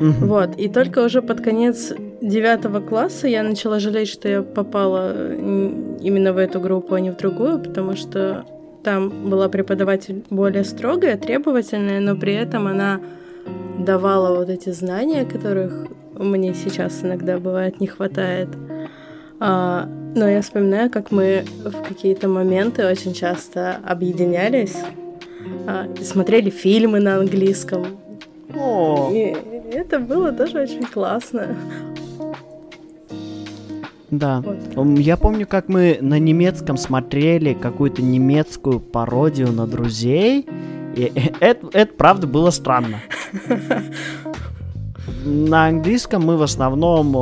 Угу. 0.00 0.26
Вот. 0.26 0.56
И 0.56 0.68
только 0.68 1.04
уже 1.04 1.20
под 1.20 1.42
конец 1.42 1.92
девятого 2.22 2.80
класса 2.80 3.28
я 3.28 3.42
начала 3.42 3.78
жалеть, 3.78 4.08
что 4.08 4.28
я 4.28 4.42
попала 4.42 5.34
именно 5.34 6.32
в 6.32 6.38
эту 6.38 6.58
группу, 6.60 6.94
а 6.94 7.00
не 7.00 7.10
в 7.10 7.16
другую, 7.16 7.60
потому 7.60 7.96
что 7.96 8.44
там 8.82 9.28
была 9.28 9.48
преподаватель 9.48 10.24
более 10.30 10.64
строгая, 10.64 11.18
требовательная, 11.18 12.00
но 12.00 12.16
при 12.16 12.34
этом 12.34 12.66
она 12.66 13.00
давала 13.78 14.36
вот 14.36 14.48
эти 14.48 14.70
знания, 14.70 15.24
которых 15.24 15.86
мне 16.14 16.54
сейчас 16.54 17.02
иногда 17.02 17.38
бывает 17.38 17.80
не 17.80 17.86
хватает. 17.86 18.48
А, 19.38 19.86
но 20.14 20.28
я 20.28 20.42
вспоминаю, 20.42 20.90
как 20.90 21.10
мы 21.10 21.44
в 21.64 21.82
какие-то 21.82 22.28
моменты 22.28 22.86
очень 22.86 23.14
часто 23.14 23.78
объединялись, 23.84 24.76
а, 25.66 25.86
смотрели 26.02 26.50
фильмы 26.50 27.00
на 27.00 27.16
английском. 27.16 27.86
О. 28.54 29.10
И 29.12 29.34
это 29.70 29.98
было 29.98 30.32
тоже 30.32 30.60
очень 30.60 30.84
классно. 30.84 31.56
Да. 34.10 34.42
Вот. 34.74 34.98
Я 34.98 35.16
помню, 35.16 35.46
как 35.46 35.68
мы 35.68 35.98
на 36.00 36.18
немецком 36.18 36.76
смотрели 36.76 37.54
какую-то 37.54 38.02
немецкую 38.02 38.80
пародию 38.80 39.52
на 39.52 39.66
друзей. 39.66 40.46
И 40.96 41.12
это, 41.40 41.68
это 41.72 41.94
правда 41.94 42.26
было 42.26 42.50
странно. 42.50 43.00
На 45.24 45.66
английском 45.66 46.24
мы 46.24 46.36
в 46.36 46.42
основном 46.42 47.14
э, 47.16 47.20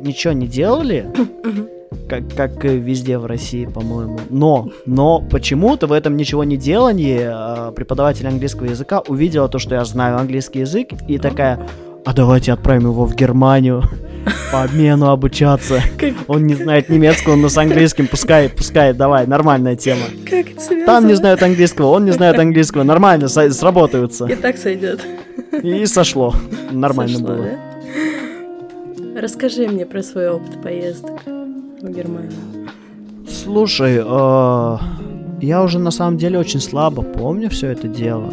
ничего 0.00 0.32
не 0.32 0.46
делали, 0.46 1.10
как, 2.08 2.34
как 2.34 2.64
везде 2.64 3.18
в 3.18 3.26
России, 3.26 3.66
по-моему. 3.66 4.18
Но, 4.30 4.70
но 4.86 5.20
почему-то 5.20 5.86
в 5.86 5.92
этом 5.92 6.16
ничего 6.16 6.44
не 6.44 6.56
делании 6.56 7.20
э, 7.22 7.72
преподаватель 7.72 8.26
английского 8.26 8.66
языка 8.66 9.00
увидела 9.00 9.48
то, 9.48 9.58
что 9.58 9.74
я 9.74 9.84
знаю 9.84 10.18
английский 10.18 10.60
язык, 10.60 10.90
и 11.08 11.18
такая, 11.18 11.60
а 12.04 12.12
давайте 12.12 12.52
отправим 12.52 12.90
его 12.90 13.04
в 13.06 13.14
Германию 13.14 13.82
по 14.52 14.62
обмену 14.62 15.10
обучаться. 15.10 15.80
Он 16.28 16.46
не 16.46 16.54
знает 16.54 16.88
немецкого, 16.88 17.34
он 17.34 17.48
с 17.48 17.58
английским, 17.58 18.06
пускай, 18.06 18.48
пускай, 18.48 18.92
давай, 18.92 19.26
нормальная 19.26 19.76
тема. 19.76 20.02
Как 20.24 20.50
это? 20.50 20.86
Там 20.86 21.06
не 21.06 21.14
знают 21.14 21.42
английского, 21.42 21.88
он 21.88 22.04
не 22.04 22.10
знает 22.12 22.38
английского, 22.38 22.82
нормально, 22.82 23.28
сработаются. 23.28 24.26
И 24.26 24.34
так 24.34 24.56
сойдет. 24.56 25.00
И 25.62 25.86
сошло, 25.86 26.34
нормально 26.70 27.18
сошло, 27.18 27.34
было. 27.34 27.44
Да? 27.44 29.20
Расскажи 29.20 29.68
мне 29.68 29.86
про 29.86 30.02
свой 30.02 30.28
опыт 30.28 30.60
поездок 30.62 31.20
в 31.84 31.90
Германию. 31.90 32.32
Слушай, 33.28 34.00
э, 34.04 34.78
я 35.40 35.62
уже 35.62 35.78
на 35.78 35.90
самом 35.90 36.16
деле 36.16 36.38
очень 36.38 36.60
слабо 36.60 37.02
помню 37.02 37.50
все 37.50 37.68
это 37.68 37.88
дело. 37.88 38.32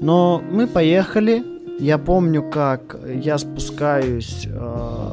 Но 0.00 0.42
мы 0.50 0.66
поехали, 0.66 1.42
я 1.80 1.98
помню, 1.98 2.42
как 2.42 2.96
я 3.06 3.38
спускаюсь 3.38 4.46
э, 4.46 5.12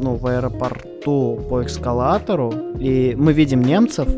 ну, 0.00 0.14
в 0.14 0.26
аэропорту 0.26 1.40
по 1.48 1.64
эскалатору, 1.64 2.52
и 2.78 3.14
мы 3.18 3.32
видим 3.32 3.62
немцев. 3.62 4.08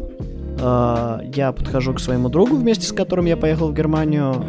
Э, 0.61 1.21
я 1.35 1.53
подхожу 1.53 1.95
к 1.95 2.01
своему 2.01 2.29
другу, 2.29 2.57
вместе 2.57 2.87
с 2.87 2.93
которым 2.93 3.27
я 3.27 3.37
поехал 3.37 3.69
в 3.69 3.75
Германию, 3.75 4.45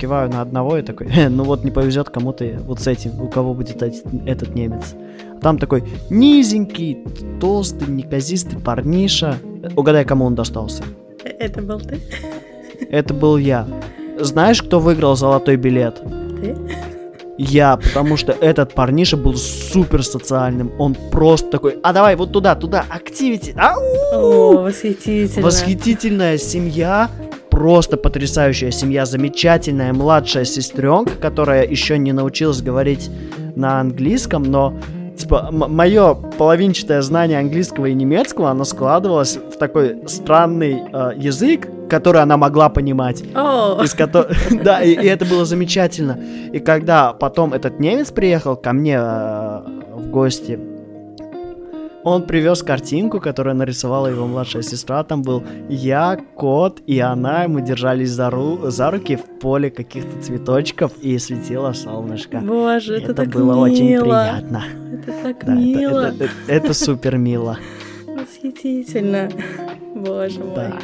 киваю 0.00 0.30
на 0.30 0.42
одного 0.42 0.78
и 0.78 0.82
такой, 0.82 1.08
ну 1.28 1.44
вот 1.44 1.64
не 1.64 1.70
повезет 1.70 2.10
кому-то 2.10 2.44
вот 2.66 2.80
с 2.80 2.86
этим, 2.86 3.20
у 3.20 3.28
кого 3.28 3.54
будет 3.54 3.82
этот 3.82 4.54
немец. 4.54 4.94
Там 5.40 5.58
такой 5.58 5.84
низенький, 6.10 6.98
толстый, 7.40 7.88
неказистый 7.88 8.58
парниша. 8.58 9.38
Угадай, 9.76 10.04
кому 10.04 10.24
он 10.24 10.34
достался. 10.34 10.82
Это 11.24 11.62
был 11.62 11.80
ты? 11.80 12.00
Это 12.90 13.14
был 13.14 13.36
я. 13.36 13.66
Знаешь, 14.18 14.62
кто 14.62 14.80
выиграл 14.80 15.16
золотой 15.16 15.56
билет? 15.56 16.00
Ты? 16.40 16.56
Я, 17.38 17.76
потому 17.76 18.16
что 18.16 18.32
этот 18.32 18.74
парниша 18.74 19.16
был 19.16 19.36
супер 19.36 20.02
социальным. 20.02 20.72
Он 20.78 20.96
просто 21.12 21.48
такой, 21.50 21.78
а 21.84 21.92
давай 21.92 22.16
вот 22.16 22.32
туда, 22.32 22.56
туда, 22.56 22.84
активити. 22.88 23.54
О, 23.56 24.62
восхитительно. 24.62 25.46
Восхитительная 25.46 26.36
семья, 26.36 27.08
просто 27.48 27.96
потрясающая 27.96 28.72
семья, 28.72 29.06
замечательная 29.06 29.92
младшая 29.92 30.44
сестренка, 30.44 31.12
которая 31.20 31.64
еще 31.64 31.96
не 31.96 32.12
научилась 32.12 32.60
говорить 32.60 33.08
на 33.54 33.80
английском, 33.80 34.42
но 34.42 34.74
типа, 35.18 35.48
мое 35.50 36.14
половинчатое 36.14 37.02
знание 37.02 37.38
английского 37.38 37.86
и 37.86 37.94
немецкого, 37.94 38.50
оно 38.50 38.64
складывалось 38.64 39.36
в 39.36 39.58
такой 39.58 40.02
странный 40.06 40.82
э, 40.92 41.12
язык, 41.16 41.68
который 41.88 42.22
она 42.22 42.36
могла 42.36 42.68
понимать. 42.68 43.22
Oh. 43.34 43.82
Из 43.84 43.94
которого... 43.94 44.30
да, 44.62 44.82
и, 44.82 44.92
и 44.92 45.06
это 45.06 45.24
было 45.24 45.44
замечательно. 45.44 46.18
И 46.52 46.58
когда 46.58 47.12
потом 47.12 47.52
этот 47.52 47.80
немец 47.80 48.10
приехал 48.10 48.56
ко 48.56 48.72
мне 48.72 48.98
э, 48.98 49.60
в 49.94 50.10
гости, 50.10 50.58
он 52.04 52.26
привез 52.26 52.62
картинку, 52.62 53.20
которую 53.20 53.56
нарисовала 53.56 54.06
его 54.06 54.26
младшая 54.26 54.62
сестра. 54.62 55.02
Там 55.04 55.22
был 55.22 55.42
я, 55.68 56.18
кот 56.36 56.80
и 56.86 56.98
она. 57.00 57.46
Мы 57.48 57.62
держались 57.62 58.10
за, 58.10 58.30
ру 58.30 58.70
за 58.70 58.90
руки 58.90 59.16
в 59.16 59.40
поле 59.40 59.70
каких-то 59.70 60.20
цветочков 60.22 60.92
и 61.02 61.18
светило 61.18 61.72
солнышко. 61.72 62.38
Боже, 62.38 62.96
это, 62.96 63.12
это 63.12 63.14
так 63.14 63.28
было 63.28 63.52
мило. 63.52 63.64
очень 63.64 64.00
приятно. 64.00 64.64
Это 64.92 65.12
так 65.22 65.44
да, 65.44 65.54
мило. 65.54 66.00
Это, 66.00 66.24
это, 66.24 66.24
это, 66.24 66.52
это 66.52 66.74
супер 66.74 67.16
мило. 67.18 67.58
Восхитительно. 68.06 69.28
Боже 69.94 70.40
мой. 70.40 70.54
Да. 70.54 70.78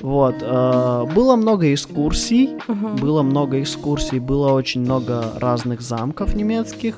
Вот, 0.00 0.36
э, 0.40 1.06
было 1.14 1.36
много 1.36 1.74
экскурсий, 1.74 2.56
uh-huh. 2.66 2.98
было 2.98 3.22
много 3.22 3.60
экскурсий, 3.60 4.18
было 4.18 4.52
очень 4.52 4.80
много 4.80 5.34
разных 5.36 5.82
замков 5.82 6.34
немецких. 6.34 6.96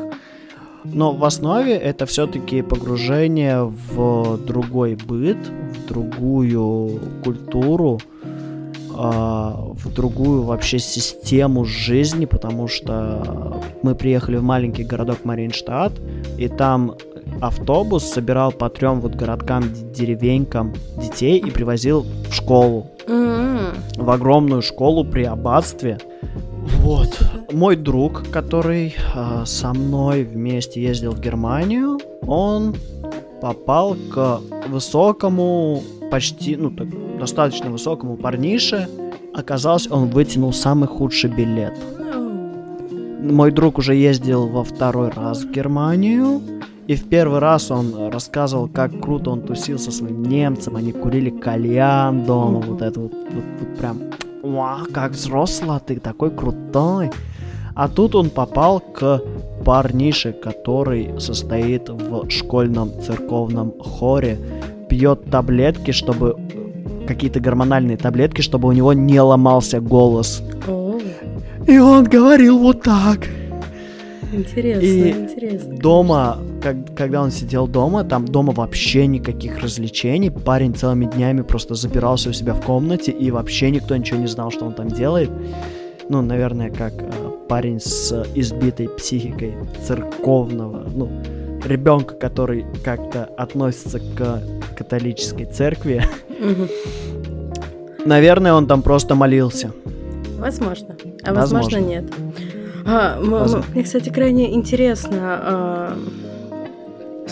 Но 0.84 1.12
в 1.12 1.24
основе 1.24 1.74
это 1.74 2.06
все-таки 2.06 2.62
погружение 2.62 3.64
в 3.64 4.38
другой 4.38 4.96
быт, 4.96 5.38
в 5.38 5.88
другую 5.88 7.00
культуру, 7.24 8.00
а, 8.94 9.56
в 9.56 9.92
другую 9.92 10.42
вообще 10.42 10.78
систему 10.78 11.64
жизни, 11.64 12.26
потому 12.26 12.68
что 12.68 13.60
мы 13.82 13.94
приехали 13.94 14.36
в 14.36 14.42
маленький 14.42 14.84
городок 14.84 15.24
Маринштадт, 15.24 16.00
и 16.36 16.48
там 16.48 16.96
автобус 17.40 18.04
собирал 18.04 18.52
по 18.52 18.68
трем 18.68 19.00
вот 19.00 19.14
городкам, 19.14 19.64
деревенькам 19.94 20.74
детей 21.00 21.38
и 21.38 21.50
привозил 21.50 22.04
в 22.28 22.32
школу. 22.32 22.90
Mm-hmm. 23.06 24.02
В 24.02 24.10
огромную 24.10 24.62
школу 24.62 25.04
при 25.04 25.24
аббатстве. 25.24 25.98
Вот. 26.62 27.18
Мой 27.52 27.76
друг, 27.76 28.28
который 28.30 28.94
э, 29.14 29.42
со 29.44 29.72
мной 29.72 30.24
вместе 30.24 30.82
ездил 30.82 31.12
в 31.12 31.20
Германию, 31.20 31.98
он 32.26 32.74
попал 33.40 33.96
к 34.12 34.40
высокому, 34.68 35.82
почти, 36.10 36.56
ну 36.56 36.70
так, 36.70 36.86
достаточно 37.18 37.70
высокому 37.70 38.16
парнише. 38.16 38.88
Оказалось, 39.34 39.90
он 39.90 40.10
вытянул 40.10 40.52
самый 40.52 40.86
худший 40.86 41.30
билет. 41.30 41.74
Мой 43.20 43.50
друг 43.50 43.78
уже 43.78 43.94
ездил 43.94 44.46
во 44.48 44.62
второй 44.62 45.10
раз 45.10 45.42
в 45.42 45.50
Германию. 45.50 46.40
И 46.86 46.94
в 46.96 47.08
первый 47.08 47.38
раз 47.38 47.70
он 47.70 48.10
рассказывал, 48.10 48.68
как 48.68 49.00
круто 49.00 49.30
он 49.30 49.42
тусил 49.42 49.78
со 49.78 49.92
своим 49.92 50.24
немцем, 50.24 50.76
они 50.76 50.92
курили 50.92 51.30
кальян 51.30 52.24
дома, 52.24 52.60
вот 52.60 52.82
это 52.82 53.00
вот, 53.00 53.12
вот, 53.12 53.44
вот 53.60 53.78
прям 53.78 53.98
Вау, 54.42 54.86
как 54.92 55.12
взрослый 55.12 55.78
ты, 55.86 56.00
такой 56.00 56.30
крутой. 56.30 57.10
А 57.74 57.88
тут 57.88 58.14
он 58.14 58.28
попал 58.30 58.80
к 58.80 59.22
парнише, 59.64 60.32
который 60.32 61.18
состоит 61.18 61.88
в 61.88 62.28
школьном 62.28 62.90
церковном 63.00 63.72
хоре, 63.80 64.38
пьет 64.88 65.30
таблетки, 65.30 65.92
чтобы 65.92 66.36
какие-то 67.06 67.40
гормональные 67.40 67.96
таблетки, 67.96 68.42
чтобы 68.42 68.68
у 68.68 68.72
него 68.72 68.92
не 68.92 69.20
ломался 69.20 69.80
голос. 69.80 70.42
И 71.66 71.78
он 71.78 72.04
говорил 72.04 72.58
вот 72.58 72.82
так. 72.82 73.20
Интересно, 74.32 74.84
и 74.84 75.10
интересно. 75.10 75.76
Дома, 75.76 76.38
как, 76.62 76.94
когда 76.96 77.22
он 77.22 77.30
сидел 77.30 77.66
дома, 77.66 78.04
там 78.04 78.26
дома 78.26 78.52
вообще 78.52 79.06
никаких 79.06 79.58
развлечений. 79.58 80.30
Парень 80.30 80.74
целыми 80.74 81.06
днями 81.06 81.42
просто 81.42 81.74
запирался 81.74 82.30
у 82.30 82.32
себя 82.32 82.54
в 82.54 82.64
комнате, 82.64 83.10
и 83.10 83.30
вообще 83.30 83.70
никто 83.70 83.96
ничего 83.96 84.20
не 84.20 84.28
знал, 84.28 84.50
что 84.50 84.64
он 84.64 84.74
там 84.74 84.88
делает. 84.88 85.30
Ну, 86.08 86.22
наверное, 86.22 86.70
как 86.70 86.92
э, 86.98 87.10
парень 87.48 87.80
с 87.80 88.12
избитой 88.34 88.88
психикой 88.88 89.54
церковного, 89.86 90.88
ну, 90.94 91.10
ребенка, 91.64 92.14
который 92.14 92.66
как-то 92.84 93.24
относится 93.36 93.98
к 93.98 94.42
католической 94.76 95.44
церкви. 95.44 96.04
Наверное, 98.04 98.54
он 98.54 98.66
там 98.66 98.82
просто 98.82 99.14
молился. 99.14 99.72
Возможно. 100.38 100.96
А 101.22 101.32
возможно, 101.32 101.34
возможно 101.34 101.76
нет. 101.78 102.04
А, 102.84 103.62
мне, 103.72 103.84
кстати, 103.84 104.08
крайне 104.08 104.54
интересно, 104.54 105.18
а, 105.20 105.98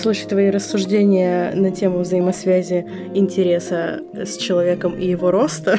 Слушай, 0.01 0.29
твои 0.29 0.49
рассуждения 0.49 1.53
на 1.55 1.71
тему 1.71 1.99
взаимосвязи 1.99 2.87
интереса 3.13 4.01
с 4.15 4.39
человеком 4.39 4.99
и 4.99 5.07
его 5.07 5.31
роста. 5.31 5.79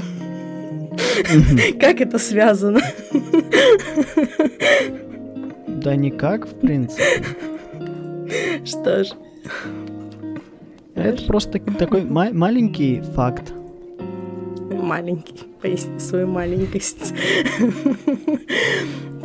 Как 1.80 2.02
это 2.02 2.20
связано? 2.20 2.82
Да 5.66 5.96
никак, 5.96 6.46
в 6.46 6.54
принципе. 6.54 7.04
Что 8.64 9.06
ж. 9.06 9.08
Это 10.94 11.24
просто 11.26 11.58
такой 11.80 12.04
маленький 12.04 13.02
факт. 13.16 13.52
Маленький. 14.70 15.48
Поясни 15.64 15.98
свою 16.00 16.28
маленькость. 16.28 17.16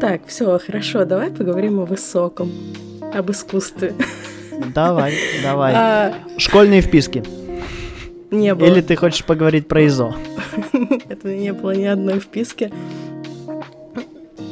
Так, 0.01 0.27
все, 0.27 0.59
хорошо, 0.59 1.05
давай 1.05 1.31
поговорим 1.31 1.81
о 1.81 1.85
высоком, 1.85 2.51
об 3.13 3.31
искусстве. 3.31 3.93
Давай, 4.75 5.15
давай. 5.43 5.73
А... 5.75 6.15
Школьные 6.39 6.81
вписки. 6.81 7.23
Не 8.31 8.55
было. 8.55 8.67
Или 8.67 8.81
ты 8.81 8.97
хочешь 8.97 9.25
поговорить 9.25 9.69
про 9.69 9.87
ИЗО? 9.87 10.15
Это 11.09 11.35
не 11.35 11.53
было 11.53 11.75
ни 11.75 11.85
одной 11.85 12.21
вписки. 12.21 12.73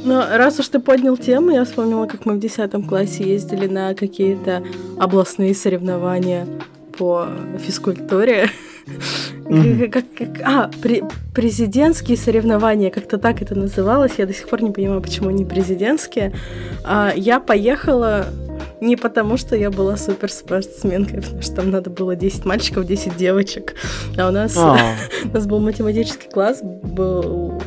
Но 0.05 0.25
раз 0.31 0.61
уж 0.61 0.69
ты 0.69 0.81
поднял 0.81 1.17
тему, 1.17 1.51
я 1.51 1.65
вспомнила, 1.65 2.07
как 2.07 2.27
мы 2.27 2.35
в 2.35 2.39
10 2.39 2.87
классе 2.87 3.25
ездили 3.25 3.67
на 3.67 3.95
какие-то 3.95 4.63
областные 4.99 5.55
соревнования 5.55 6.47
по 6.97 7.29
физкультуре. 7.59 8.51
Как, 9.93 10.05
как, 10.17 10.29
а, 10.43 10.71
при, 10.83 11.03
президентские 11.35 12.17
соревнования, 12.17 12.91
как-то 12.91 13.19
так 13.19 13.43
это 13.43 13.55
называлось. 13.55 14.13
Я 14.19 14.27
до 14.27 14.35
сих 14.35 14.49
пор 14.49 14.63
не 14.63 14.71
понимаю, 14.71 15.01
почему 15.01 15.29
они 15.29 15.45
президентские. 15.45 16.33
А, 16.85 17.13
я 17.15 17.41
поехала 17.41 18.27
не 18.85 18.97
потому, 18.97 19.37
что 19.37 19.57
я 19.57 19.71
была 19.71 19.97
суперспортсменкой, 19.97 21.23
потому 21.23 21.43
что 21.43 21.57
там 21.57 21.71
надо 21.71 21.91
было 21.91 22.15
10 22.15 22.45
мальчиков, 22.45 22.87
10 22.87 23.17
девочек. 23.17 23.75
А 24.17 24.29
у 24.29 24.31
нас, 24.31 24.57
а. 24.57 24.79
у 25.25 25.35
нас 25.35 25.47
был 25.47 25.61
математический 25.61 26.31
класс, 26.31 26.61
был 26.63 27.61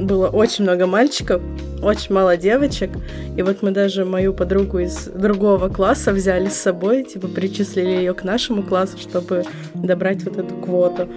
было 0.00 0.28
очень 0.28 0.64
много 0.64 0.86
мальчиков, 0.86 1.40
очень 1.82 2.14
мало 2.14 2.36
девочек. 2.36 2.90
И 3.36 3.42
вот 3.42 3.62
мы 3.62 3.70
даже 3.70 4.04
мою 4.04 4.34
подругу 4.34 4.78
из 4.78 5.06
другого 5.06 5.68
класса 5.68 6.12
взяли 6.12 6.48
с 6.48 6.54
собой, 6.54 7.04
типа 7.04 7.28
причислили 7.28 7.90
ее 7.90 8.14
к 8.14 8.24
нашему 8.24 8.62
классу, 8.62 8.98
чтобы 8.98 9.44
добрать 9.74 10.22
вот 10.24 10.36
эту 10.36 10.54
квоту. 10.56 11.08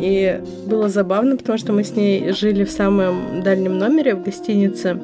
И 0.00 0.40
было 0.66 0.88
забавно, 0.88 1.36
потому 1.36 1.58
что 1.58 1.72
мы 1.72 1.84
с 1.84 1.94
ней 1.94 2.32
жили 2.32 2.64
в 2.64 2.70
самом 2.70 3.42
дальнем 3.42 3.78
номере 3.78 4.14
в 4.14 4.22
гостинице 4.22 4.98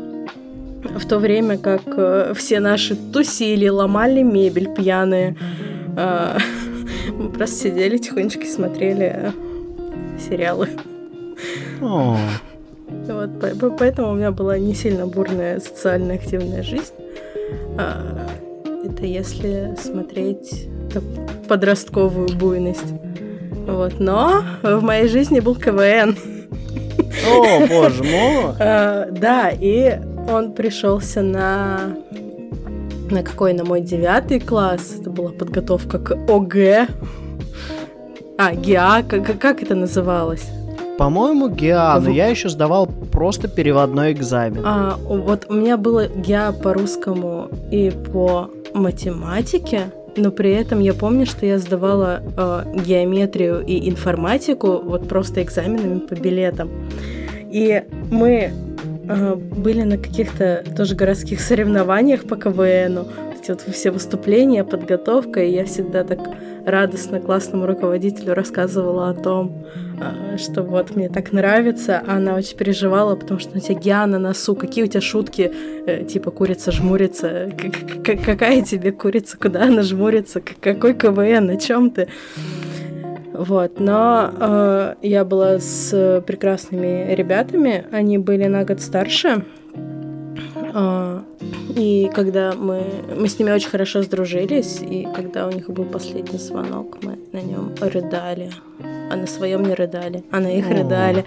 в 0.85 1.07
то 1.07 1.19
время 1.19 1.59
как 1.59 1.83
э, 1.87 2.33
все 2.35 2.61
наши 2.61 2.97
тусили, 2.97 3.69
ломали 3.69 4.23
мебель 4.23 4.73
пьяные. 4.75 5.37
Э, 5.97 6.39
мы 7.17 7.31
просто 7.31 7.57
сидели 7.57 7.99
тихонечко 7.99 8.43
и 8.43 8.51
смотрели 8.51 9.33
сериалы. 10.19 10.69
Oh. 11.81 12.17
Вот, 12.89 13.79
поэтому 13.79 14.13
у 14.13 14.15
меня 14.15 14.31
была 14.31 14.59
не 14.59 14.75
сильно 14.75 15.07
бурная 15.07 15.61
социально 15.61 16.15
активная 16.15 16.63
жизнь. 16.63 16.93
А, 17.79 18.29
это 18.85 19.05
если 19.05 19.75
смотреть 19.81 20.69
подростковую 21.49 22.29
буйность. 22.37 22.93
Вот, 23.67 23.99
но 23.99 24.45
в 24.63 24.83
моей 24.83 25.09
жизни 25.09 25.41
был 25.41 25.57
КВН. 25.57 26.17
О, 27.27 27.67
боже 27.67 28.03
мой! 28.05 28.55
А, 28.61 29.09
да, 29.11 29.51
и 29.51 29.99
он 30.29 30.53
пришелся 30.53 31.23
на 31.23 31.97
на 33.11 33.23
какой? 33.23 33.53
На 33.53 33.65
мой 33.65 33.83
девятый 33.83 34.41
класс. 34.41 34.97
Это 34.99 35.11
была 35.11 35.31
подготовка 35.31 35.99
к 35.99 36.13
ОГЭ. 36.31 36.89
А, 38.39 38.55
ГИА, 38.55 39.05
как, 39.07 39.39
как 39.39 39.63
это 39.63 39.75
называлось? 39.75 40.49
По-моему, 40.99 41.49
ГИА, 41.49 42.01
но 42.01 42.11
я 42.11 42.29
еще 42.29 42.49
сдавал 42.49 42.87
просто 42.87 43.49
переводной 43.49 44.13
экзамен. 44.13 44.63
А, 44.65 44.97
вот 44.97 45.47
у 45.49 45.55
меня 45.55 45.77
было 45.77 46.07
ГИА 46.07 46.53
по 46.53 46.73
русскому 46.73 47.49
и 47.71 47.91
по 48.13 48.51
математике, 48.73 49.93
но 50.17 50.31
при 50.31 50.53
этом 50.53 50.81
я 50.81 50.95
помню, 50.95 51.27
что 51.27 51.47
я 51.47 51.59
сдавала 51.59 52.23
э, 52.37 52.81
геометрию 52.85 53.65
и 53.65 53.89
информатику 53.89 54.81
вот 54.83 55.09
просто 55.09 55.43
экзаменами 55.43 55.99
по 56.01 56.15
билетам. 56.15 56.71
И 57.51 57.83
мы 58.11 58.53
э, 59.09 59.35
были 59.35 59.83
на 59.83 59.99
каких-то 59.99 60.65
тоже 60.77 60.95
городских 60.95 61.41
соревнованиях 61.41 62.25
по 62.25 62.37
КВНу. 62.37 63.09
Эти 63.41 63.51
вот 63.51 63.63
все 63.63 63.91
выступления, 63.91 64.65
подготовка, 64.65 65.43
и 65.43 65.51
я 65.51 65.65
всегда 65.65 66.05
так 66.05 66.21
радостно 66.65 67.21
классному 67.21 67.67
руководителю 67.67 68.35
рассказывала 68.35 69.11
о 69.11 69.15
том, 69.15 69.67
а, 70.01 70.39
что 70.39 70.63
вот 70.63 70.95
мне 70.97 71.09
так 71.09 71.33
нравится, 71.33 72.03
а 72.07 72.17
она 72.17 72.35
очень 72.35 72.57
переживала, 72.57 73.17
потому 73.17 73.41
что 73.41 73.57
у 73.57 73.61
тебя 73.61 73.79
гиа 73.79 74.07
на 74.07 74.19
носу, 74.19 74.55
какие 74.55 74.85
у 74.85 74.87
тебя 74.87 75.01
шутки, 75.01 75.53
э, 75.87 76.05
типа 76.05 76.31
курица 76.31 76.73
жмурится, 76.73 77.51
какая 78.05 78.63
тебе 78.63 78.93
курица, 78.93 79.37
куда 79.37 79.65
она 79.65 79.83
жмурится, 79.83 80.41
какой 80.41 80.95
КВН, 80.95 81.47
на 81.47 81.57
чем 81.57 81.91
ты? 81.91 82.09
Вот, 83.33 83.81
но 83.81 84.31
э, 84.31 84.95
я 85.03 85.25
была 85.25 85.59
с 85.59 86.23
прекрасными 86.27 87.15
ребятами, 87.15 87.87
они 87.91 88.19
были 88.19 88.47
на 88.47 88.65
год 88.65 88.81
старше, 88.81 89.45
э, 90.75 91.21
и 91.77 92.11
когда 92.15 92.53
мы, 92.53 92.85
мы 93.17 93.29
с 93.29 93.39
ними 93.39 93.51
очень 93.51 93.71
хорошо 93.71 94.03
сдружились, 94.03 94.81
и 94.83 95.09
когда 95.15 95.47
у 95.47 95.51
них 95.51 95.71
был 95.71 95.85
последний 95.85 96.39
звонок, 96.39 96.99
мы 97.03 97.19
на 97.33 97.41
нем 97.41 97.73
рыдали. 97.81 98.51
А 99.11 99.17
на 99.17 99.27
своем 99.27 99.63
не 99.63 99.75
рыдали, 99.75 100.25
а 100.31 100.41
на 100.41 100.47
их 100.47 100.71
О. 100.71 100.75
рыдали. 100.75 101.25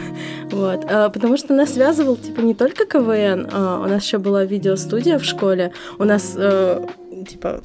вот. 0.50 0.86
А, 0.88 1.08
потому 1.10 1.36
что 1.36 1.54
нас 1.54 1.74
связывал, 1.74 2.16
типа, 2.16 2.40
не 2.40 2.54
только 2.54 2.86
КВН, 2.86 3.48
а, 3.52 3.82
у 3.84 3.88
нас 3.88 4.04
еще 4.04 4.18
была 4.18 4.44
видеостудия 4.44 5.18
в 5.18 5.24
школе. 5.24 5.72
У 5.98 6.04
нас, 6.04 6.34
а, 6.36 6.86
типа, 7.28 7.62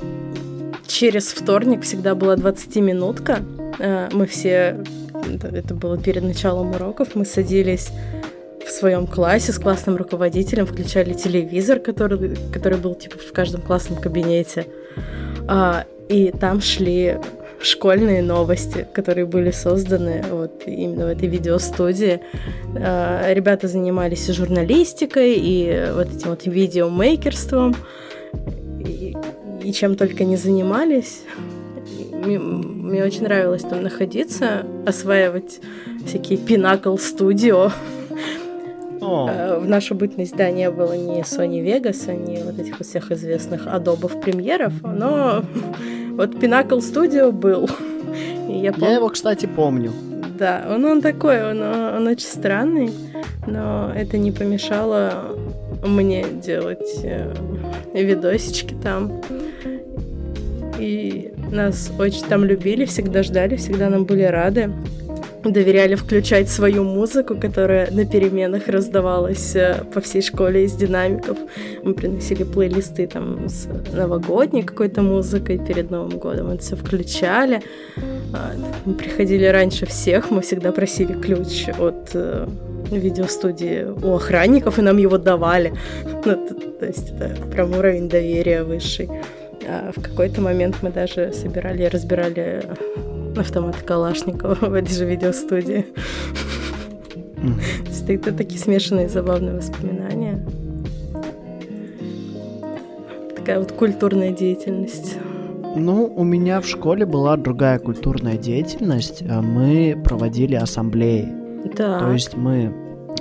через 0.87 1.27
вторник 1.27 1.83
всегда 1.83 2.15
была 2.15 2.35
20-минутка. 2.35 3.39
А, 3.79 4.09
мы 4.11 4.25
все, 4.27 4.77
это 5.43 5.73
было 5.73 5.97
перед 5.97 6.23
началом 6.23 6.71
уроков, 6.71 7.15
мы 7.15 7.25
садились 7.25 7.89
в 8.65 8.69
своем 8.69 9.07
классе 9.07 9.51
с 9.51 9.59
классным 9.59 9.97
руководителем, 9.97 10.65
включали 10.65 11.13
телевизор, 11.13 11.79
который, 11.79 12.37
который 12.51 12.77
был 12.77 12.95
типа 12.95 13.17
в 13.17 13.31
каждом 13.33 13.61
классном 13.61 14.01
кабинете. 14.01 14.67
А, 15.47 15.85
и 16.09 16.31
там 16.31 16.61
шли 16.61 17.17
школьные 17.61 18.21
новости, 18.21 18.87
которые 18.93 19.25
были 19.25 19.51
созданы 19.51 20.23
вот 20.29 20.63
именно 20.65 21.05
в 21.05 21.09
этой 21.09 21.27
видеостудии. 21.27 22.21
А, 22.75 23.33
ребята 23.33 23.67
занимались 23.67 24.27
и 24.29 24.33
журналистикой, 24.33 25.35
и 25.35 25.89
вот 25.93 26.07
этим 26.13 26.29
вот 26.29 26.45
видеомейкерством, 26.45 27.75
и, 28.79 29.15
и 29.63 29.73
чем 29.73 29.95
только 29.95 30.23
не 30.23 30.37
занимались. 30.37 31.21
Мне, 32.23 32.39
мне 32.39 33.03
очень 33.03 33.23
нравилось 33.23 33.63
там 33.63 33.83
находиться, 33.83 34.65
осваивать 34.85 35.59
всякие 36.05 36.39
Pinnacle 36.39 36.97
Studio, 36.97 37.71
Oh. 39.03 39.59
В 39.59 39.67
нашу 39.67 39.95
бытность, 39.95 40.35
да, 40.37 40.51
не 40.51 40.69
было 40.69 40.93
ни 40.93 41.21
Sony 41.21 41.63
Vegas, 41.65 42.15
ни 42.15 42.43
вот 42.43 42.59
этих 42.59 42.77
вот 42.77 42.87
всех 42.87 43.11
известных 43.11 43.65
Adobe 43.65 44.21
премьеров, 44.21 44.73
но 44.83 45.43
вот 46.11 46.35
Pinnacle 46.35 46.79
Studio 46.79 47.31
был. 47.31 47.67
И 48.47 48.59
я, 48.59 48.71
пом... 48.71 48.83
я 48.83 48.95
его, 48.95 49.09
кстати, 49.09 49.47
помню. 49.47 49.91
Да, 50.37 50.67
он, 50.69 50.85
он 50.85 51.01
такой, 51.01 51.43
он, 51.43 51.63
он 51.63 52.07
очень 52.07 52.27
странный, 52.27 52.91
но 53.47 53.91
это 53.95 54.19
не 54.19 54.31
помешало 54.31 55.35
мне 55.83 56.23
делать 56.23 56.99
э, 57.03 57.33
видосички 57.93 58.75
там. 58.83 59.21
И 60.79 61.33
нас 61.51 61.91
очень 61.99 62.25
там 62.27 62.43
любили, 62.43 62.85
всегда 62.85 63.23
ждали, 63.23 63.55
всегда 63.55 63.89
нам 63.89 64.05
были 64.05 64.23
рады 64.23 64.71
доверяли 65.49 65.95
включать 65.95 66.49
свою 66.49 66.83
музыку, 66.83 67.35
которая 67.35 67.89
на 67.91 68.05
переменах 68.05 68.67
раздавалась 68.67 69.55
э, 69.55 69.83
по 69.93 70.01
всей 70.01 70.21
школе 70.21 70.65
из 70.65 70.73
динамиков. 70.73 71.37
Мы 71.83 71.93
приносили 71.93 72.43
плейлисты 72.43 73.07
там 73.07 73.47
с 73.49 73.67
новогодней 73.91 74.61
какой-то 74.61 75.01
музыкой 75.01 75.57
перед 75.57 75.89
Новым 75.89 76.19
годом. 76.19 76.51
Это 76.51 76.61
все 76.61 76.75
включали. 76.75 77.61
А, 78.33 78.51
мы 78.85 78.93
приходили 78.93 79.45
раньше 79.45 79.85
всех, 79.85 80.29
мы 80.29 80.41
всегда 80.41 80.71
просили 80.71 81.13
ключ 81.13 81.67
от 81.79 82.11
э, 82.13 82.47
видеостудии 82.91 83.87
у 84.03 84.15
охранников, 84.15 84.77
и 84.77 84.81
нам 84.81 84.97
его 84.97 85.17
давали. 85.17 85.73
Ну, 86.23 86.35
то, 86.35 86.53
то 86.53 86.85
есть 86.85 87.13
это 87.13 87.35
прям 87.47 87.71
уровень 87.71 88.07
доверия 88.07 88.63
высший. 88.63 89.09
А 89.67 89.91
в 89.95 90.01
какой-то 90.01 90.41
момент 90.41 90.77
мы 90.81 90.91
даже 90.91 91.31
собирали 91.33 91.83
и 91.83 91.87
разбирали 91.87 92.63
автомат 93.37 93.77
Калашникова 93.77 94.55
в 94.55 94.73
этой 94.73 94.93
же 94.93 95.05
видеостудии. 95.05 95.85
Есть 97.87 98.09
это 98.09 98.33
такие 98.33 98.59
смешанные 98.59 99.09
забавные 99.09 99.55
воспоминания. 99.55 100.45
Такая 103.35 103.59
вот 103.59 103.71
культурная 103.71 104.31
деятельность. 104.31 105.17
Ну, 105.75 106.13
у 106.15 106.23
меня 106.23 106.59
в 106.61 106.67
школе 106.67 107.05
была 107.05 107.37
другая 107.37 107.79
культурная 107.79 108.37
деятельность. 108.37 109.23
А 109.27 109.41
мы 109.41 109.99
проводили 110.03 110.55
ассамблеи. 110.55 111.27
Да. 111.75 111.99
То 111.99 112.11
есть 112.11 112.35
мы 112.35 112.73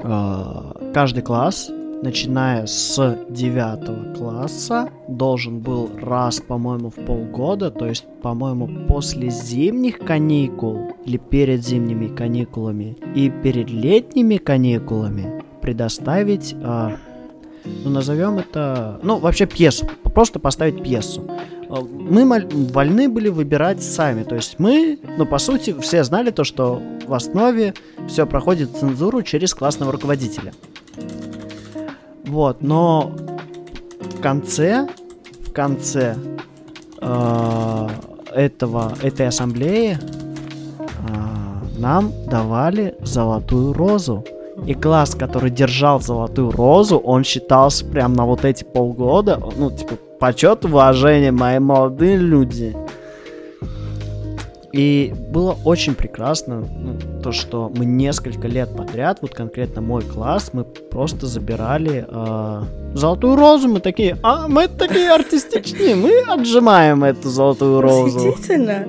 э, 0.03 0.93
каждый 0.93 1.22
класс, 1.22 1.70
начиная 2.03 2.66
с 2.66 3.18
девятого 3.28 4.14
класса, 4.14 4.90
должен 5.09 5.61
был 5.61 5.90
раз, 6.01 6.40
по-моему, 6.40 6.90
в 6.90 6.94
полгода, 6.94 7.70
то 7.70 7.86
есть, 7.86 8.05
по-моему, 8.22 8.86
после 8.86 9.30
зимних 9.30 9.98
каникул 9.98 10.92
или 11.05 11.18
перед 11.18 11.64
зимними 11.64 12.09
каникулами 12.09 12.96
и 13.14 13.30
перед 13.30 13.70
летними 13.70 14.36
каникулами 14.36 15.42
предоставить, 15.61 16.55
э, 16.55 16.96
ну, 17.84 17.90
назовем 17.90 18.38
это, 18.38 18.98
ну, 19.03 19.18
вообще 19.18 19.46
пьесу, 19.46 19.88
просто 20.14 20.38
поставить 20.38 20.82
пьесу. 20.82 21.28
А, 21.68 21.82
мы 21.82 22.24
вольны 22.72 23.09
были 23.09 23.28
выбирать 23.28 23.82
сами. 23.82 24.24
То 24.24 24.34
есть 24.34 24.59
мы, 24.59 24.98
ну, 25.18 25.26
по 25.26 25.38
сути, 25.38 25.74
все 25.80 26.03
знали 26.05 26.30
то, 26.30 26.44
что 26.44 26.82
в 27.07 27.14
основе 27.14 27.74
все 28.09 28.26
проходит 28.26 28.76
цензуру 28.76 29.22
через 29.22 29.55
классного 29.55 29.92
руководителя. 29.92 30.53
Вот, 32.27 32.62
но 32.62 33.12
в 34.01 34.21
конце, 34.21 34.89
в 35.47 35.53
конце 35.53 36.16
э, 37.01 37.89
этого, 38.35 38.93
этой 39.03 39.29
ассамблеи 39.29 39.99
э, 39.99 40.79
нам 41.79 42.12
давали 42.27 42.95
золотую 43.03 43.73
розу. 43.73 44.25
И 44.66 44.75
класс, 44.75 45.14
который 45.14 45.51
держал 45.51 46.01
золотую 46.01 46.51
розу, 46.51 46.99
он 46.99 47.25
считался 47.25 47.85
прям 47.87 48.12
на 48.12 48.27
вот 48.27 48.45
эти 48.45 48.62
полгода, 48.62 49.41
ну, 49.57 49.71
типа, 49.71 49.95
почет, 50.18 50.66
уважение, 50.66 51.33
мои 51.33 51.59
молодые 51.59 52.16
люди. 52.16 52.77
И 54.73 55.12
было 55.31 55.57
очень 55.64 55.95
прекрасно 55.95 56.61
ну, 56.61 56.97
то, 57.23 57.33
что 57.33 57.73
мы 57.75 57.85
несколько 57.85 58.47
лет 58.47 58.75
подряд, 58.77 59.18
вот 59.21 59.35
конкретно 59.35 59.83
мой 59.83 60.03
класс, 60.03 60.51
мы 60.53 60.62
просто 60.62 61.27
забирали 61.27 62.07
э, 62.09 62.62
золотую 62.95 63.35
розу. 63.35 63.68
Мы 63.68 63.81
такие, 63.81 64.16
а 64.23 64.47
мы 64.47 64.68
такие 64.68 65.11
артистичные, 65.11 65.97
мы 65.97 66.21
отжимаем 66.29 67.03
эту 67.03 67.29
золотую 67.31 67.81
розу. 67.81 68.21
Действительно. 68.21 68.87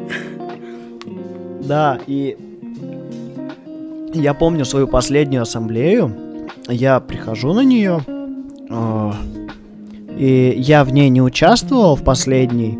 Да, 1.63 1.99
и 2.05 2.37
я 4.13 4.35
помню 4.35 4.65
свою 4.65 4.87
последнюю 4.87 5.43
ассамблею. 5.43 6.15
Я 6.67 6.99
прихожу 6.99 7.53
на 7.53 7.61
нее. 7.61 8.05
Э, 8.69 9.11
и 10.15 10.53
я 10.57 10.83
в 10.83 10.93
ней 10.93 11.09
не 11.09 11.23
участвовал 11.23 11.95
в 11.95 12.03
последней, 12.03 12.77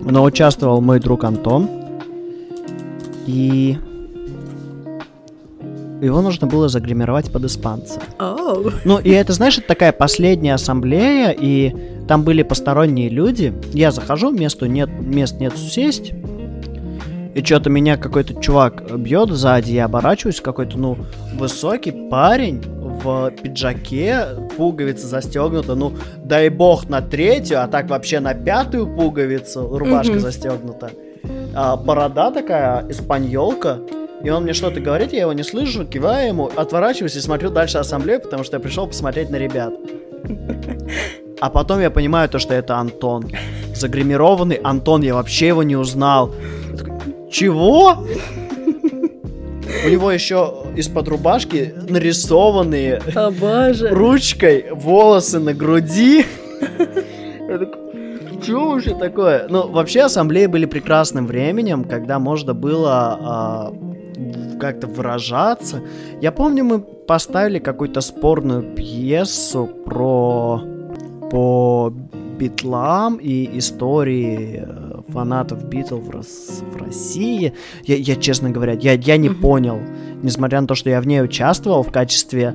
но 0.00 0.22
участвовал 0.22 0.80
мой 0.80 0.98
друг 0.98 1.24
Антон. 1.24 1.81
И 3.26 3.78
его 6.02 6.20
нужно 6.20 6.46
было 6.48 6.68
загримировать 6.68 7.30
под 7.30 7.44
испанца. 7.44 8.00
Oh. 8.18 8.72
Ну, 8.84 8.98
и 8.98 9.10
это, 9.10 9.32
знаешь, 9.32 9.58
это 9.58 9.68
такая 9.68 9.92
последняя 9.92 10.54
ассамблея, 10.54 11.30
и 11.30 11.74
там 12.08 12.24
были 12.24 12.42
посторонние 12.42 13.08
люди. 13.08 13.54
Я 13.72 13.92
захожу, 13.92 14.32
месту 14.32 14.66
нет, 14.66 14.90
мест 15.00 15.38
нет 15.38 15.56
сесть. 15.56 16.12
И 17.34 17.42
что-то 17.42 17.70
меня 17.70 17.96
какой-то 17.96 18.34
чувак 18.42 18.98
бьет 18.98 19.30
сзади, 19.30 19.72
я 19.72 19.86
оборачиваюсь, 19.86 20.40
какой-то, 20.40 20.76
ну, 20.76 20.98
высокий 21.34 21.92
парень 21.92 22.60
в 22.62 23.30
пиджаке, 23.42 24.26
пуговица 24.56 25.06
застегнута, 25.06 25.74
ну, 25.74 25.94
дай 26.24 26.50
бог 26.50 26.88
на 26.88 27.00
третью, 27.00 27.62
а 27.62 27.68
так 27.68 27.88
вообще 27.88 28.20
на 28.20 28.34
пятую 28.34 28.86
пуговицу 28.86 29.78
рубашка 29.78 30.14
mm-hmm. 30.14 30.18
застегнута. 30.18 30.90
А, 31.54 31.76
борода 31.76 32.30
такая, 32.30 32.86
испаньолка, 32.88 33.80
и 34.22 34.30
он 34.30 34.44
мне 34.44 34.52
что-то 34.52 34.80
говорит, 34.80 35.12
я 35.12 35.22
его 35.22 35.32
не 35.32 35.42
слышу, 35.42 35.84
киваю 35.84 36.28
ему, 36.28 36.50
отворачиваюсь 36.54 37.16
и 37.16 37.20
смотрю 37.20 37.50
дальше 37.50 37.78
ассамблею, 37.78 38.20
потому 38.20 38.44
что 38.44 38.56
я 38.56 38.60
пришел 38.60 38.86
посмотреть 38.86 39.30
на 39.30 39.36
ребят. 39.36 39.74
А 41.40 41.50
потом 41.50 41.80
я 41.80 41.90
понимаю 41.90 42.28
то, 42.28 42.38
что 42.38 42.54
это 42.54 42.76
Антон. 42.76 43.28
Загримированный 43.74 44.60
Антон, 44.62 45.02
я 45.02 45.14
вообще 45.14 45.48
его 45.48 45.64
не 45.64 45.74
узнал. 45.74 46.32
Чего? 47.32 48.06
У 49.84 49.88
него 49.88 50.12
еще 50.12 50.66
из-под 50.76 51.08
рубашки 51.08 51.74
нарисованные 51.88 53.02
О, 53.16 53.32
боже. 53.32 53.88
ручкой 53.88 54.66
волосы 54.70 55.40
на 55.40 55.52
груди. 55.52 56.24
Что 58.42 58.70
вообще 58.70 58.94
такое? 58.94 59.46
Ну, 59.48 59.68
вообще 59.68 60.02
ассамблеи 60.02 60.46
были 60.46 60.66
прекрасным 60.66 61.26
временем, 61.26 61.84
когда 61.84 62.18
можно 62.18 62.54
было 62.54 63.18
а, 63.20 63.74
как-то 64.60 64.86
выражаться. 64.86 65.82
Я 66.20 66.32
помню, 66.32 66.64
мы 66.64 66.80
поставили 66.80 67.58
какую-то 67.58 68.00
спорную 68.00 68.74
пьесу 68.74 69.68
про 69.84 70.62
по 71.30 71.92
битлам 72.38 73.16
и 73.16 73.58
истории 73.58 74.64
э, 74.66 75.00
фанатов 75.08 75.64
Битл 75.64 75.96
в, 75.96 76.10
Рос... 76.10 76.62
в 76.72 76.76
России. 76.76 77.54
Я, 77.84 77.96
я, 77.96 78.16
честно 78.16 78.50
говоря, 78.50 78.74
я, 78.74 78.94
я 78.94 79.16
не 79.16 79.30
понял, 79.30 79.80
несмотря 80.22 80.60
на 80.60 80.66
то, 80.66 80.74
что 80.74 80.90
я 80.90 81.00
в 81.00 81.06
ней 81.06 81.22
участвовал 81.22 81.82
в 81.82 81.92
качестве 81.92 82.54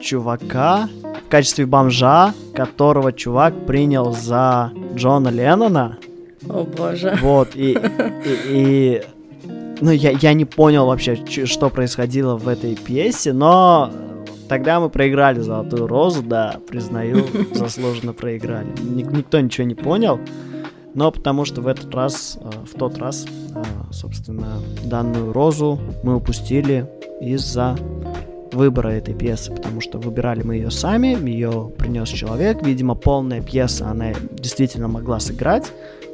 чувака, 0.00 0.88
в 1.26 1.28
качестве 1.28 1.66
бомжа, 1.66 2.34
которого 2.54 3.12
чувак 3.12 3.66
принял 3.66 4.12
за 4.12 4.72
Джона 4.94 5.28
Леннона. 5.28 5.98
О 6.48 6.64
боже. 6.64 7.18
Вот, 7.22 7.50
и, 7.54 7.72
и, 7.72 8.38
и 8.48 9.02
ну, 9.80 9.90
я, 9.90 10.10
я 10.10 10.32
не 10.32 10.44
понял 10.44 10.86
вообще, 10.86 11.18
что 11.46 11.70
происходило 11.70 12.36
в 12.36 12.48
этой 12.48 12.76
пьесе, 12.76 13.32
но 13.32 13.90
Тогда 14.50 14.80
мы 14.80 14.90
проиграли 14.90 15.38
Золотую 15.38 15.86
Розу, 15.86 16.24
да, 16.24 16.56
признаю, 16.68 17.24
заслуженно 17.54 18.12
проиграли. 18.12 18.66
Ник- 18.82 19.12
никто 19.12 19.38
ничего 19.38 19.64
не 19.64 19.76
понял, 19.76 20.18
но 20.92 21.12
потому 21.12 21.44
что 21.44 21.60
в 21.60 21.68
этот 21.68 21.94
раз, 21.94 22.36
э, 22.40 22.50
в 22.66 22.76
тот 22.76 22.98
раз, 22.98 23.26
э, 23.54 23.62
собственно, 23.92 24.60
данную 24.82 25.32
Розу 25.32 25.78
мы 26.02 26.16
упустили 26.16 26.90
из-за 27.20 27.76
выбора 28.52 28.88
этой 28.88 29.14
пьесы, 29.14 29.52
потому 29.52 29.80
что 29.80 29.98
выбирали 29.98 30.42
мы 30.42 30.56
ее 30.56 30.70
сами, 30.70 31.16
ее 31.28 31.70
принес 31.76 32.08
человек, 32.08 32.62
видимо, 32.62 32.94
полная 32.94 33.40
пьеса, 33.40 33.88
она 33.88 34.12
действительно 34.32 34.88
могла 34.88 35.20
сыграть, 35.20 35.72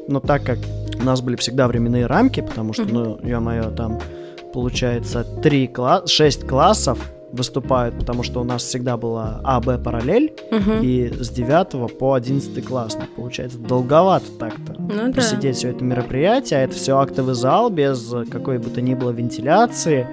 но 0.09 0.21
так 0.21 0.45
как 0.45 0.59
у 0.99 1.05
нас 1.05 1.21
были 1.21 1.37
всегда 1.37 1.69
временные 1.69 2.07
рамки, 2.07 2.41
потому 2.41 2.73
что, 2.73 2.85
ну, 2.85 3.19
ё-моё, 3.23 3.71
там 3.71 4.01
получается 4.53 5.25
3 5.43 5.69
класс, 5.69 6.11
6 6.11 6.47
классов, 6.47 6.99
выступают, 7.33 7.99
потому 7.99 8.23
что 8.23 8.41
у 8.41 8.45
нас 8.45 8.63
всегда 8.63 8.97
была 8.97 9.41
А, 9.45 9.61
Б 9.61 9.79
параллель, 9.79 10.33
угу. 10.51 10.83
и 10.83 11.13
с 11.13 11.29
9 11.31 11.99
по 11.99 12.15
11 12.15 12.65
класс. 12.65 12.97
Ну, 12.99 13.07
получается, 13.15 13.59
долговато 13.59 14.27
так-то 14.39 14.75
ну, 14.79 15.13
посидеть 15.13 15.53
да. 15.53 15.59
все 15.59 15.69
это 15.71 15.85
мероприятие, 15.85 16.61
а 16.61 16.63
это 16.63 16.75
все 16.75 16.99
актовый 16.99 17.35
зал 17.35 17.71
без 17.71 18.15
какой 18.31 18.59
бы 18.59 18.71
то 18.71 18.81
ни 18.81 18.95
было 18.95 19.11
вентиляции. 19.11 20.07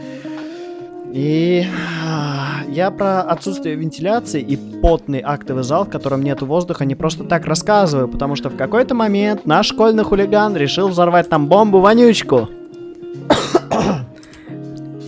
И 1.14 1.64
а, 2.04 2.64
я 2.68 2.90
про 2.90 3.22
отсутствие 3.22 3.76
вентиляции 3.76 4.42
и 4.42 4.58
потный 4.58 5.22
актовый 5.24 5.64
зал, 5.64 5.86
в 5.86 5.90
котором 5.90 6.24
нет 6.24 6.42
воздуха, 6.42 6.86
не 6.86 6.96
просто 6.96 7.24
так 7.24 7.46
рассказываю, 7.46 8.08
потому 8.08 8.36
что 8.36 8.50
в 8.50 8.58
какой-то 8.58 8.96
момент 8.96 9.46
наш 9.46 9.68
школьный 9.68 10.04
хулиган 10.04 10.58
решил 10.58 10.88
взорвать 10.88 11.30
там 11.30 11.48
бомбу-вонючку. 11.48 12.50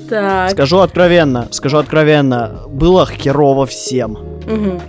Так. 0.08 0.51
Скажу 0.51 0.78
откровенно, 0.82 1.47
скажу 1.49 1.78
откровенно, 1.80 2.62
было 2.68 3.08
херово 3.08 3.66
всем. 3.66 4.12
Угу. 4.12 4.82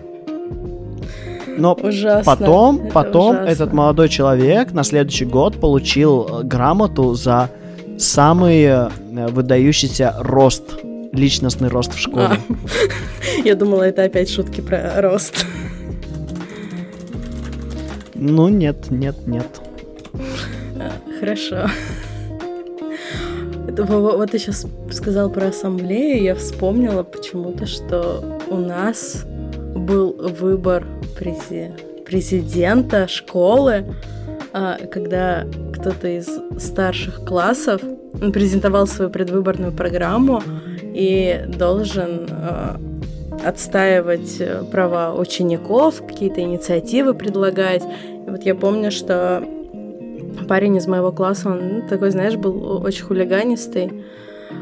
Но 1.56 1.72
ужасно. 1.72 2.22
потом, 2.30 2.80
Это 2.80 2.92
потом 2.92 3.30
ужасно. 3.30 3.50
этот 3.50 3.72
молодой 3.72 4.10
человек 4.10 4.72
на 4.72 4.84
следующий 4.84 5.24
год 5.24 5.58
получил 5.58 6.28
э, 6.28 6.42
грамоту 6.42 7.14
за 7.14 7.48
самый 7.96 8.64
э, 8.64 8.88
выдающийся 9.30 10.14
рост, 10.18 10.76
личностный 11.16 11.68
рост 11.68 11.94
в 11.94 11.98
школе. 11.98 12.28
А. 12.28 12.38
Я 13.44 13.54
думала, 13.54 13.82
это 13.82 14.04
опять 14.04 14.30
шутки 14.30 14.60
про 14.60 15.00
рост. 15.00 15.46
Ну 18.14 18.48
нет, 18.48 18.90
нет, 18.90 19.26
нет. 19.26 19.46
Хорошо. 21.20 21.68
Вот 23.66 24.30
ты 24.30 24.38
сейчас 24.38 24.66
сказал 24.90 25.30
про 25.30 25.48
ассамблею, 25.48 26.22
я 26.22 26.34
вспомнила 26.34 27.02
почему-то, 27.02 27.66
что 27.66 28.38
у 28.48 28.56
нас 28.56 29.24
был 29.74 30.16
выбор 30.18 30.86
президента 32.06 33.06
школы, 33.08 33.84
а, 34.52 34.78
когда 34.90 35.46
кто-то 35.74 36.08
из 36.08 36.28
старших 36.58 37.24
классов 37.24 37.82
презентовал 38.32 38.86
свою 38.86 39.10
предвыборную 39.10 39.72
программу 39.72 40.42
и 40.82 41.44
должен 41.46 42.28
а, 42.30 42.80
отстаивать 43.44 44.42
права 44.70 45.14
учеников, 45.14 46.02
какие-то 46.06 46.40
инициативы 46.40 47.14
предлагать. 47.14 47.82
И 48.26 48.30
вот 48.30 48.42
я 48.42 48.54
помню, 48.54 48.90
что 48.90 49.44
парень 50.48 50.76
из 50.76 50.86
моего 50.86 51.12
класса, 51.12 51.50
он 51.50 51.82
такой, 51.88 52.10
знаешь, 52.10 52.36
был 52.36 52.82
очень 52.82 53.04
хулиганистый. 53.04 54.04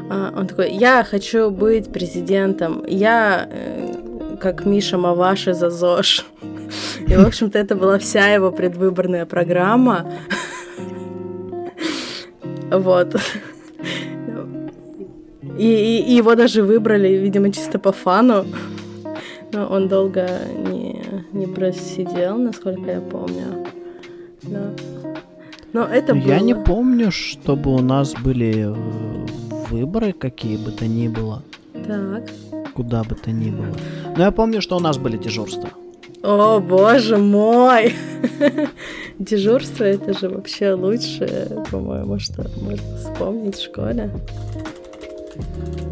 А, 0.09 0.33
он 0.37 0.47
такой, 0.47 0.71
я 0.71 1.03
хочу 1.03 1.49
быть 1.49 1.91
президентом, 1.91 2.83
я 2.87 3.47
э, 3.49 4.35
как 4.39 4.65
Миша 4.65 4.97
Маваши 4.97 5.53
за 5.53 5.69
ЗОЖ. 5.69 6.25
И, 7.07 7.15
в 7.15 7.25
общем-то, 7.25 7.57
это 7.57 7.75
была 7.75 7.97
вся 7.99 8.27
его 8.27 8.51
предвыборная 8.51 9.25
программа. 9.25 10.11
Вот. 12.71 13.15
И, 15.57 15.67
и, 15.67 16.11
и 16.11 16.15
его 16.15 16.35
даже 16.35 16.63
выбрали, 16.63 17.09
видимо, 17.09 17.51
чисто 17.51 17.79
по 17.79 17.91
фану. 17.91 18.45
Но 19.53 19.67
он 19.67 19.87
долго 19.87 20.27
не, 20.57 21.01
не 21.31 21.47
просидел, 21.47 22.37
насколько 22.37 22.91
я 22.91 23.01
помню. 23.01 23.65
Да. 24.43 24.71
Но 25.71 25.83
это 25.83 26.13
было... 26.13 26.23
Я 26.23 26.39
не 26.39 26.55
помню, 26.55 27.11
чтобы 27.11 27.73
у 27.73 27.79
нас 27.79 28.13
были 28.13 28.65
э, 28.67 28.75
выборы 29.69 30.11
какие 30.13 30.57
бы 30.57 30.71
то 30.71 30.87
ни 30.87 31.07
было. 31.07 31.41
Так. 31.87 32.29
Куда 32.73 33.03
бы 33.03 33.15
то 33.15 33.31
ни 33.31 33.49
было. 33.49 33.75
Но 34.17 34.23
я 34.23 34.31
помню, 34.31 34.61
что 34.61 34.77
у 34.77 34.79
нас 34.79 34.97
были 34.97 35.17
дежурства. 35.17 35.69
О, 36.25 36.59
боже 36.59 37.17
мой! 37.17 37.93
Дежурство 39.19 39.83
это 39.83 40.17
же 40.17 40.27
вообще 40.27 40.73
лучшее, 40.73 41.63
по-моему, 41.69 42.17
что 42.17 42.43
можно 42.59 42.97
вспомнить 42.97 43.55
в 43.55 43.63
школе. 43.63 44.09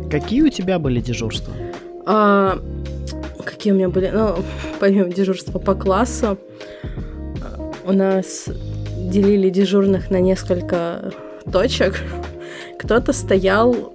Какие 0.10 0.42
у 0.42 0.50
тебя 0.50 0.80
были 0.80 1.02
дежурства? 1.02 1.54
А, 2.08 2.58
какие 3.46 3.74
у 3.74 3.76
меня 3.76 3.90
были? 3.90 4.10
Ну, 4.12 4.38
помимо 4.80 5.10
дежурства 5.10 5.60
по 5.60 5.76
классу, 5.76 6.40
у 7.86 7.92
нас 7.94 8.50
делили 8.98 9.52
дежурных 9.52 10.10
на 10.10 10.20
несколько 10.20 11.12
точек. 11.52 12.02
Кто-то 12.80 13.14
стоял 13.14 13.94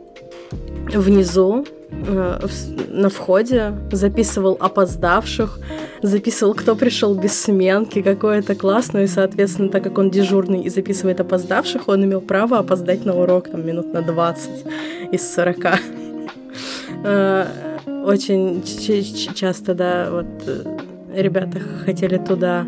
внизу, 0.95 1.67
э, 1.91 2.47
на 2.91 3.09
входе, 3.09 3.75
записывал 3.91 4.57
опоздавших, 4.61 5.59
записывал, 6.03 6.55
кто 6.55 6.77
пришел 6.77 7.15
без 7.15 7.41
сменки, 7.41 8.03
какой 8.03 8.39
это 8.39 8.55
классно, 8.55 8.99
и, 8.99 9.07
соответственно, 9.07 9.69
так 9.69 9.85
как 9.85 9.99
он 9.99 10.11
дежурный 10.11 10.63
и 10.63 10.69
записывает 10.69 11.21
опоздавших, 11.21 11.89
он 11.89 12.05
имел 12.05 12.21
право 12.21 12.59
опоздать 12.59 13.05
на 13.05 13.15
урок 13.15 13.49
там 13.49 13.67
минут 13.67 13.93
на 13.93 14.03
20 14.03 14.51
из 15.13 15.35
40. 15.35 15.57
Э, 17.05 17.47
очень 18.05 18.63
часто, 19.35 19.75
да, 19.75 20.09
вот 20.11 20.27
э, 20.47 20.79
ребята 21.15 21.61
хотели 21.85 22.19
туда. 22.19 22.67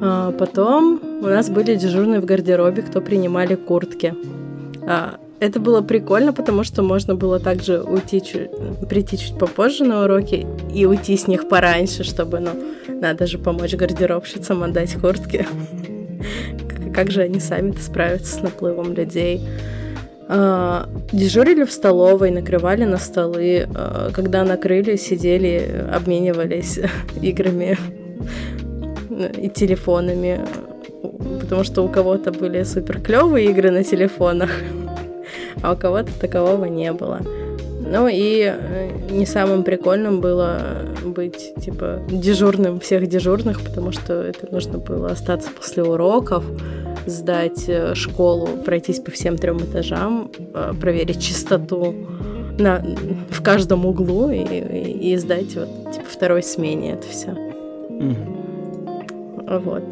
А 0.00 0.32
потом 0.32 1.00
у 1.22 1.26
нас 1.26 1.48
были 1.48 1.74
дежурные 1.74 2.20
в 2.20 2.24
гардеробе, 2.24 2.82
кто 2.82 3.00
принимали 3.00 3.54
куртки. 3.54 4.14
Это 5.38 5.60
было 5.60 5.82
прикольно, 5.82 6.32
потому 6.32 6.64
что 6.64 6.82
можно 6.82 7.14
было 7.14 7.38
также 7.38 7.82
уйти 7.82 8.22
чуть, 8.22 8.50
прийти 8.88 9.18
чуть 9.18 9.38
попозже 9.38 9.84
на 9.84 10.04
уроки 10.04 10.46
и 10.72 10.86
уйти 10.86 11.16
с 11.16 11.26
них 11.26 11.48
пораньше, 11.48 12.04
чтобы, 12.04 12.40
ну, 12.40 12.50
надо 12.88 13.26
же 13.26 13.38
помочь 13.38 13.74
гардеробщицам 13.74 14.62
отдать 14.62 14.94
куртки. 14.94 15.46
Как 16.94 17.10
же 17.10 17.22
они 17.22 17.40
сами-то 17.40 17.82
справятся 17.82 18.36
с 18.36 18.40
наплывом 18.40 18.94
людей? 18.94 19.42
А, 20.28 20.88
дежурили 21.12 21.64
в 21.64 21.70
столовой, 21.70 22.30
накрывали 22.30 22.84
на 22.84 22.96
столы. 22.96 23.68
А, 23.74 24.10
когда 24.12 24.42
накрыли, 24.44 24.96
сидели, 24.96 25.84
обменивались 25.92 26.80
играми 27.20 27.76
и 29.38 29.50
телефонами. 29.50 30.40
Потому 31.40 31.62
что 31.62 31.82
у 31.82 31.88
кого-то 31.88 32.32
были 32.32 32.62
супер 32.62 33.00
клевые 33.00 33.50
игры 33.50 33.70
на 33.70 33.84
телефонах, 33.84 34.50
а 35.62 35.72
у 35.72 35.76
кого-то 35.76 36.12
такового 36.18 36.66
не 36.66 36.92
было. 36.92 37.20
Ну 37.88 38.08
и 38.08 38.52
э, 38.52 38.90
не 39.10 39.26
самым 39.26 39.62
прикольным 39.62 40.20
было 40.20 40.60
быть, 41.04 41.54
типа, 41.60 42.00
дежурным 42.08 42.80
всех 42.80 43.06
дежурных, 43.06 43.60
потому 43.60 43.92
что 43.92 44.14
это 44.14 44.50
нужно 44.50 44.78
было 44.78 45.08
остаться 45.08 45.50
после 45.50 45.84
уроков, 45.84 46.44
сдать 47.06 47.68
э, 47.68 47.94
школу, 47.94 48.48
пройтись 48.64 48.98
по 48.98 49.12
всем 49.12 49.38
трем 49.38 49.58
этажам, 49.58 50.32
э, 50.54 50.72
проверить 50.80 51.22
чистоту 51.22 51.94
на, 52.58 52.84
в 53.30 53.40
каждом 53.42 53.86
углу 53.86 54.30
и, 54.30 54.38
и, 54.38 55.12
и 55.12 55.16
сдать 55.16 55.54
вот, 55.54 55.68
типа, 55.92 56.06
второй 56.10 56.42
смене 56.42 56.94
это 56.94 57.06
все. 57.08 57.28
Mm. 57.28 59.60
Вот. 59.60 59.84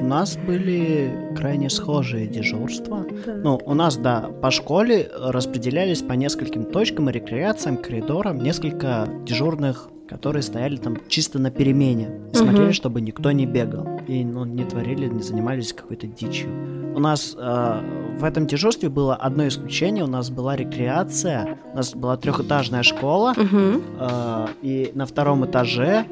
У 0.00 0.04
нас 0.04 0.36
были 0.36 1.12
крайне 1.36 1.70
схожие 1.70 2.26
дежурства. 2.26 3.06
Да. 3.26 3.34
Ну, 3.34 3.60
у 3.64 3.74
нас, 3.74 3.96
да, 3.96 4.30
по 4.42 4.50
школе 4.50 5.10
распределялись 5.16 6.02
по 6.02 6.14
нескольким 6.14 6.64
точкам 6.64 7.08
и 7.08 7.12
рекреациям, 7.12 7.76
коридорам, 7.76 8.42
несколько 8.42 9.08
дежурных, 9.24 9.88
которые 10.08 10.42
стояли 10.42 10.76
там 10.76 10.96
чисто 11.08 11.38
на 11.38 11.52
перемене. 11.52 12.10
И 12.32 12.36
смотрели, 12.36 12.66
угу. 12.66 12.72
чтобы 12.72 13.00
никто 13.00 13.30
не 13.30 13.46
бегал. 13.46 14.00
И 14.08 14.24
ну, 14.24 14.44
не 14.44 14.64
творили, 14.64 15.06
не 15.06 15.22
занимались 15.22 15.72
какой-то 15.72 16.08
дичью. 16.08 16.50
У 16.96 16.98
нас 16.98 17.36
э, 17.38 17.80
в 18.18 18.24
этом 18.24 18.48
дежурстве 18.48 18.88
было 18.88 19.14
одно 19.14 19.46
исключение. 19.46 20.02
У 20.02 20.08
нас 20.08 20.30
была 20.30 20.56
рекреация. 20.56 21.58
У 21.72 21.76
нас 21.76 21.94
была 21.94 22.16
трехэтажная 22.16 22.82
школа. 22.82 23.34
Угу. 23.36 23.82
Э, 24.00 24.46
и 24.62 24.90
на 24.94 25.06
втором 25.06 25.46
этаже 25.46 26.06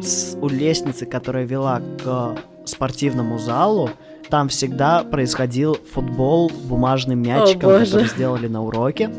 с, 0.00 0.36
у 0.40 0.48
лестницы, 0.48 1.06
которая 1.06 1.44
вела 1.44 1.82
к 2.04 2.36
спортивному 2.64 3.38
залу, 3.38 3.90
там 4.28 4.48
всегда 4.48 5.02
происходил 5.02 5.76
футбол 5.92 6.50
бумажным 6.64 7.20
мячиком, 7.20 7.70
О, 7.70 7.78
который 7.80 8.06
сделали 8.06 8.46
на 8.46 8.62
уроке. 8.62 9.10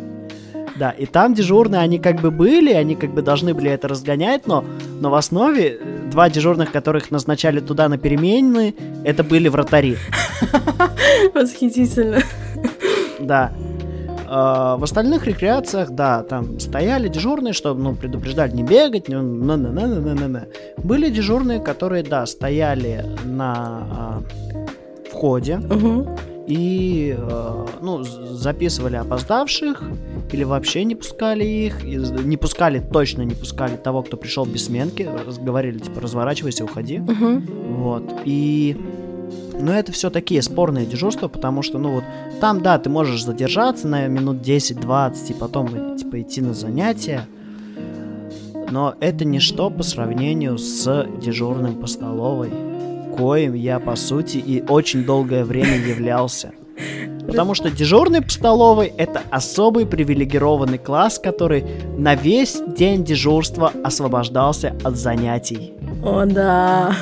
Да, 0.77 0.91
и 0.91 1.05
там 1.05 1.33
дежурные, 1.33 1.81
они 1.81 1.99
как 1.99 2.21
бы 2.21 2.31
были, 2.31 2.71
они 2.71 2.95
как 2.95 3.13
бы 3.13 3.21
должны 3.21 3.53
были 3.53 3.69
это 3.69 3.87
разгонять, 3.87 4.47
но, 4.47 4.63
но 4.99 5.09
в 5.09 5.15
основе 5.15 5.77
э, 5.79 6.09
два 6.09 6.29
дежурных, 6.29 6.71
которых 6.71 7.11
назначали 7.11 7.59
туда 7.59 7.89
на 7.89 7.97
перемены, 7.97 8.73
это 9.03 9.23
были 9.23 9.49
вратари. 9.49 9.97
Восхитительно. 11.35 12.21
Да. 13.19 13.51
А, 14.33 14.77
в 14.77 14.83
остальных 14.85 15.27
рекреациях, 15.27 15.91
да, 15.91 16.23
там 16.23 16.57
стояли 16.57 17.09
дежурные, 17.09 17.51
чтобы, 17.51 17.81
ну, 17.81 17.95
предупреждать 17.95 18.53
не 18.53 18.63
бегать, 18.63 19.09
ну, 19.09 19.21
на 19.21 19.57
на 19.57 19.71
на 19.71 19.87
на 19.87 20.15
на 20.15 20.27
на 20.29 20.47
Были 20.77 21.09
дежурные, 21.09 21.59
которые, 21.59 22.01
да, 22.01 22.25
стояли 22.25 23.05
на 23.25 23.53
а, 23.91 24.21
входе 25.11 25.57
угу. 25.57 26.07
и, 26.47 27.13
а, 27.19 27.65
ну, 27.81 28.03
записывали 28.03 28.95
опоздавших 28.95 29.83
или 30.31 30.45
вообще 30.45 30.85
не 30.85 30.95
пускали 30.95 31.43
их, 31.43 31.83
не 31.83 32.37
пускали, 32.37 32.79
точно 32.79 33.23
не 33.23 33.35
пускали 33.35 33.75
того, 33.75 34.01
кто 34.01 34.15
пришел 34.15 34.45
без 34.45 34.67
сменки, 34.67 35.09
говорили, 35.41 35.79
типа, 35.79 35.99
разворачивайся, 35.99 36.63
уходи. 36.63 36.99
Угу. 36.99 37.41
Вот, 37.79 38.21
и 38.23 38.77
но 39.61 39.73
это 39.73 39.91
все 39.91 40.09
такие 40.09 40.41
спорные 40.41 40.85
дежурства, 40.85 41.27
потому 41.27 41.61
что, 41.61 41.77
ну 41.77 41.91
вот, 41.91 42.03
там, 42.39 42.61
да, 42.61 42.77
ты 42.79 42.89
можешь 42.89 43.23
задержаться 43.23 43.87
на 43.87 44.07
минут 44.07 44.37
10-20 44.37 45.15
и 45.29 45.33
потом, 45.33 45.97
типа, 45.97 46.21
идти 46.21 46.41
на 46.41 46.53
занятия. 46.53 47.27
Но 48.69 48.95
это 48.99 49.25
ничто 49.25 49.69
по 49.69 49.83
сравнению 49.83 50.57
с 50.57 51.05
дежурным 51.21 51.75
по 51.75 51.87
столовой, 51.87 52.51
коим 53.17 53.53
я, 53.53 53.79
по 53.79 53.95
сути, 53.95 54.37
и 54.37 54.63
очень 54.67 55.03
долгое 55.03 55.43
время 55.43 55.77
являлся. 55.77 56.51
Потому 57.27 57.53
что 57.53 57.69
дежурный 57.69 58.21
по 58.21 58.29
столовой— 58.29 58.87
это 58.97 59.21
особый 59.29 59.85
привилегированный 59.85 60.77
класс, 60.77 61.19
который 61.19 61.63
на 61.97 62.15
весь 62.15 62.61
день 62.75 63.03
дежурства 63.03 63.71
освобождался 63.83 64.75
от 64.83 64.95
занятий. 64.95 65.73
О, 66.03 66.25
да. 66.25 66.95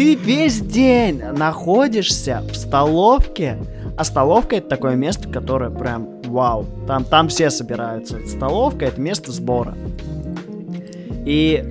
Ты 0.00 0.14
весь 0.14 0.62
день 0.62 1.18
находишься 1.18 2.42
в 2.50 2.56
столовке, 2.56 3.58
а 3.98 4.04
столовка 4.04 4.56
это 4.56 4.66
такое 4.66 4.94
место, 4.94 5.28
которое 5.28 5.68
прям 5.68 6.22
вау. 6.22 6.64
Там, 6.86 7.04
там 7.04 7.28
все 7.28 7.50
собираются. 7.50 8.26
Столовка 8.26 8.86
это 8.86 8.98
место 8.98 9.30
сбора. 9.30 9.76
И 11.26 11.62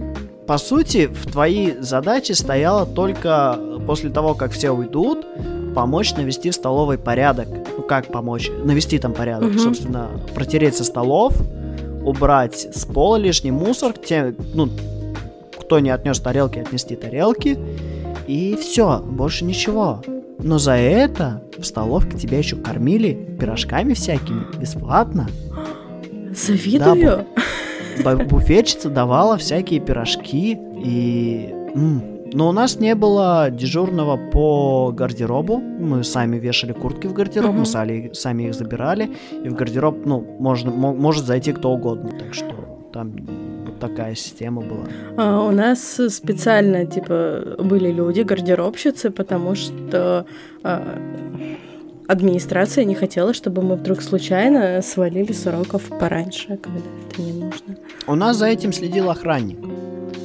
по 0.46 0.60
сути, 0.60 1.08
в 1.08 1.32
твоей 1.32 1.78
задаче 1.80 2.36
стояло 2.36 2.86
только 2.86 3.58
после 3.88 4.12
того, 4.12 4.36
как 4.36 4.52
все 4.52 4.70
уйдут, 4.70 5.26
помочь 5.74 6.14
навести 6.14 6.52
в 6.52 6.54
столовой 6.54 7.00
порядок. 7.00 7.48
Ну 7.78 7.82
как 7.82 8.12
помочь? 8.12 8.52
Навести 8.64 9.00
там 9.00 9.14
порядок. 9.14 9.54
Угу. 9.54 9.58
Собственно, 9.58 10.08
протереть 10.36 10.78
со 10.78 10.84
столов, 10.84 11.34
убрать 12.06 12.68
с 12.76 12.86
пола 12.86 13.16
лишний 13.16 13.50
мусор, 13.50 13.94
те, 13.94 14.36
ну, 14.54 14.70
кто 15.60 15.80
не 15.80 15.90
отнес 15.90 16.20
тарелки, 16.20 16.60
отнести 16.60 16.96
тарелки. 16.96 17.58
И 18.30 18.56
все, 18.56 19.00
больше 19.00 19.44
ничего. 19.44 20.04
Но 20.38 20.60
за 20.60 20.74
это 20.74 21.42
в 21.58 21.64
столовке 21.64 22.16
тебя 22.16 22.38
еще 22.38 22.58
кормили 22.58 23.36
пирожками 23.40 23.96
всякими 23.96 24.44
бесплатно. 24.56 25.28
Завидую. 26.36 27.26
Да, 28.04 28.16
буфетчица 28.18 28.92
давала 28.92 29.36
всякие 29.38 29.80
пирожки 29.80 30.56
и 30.86 31.50
м, 31.74 32.04
Но 32.32 32.50
у 32.50 32.52
нас 32.52 32.80
не 32.80 32.94
было 32.94 33.50
дежурного 33.50 34.18
по 34.30 34.92
гардеробу. 34.92 35.58
Мы 35.58 36.04
сами 36.04 36.38
вешали 36.38 36.74
куртки 36.74 37.08
в 37.08 37.14
гардероб, 37.14 37.56
uh-huh. 37.56 37.60
мы 37.60 37.66
сами, 37.66 38.12
сами 38.14 38.44
их 38.44 38.54
забирали. 38.54 39.10
И 39.44 39.50
в 39.50 39.56
гардероб, 39.56 40.06
ну, 40.06 40.24
можно, 40.38 40.70
может 40.70 41.26
зайти 41.26 41.52
кто 41.52 41.72
угодно. 41.72 42.12
Так 42.20 42.36
что 42.36 42.54
там 42.94 43.16
такая 43.80 44.16
система 44.16 44.62
была. 44.62 44.86
А, 45.18 45.44
у 45.44 45.52
нас 45.52 46.00
специально, 46.10 46.86
типа, 46.86 47.56
были 47.60 47.92
люди, 47.92 48.22
гардеробщицы, 48.22 49.10
потому 49.10 49.56
что 49.56 50.26
а, 50.64 51.00
администрация 52.08 52.86
не 52.86 52.96
хотела, 52.96 53.34
чтобы 53.34 53.62
мы 53.62 53.76
вдруг 53.76 54.02
случайно 54.02 54.82
свалили 54.82 55.32
с 55.32 55.46
уроков 55.46 55.84
пораньше, 56.00 56.58
когда 56.58 56.80
это 56.80 57.22
не 57.22 57.34
нужно. 57.34 57.76
У 58.08 58.16
нас 58.16 58.38
за 58.38 58.48
этим 58.48 58.74
следил 58.74 59.10
охранник. 59.10 59.58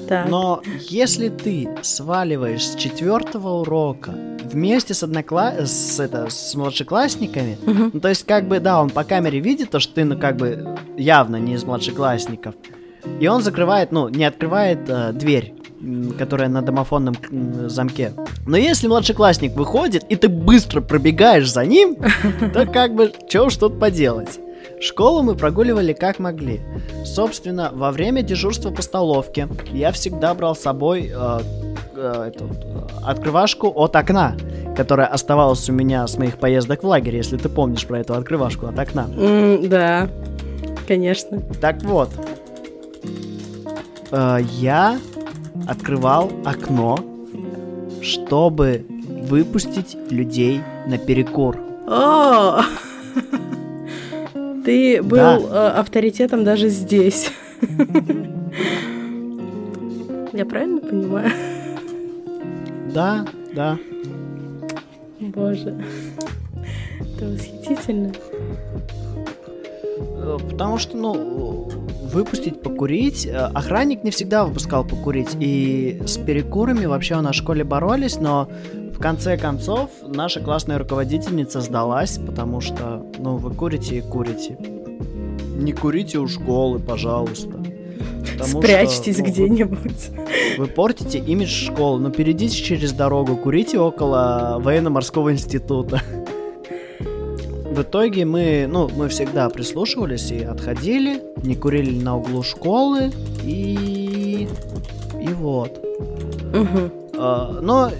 Так. 0.08 0.28
Но 0.28 0.62
если 0.80 1.28
ты 1.28 1.68
сваливаешь 1.82 2.66
с 2.66 2.74
четвертого 2.74 3.60
урока 3.60 4.14
вместе 4.44 4.94
с, 4.94 5.02
однокла... 5.02 5.66
с, 5.66 5.98
это, 6.00 6.28
с 6.28 6.54
младшеклассниками, 6.54 7.58
угу. 7.66 7.90
ну, 7.92 8.00
то 8.00 8.08
есть 8.08 8.24
как 8.24 8.46
бы, 8.46 8.60
да, 8.60 8.80
он 8.80 8.90
по 8.90 9.04
камере 9.04 9.40
видит 9.40 9.70
то, 9.70 9.80
что 9.80 9.94
ты, 9.94 10.04
ну, 10.04 10.18
как 10.18 10.36
бы 10.36 10.76
явно 10.96 11.36
не 11.36 11.54
из 11.54 11.64
младшеклассников, 11.64 12.54
и 13.20 13.26
он 13.26 13.42
закрывает, 13.42 13.92
ну, 13.92 14.08
не 14.08 14.24
открывает 14.24 14.88
э, 14.88 15.12
дверь 15.12 15.54
которая 16.18 16.48
на 16.48 16.62
домофонном 16.62 17.14
замке. 17.68 18.12
Но 18.46 18.56
если 18.56 18.88
младшеклассник 18.88 19.54
выходит, 19.54 20.04
и 20.08 20.16
ты 20.16 20.28
быстро 20.28 20.80
пробегаешь 20.80 21.50
за 21.50 21.64
ним, 21.64 21.96
то 22.52 22.66
как 22.72 22.94
бы, 22.94 23.12
чё 23.28 23.46
уж 23.46 23.56
тут 23.56 23.78
поделать. 23.78 24.38
Школу 24.80 25.22
мы 25.22 25.34
прогуливали 25.34 25.92
как 25.92 26.18
могли. 26.18 26.60
Собственно, 27.04 27.70
во 27.72 27.90
время 27.90 28.22
дежурства 28.22 28.70
по 28.70 28.82
столовке 28.82 29.48
я 29.72 29.92
всегда 29.92 30.34
брал 30.34 30.54
с 30.54 30.60
собой 30.60 31.12
э, 31.14 31.40
э, 31.96 32.24
эту, 32.28 32.44
э, 32.44 32.86
открывашку 33.04 33.68
от 33.68 33.94
окна, 33.96 34.36
которая 34.76 35.06
оставалась 35.06 35.68
у 35.70 35.72
меня 35.72 36.06
с 36.06 36.18
моих 36.18 36.38
поездок 36.38 36.82
в 36.82 36.86
лагерь, 36.86 37.16
если 37.16 37.36
ты 37.36 37.48
помнишь 37.48 37.86
про 37.86 38.00
эту 38.00 38.14
открывашку 38.14 38.66
от 38.66 38.78
окна. 38.78 39.06
Mm, 39.16 39.68
да, 39.68 40.08
конечно. 40.86 41.40
Так 41.60 41.82
вот, 41.82 42.10
э, 44.14 44.38
я 44.60 44.98
открывал 45.66 46.30
окно, 46.44 46.98
чтобы 48.02 48.84
выпустить 49.28 49.96
людей 50.10 50.60
на 50.86 50.98
перекур. 50.98 51.58
О! 51.86 52.62
Ты 54.64 55.02
был 55.02 55.16
да. 55.16 55.38
Э, 55.38 55.80
авторитетом 55.80 56.44
даже 56.44 56.68
здесь. 56.68 57.30
Я 60.32 60.46
правильно 60.46 60.80
понимаю? 60.80 61.30
Да, 62.92 63.24
да. 63.54 63.78
Боже. 65.20 65.74
Это 67.00 67.26
восхитительно. 67.26 68.12
Э, 69.98 70.38
потому 70.50 70.78
что, 70.78 70.96
ну, 70.96 71.70
выпустить 72.14 72.62
покурить. 72.62 73.26
Э, 73.26 73.50
охранник 73.52 74.04
не 74.04 74.10
всегда 74.10 74.44
выпускал 74.44 74.84
покурить. 74.84 75.36
И 75.40 76.00
с 76.06 76.16
перекурами 76.16 76.86
вообще 76.86 77.16
у 77.16 77.20
нас 77.20 77.34
в 77.34 77.38
школе 77.38 77.64
боролись, 77.64 78.16
но 78.16 78.48
в 78.94 78.98
конце 78.98 79.36
концов 79.36 79.90
наша 80.06 80.40
классная 80.40 80.78
руководительница 80.78 81.60
сдалась, 81.60 82.18
потому 82.18 82.60
что, 82.60 83.04
ну, 83.18 83.36
вы 83.36 83.52
курите 83.52 83.98
и 83.98 84.00
курите. 84.00 84.56
Не 85.56 85.72
курите 85.72 86.18
у 86.18 86.28
школы, 86.28 86.78
пожалуйста. 86.78 87.60
Потому 88.32 88.62
Спрячьтесь 88.62 89.16
что, 89.16 89.24
ну, 89.24 89.30
где-нибудь. 89.30 90.10
Вы, 90.56 90.64
вы 90.64 90.66
портите 90.66 91.18
имидж 91.18 91.66
школы. 91.66 92.00
Ну, 92.00 92.10
перейдите 92.10 92.56
через 92.56 92.92
дорогу, 92.92 93.36
курите 93.36 93.78
около 93.78 94.58
военно-морского 94.60 95.32
института. 95.32 96.00
В 97.74 97.82
итоге 97.82 98.24
мы, 98.24 98.68
ну, 98.70 98.88
мы 98.94 99.08
всегда 99.08 99.48
прислушивались 99.48 100.30
и 100.30 100.44
отходили, 100.44 101.20
не 101.42 101.56
курили 101.56 102.00
на 102.00 102.16
углу 102.16 102.44
школы 102.44 103.10
и... 103.42 104.48
и 105.20 105.28
вот. 105.32 105.84
Угу. 106.54 107.18
но, 107.62 107.90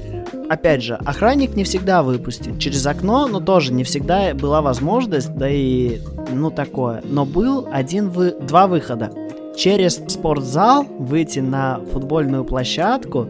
опять 0.48 0.80
же, 0.80 0.94
охранник 0.94 1.56
не 1.56 1.64
всегда 1.64 2.04
выпустит 2.04 2.60
через 2.60 2.86
окно, 2.86 3.26
но 3.26 3.40
тоже 3.40 3.72
не 3.72 3.82
всегда 3.82 4.32
была 4.32 4.62
возможность, 4.62 5.34
да 5.34 5.50
и, 5.50 5.98
ну, 6.32 6.52
такое. 6.52 7.02
Но 7.04 7.24
был 7.24 7.66
один, 7.68 8.10
вы... 8.10 8.30
два 8.30 8.68
выхода. 8.68 9.10
Через 9.56 9.96
спортзал 10.06 10.84
выйти 10.84 11.40
на 11.40 11.80
футбольную 11.92 12.44
площадку 12.44 13.26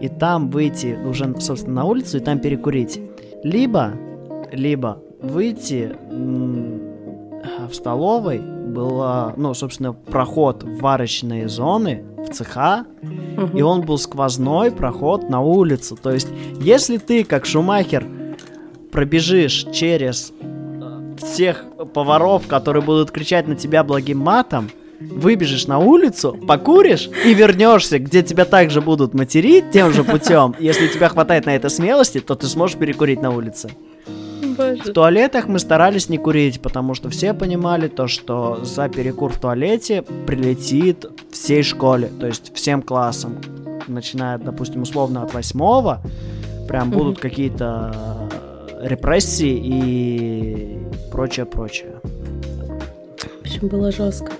и 0.00 0.08
там 0.08 0.48
выйти 0.48 0.98
уже, 1.06 1.38
собственно, 1.38 1.82
на 1.82 1.84
улицу 1.84 2.16
и 2.16 2.20
там 2.20 2.38
перекурить. 2.38 2.98
Либо, 3.44 3.92
либо 4.52 5.02
выйти 5.22 5.92
в 7.68 7.74
столовой 7.74 8.38
была, 8.38 9.34
ну, 9.36 9.54
собственно, 9.54 9.92
проход 9.92 10.62
в 10.62 10.80
варочные 10.80 11.48
зоны, 11.48 12.04
в 12.18 12.32
цеха, 12.32 12.84
угу. 13.36 13.56
и 13.56 13.62
он 13.62 13.82
был 13.82 13.98
сквозной 13.98 14.70
проход 14.70 15.28
на 15.28 15.40
улицу. 15.40 15.98
То 16.00 16.10
есть, 16.12 16.28
если 16.60 16.98
ты, 16.98 17.24
как 17.24 17.46
Шумахер, 17.46 18.06
пробежишь 18.90 19.66
через 19.72 20.32
э, 20.40 21.14
всех 21.18 21.64
поваров, 21.94 22.46
которые 22.46 22.82
будут 22.82 23.10
кричать 23.10 23.48
на 23.48 23.56
тебя 23.56 23.82
благим 23.84 24.18
матом, 24.18 24.70
выбежишь 25.00 25.66
на 25.66 25.78
улицу, 25.78 26.38
покуришь 26.46 27.10
и 27.24 27.34
вернешься, 27.34 27.98
где 27.98 28.22
тебя 28.22 28.44
также 28.44 28.80
будут 28.80 29.14
материть 29.14 29.70
тем 29.72 29.92
же 29.92 30.04
путем. 30.04 30.54
Если 30.60 30.86
тебя 30.86 31.08
хватает 31.08 31.46
на 31.46 31.56
это 31.56 31.68
смелости, 31.68 32.20
то 32.20 32.34
ты 32.34 32.46
сможешь 32.46 32.76
перекурить 32.76 33.20
на 33.20 33.30
улице. 33.30 33.70
В 34.84 34.92
туалетах 34.92 35.48
мы 35.48 35.58
старались 35.58 36.08
не 36.08 36.18
курить, 36.18 36.60
потому 36.60 36.94
что 36.94 37.10
все 37.10 37.34
понимали 37.34 37.88
то, 37.88 38.06
что 38.08 38.64
за 38.64 38.88
перекур 38.88 39.32
в 39.32 39.38
туалете 39.38 40.02
прилетит 40.26 41.06
всей 41.30 41.62
школе, 41.62 42.10
то 42.20 42.26
есть 42.26 42.54
всем 42.54 42.82
классам. 42.82 43.36
Начиная, 43.88 44.38
допустим, 44.38 44.82
условно 44.82 45.22
от 45.22 45.34
восьмого, 45.34 46.00
прям 46.68 46.90
mm 46.90 46.96
будут 46.96 47.18
какие-то 47.18 48.28
репрессии 48.80 49.60
и 49.62 50.78
прочее, 51.10 51.46
прочее. 51.46 52.00
В 52.02 53.40
общем, 53.40 53.68
было 53.68 53.90
жестко. 53.92 54.32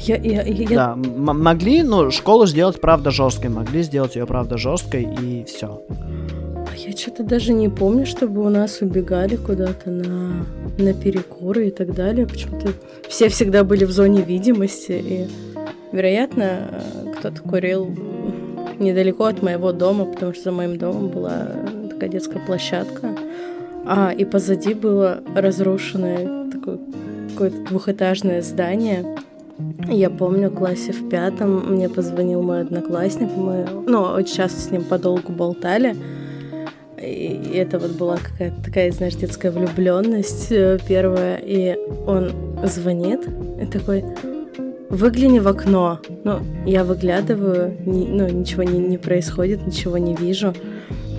Я, 0.00 0.16
я, 0.16 0.42
я... 0.42 0.68
Да, 0.68 0.96
могли, 0.96 1.82
ну, 1.82 2.10
школу 2.10 2.46
сделать 2.46 2.80
правда 2.80 3.10
жесткой, 3.10 3.50
могли 3.50 3.82
сделать 3.82 4.16
ее 4.16 4.26
правда 4.26 4.58
жесткой 4.58 5.04
и 5.04 5.44
все. 5.44 5.82
Я 6.86 6.96
что-то 6.96 7.24
даже 7.24 7.52
не 7.52 7.68
помню, 7.68 8.06
чтобы 8.06 8.40
у 8.44 8.48
нас 8.48 8.80
убегали 8.82 9.34
куда-то 9.34 9.90
на, 9.90 10.46
на 10.78 10.94
перекуры 10.94 11.68
и 11.68 11.70
так 11.72 11.92
далее. 11.92 12.24
Почему-то 12.24 12.68
все 13.08 13.28
всегда 13.28 13.64
были 13.64 13.84
в 13.84 13.90
зоне 13.90 14.22
видимости. 14.22 14.92
И, 14.92 15.26
вероятно, 15.90 16.84
кто-то 17.18 17.42
курил 17.42 17.88
недалеко 18.78 19.24
от 19.24 19.42
моего 19.42 19.72
дома, 19.72 20.04
потому 20.04 20.32
что 20.34 20.44
за 20.44 20.52
моим 20.52 20.78
домом 20.78 21.08
была 21.08 21.48
такая 21.90 22.10
детская 22.10 22.38
площадка. 22.38 23.10
А, 23.84 24.12
и 24.16 24.24
позади 24.24 24.72
было 24.74 25.20
разрушенное 25.34 26.48
такое 26.52 26.78
какое-то 27.30 27.56
двухэтажное 27.68 28.40
здание. 28.40 29.16
Я 29.88 30.10
помню, 30.10 30.50
в 30.50 30.54
классе 30.54 30.92
в 30.92 31.08
пятом 31.08 31.74
мне 31.74 31.88
позвонил 31.88 32.42
мой 32.42 32.60
одноклассник, 32.60 33.30
мы, 33.36 33.66
ну, 33.86 34.02
очень 34.02 34.36
часто 34.36 34.60
с 34.60 34.70
ним 34.70 34.84
подолгу 34.84 35.32
болтали, 35.32 35.96
и 37.00 37.56
это 37.56 37.78
вот 37.78 37.92
была 37.92 38.16
какая-то 38.16 38.62
такая, 38.62 38.90
знаешь, 38.92 39.14
детская 39.14 39.50
влюбленность 39.50 40.48
э, 40.50 40.78
первая. 40.86 41.40
И 41.42 41.76
он 42.06 42.32
звонит 42.64 43.20
и 43.60 43.66
такой, 43.66 44.04
выгляни 44.90 45.38
в 45.38 45.48
окно. 45.48 46.00
Ну, 46.24 46.40
я 46.66 46.84
выглядываю, 46.84 47.76
ни, 47.84 48.06
ну, 48.06 48.28
ничего 48.28 48.62
не, 48.62 48.78
не 48.78 48.98
происходит, 48.98 49.66
ничего 49.66 49.98
не 49.98 50.14
вижу. 50.14 50.54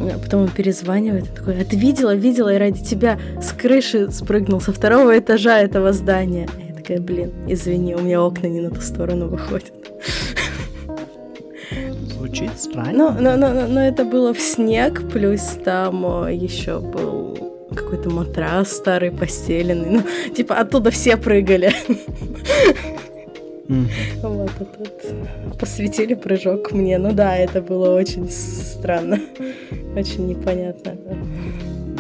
А 0.01 0.17
потом 0.17 0.43
он 0.43 0.49
перезванивает 0.49 1.25
и 1.25 1.36
такой, 1.36 1.61
а 1.61 1.65
ты 1.65 1.75
видела, 1.75 2.15
видела, 2.15 2.53
и 2.53 2.57
ради 2.57 2.84
тебя 2.84 3.19
с 3.41 3.51
крыши 3.51 4.09
спрыгнул 4.11 4.61
со 4.61 4.71
второго 4.71 5.17
этажа 5.17 5.59
этого 5.59 5.91
здания. 5.93 6.47
И 6.57 6.69
я 6.69 6.73
такая, 6.73 7.01
блин, 7.01 7.32
извини, 7.47 7.95
у 7.95 7.99
меня 7.99 8.21
окна 8.21 8.47
не 8.47 8.61
на 8.61 8.71
ту 8.71 8.82
сторону 8.82 9.27
выходят 9.27 9.73
звучит 12.30 12.57
странно. 12.59 13.15
Но, 13.19 13.36
но, 13.36 13.38
но, 13.38 13.67
но 13.67 13.82
это 13.82 14.05
было 14.05 14.34
в 14.34 14.39
снег, 14.39 15.09
плюс 15.11 15.41
там 15.63 16.27
еще 16.30 16.80
был 16.80 17.38
какой-то 17.75 18.09
матрас 18.09 18.71
старый 18.71 19.11
постеленный. 19.11 19.89
Ну, 19.89 20.03
типа 20.36 20.55
оттуда 20.55 20.91
все 20.91 21.17
прыгали. 21.17 21.71
Вот, 23.67 24.49
а 24.59 24.65
тут 24.65 25.59
посвятили 25.59 26.15
прыжок 26.15 26.71
мне. 26.71 26.97
Ну 26.97 27.13
да, 27.13 27.36
это 27.38 27.61
было 27.61 27.95
очень 27.95 28.27
странно. 28.30 29.19
Очень 29.95 30.27
непонятно. 30.27 30.95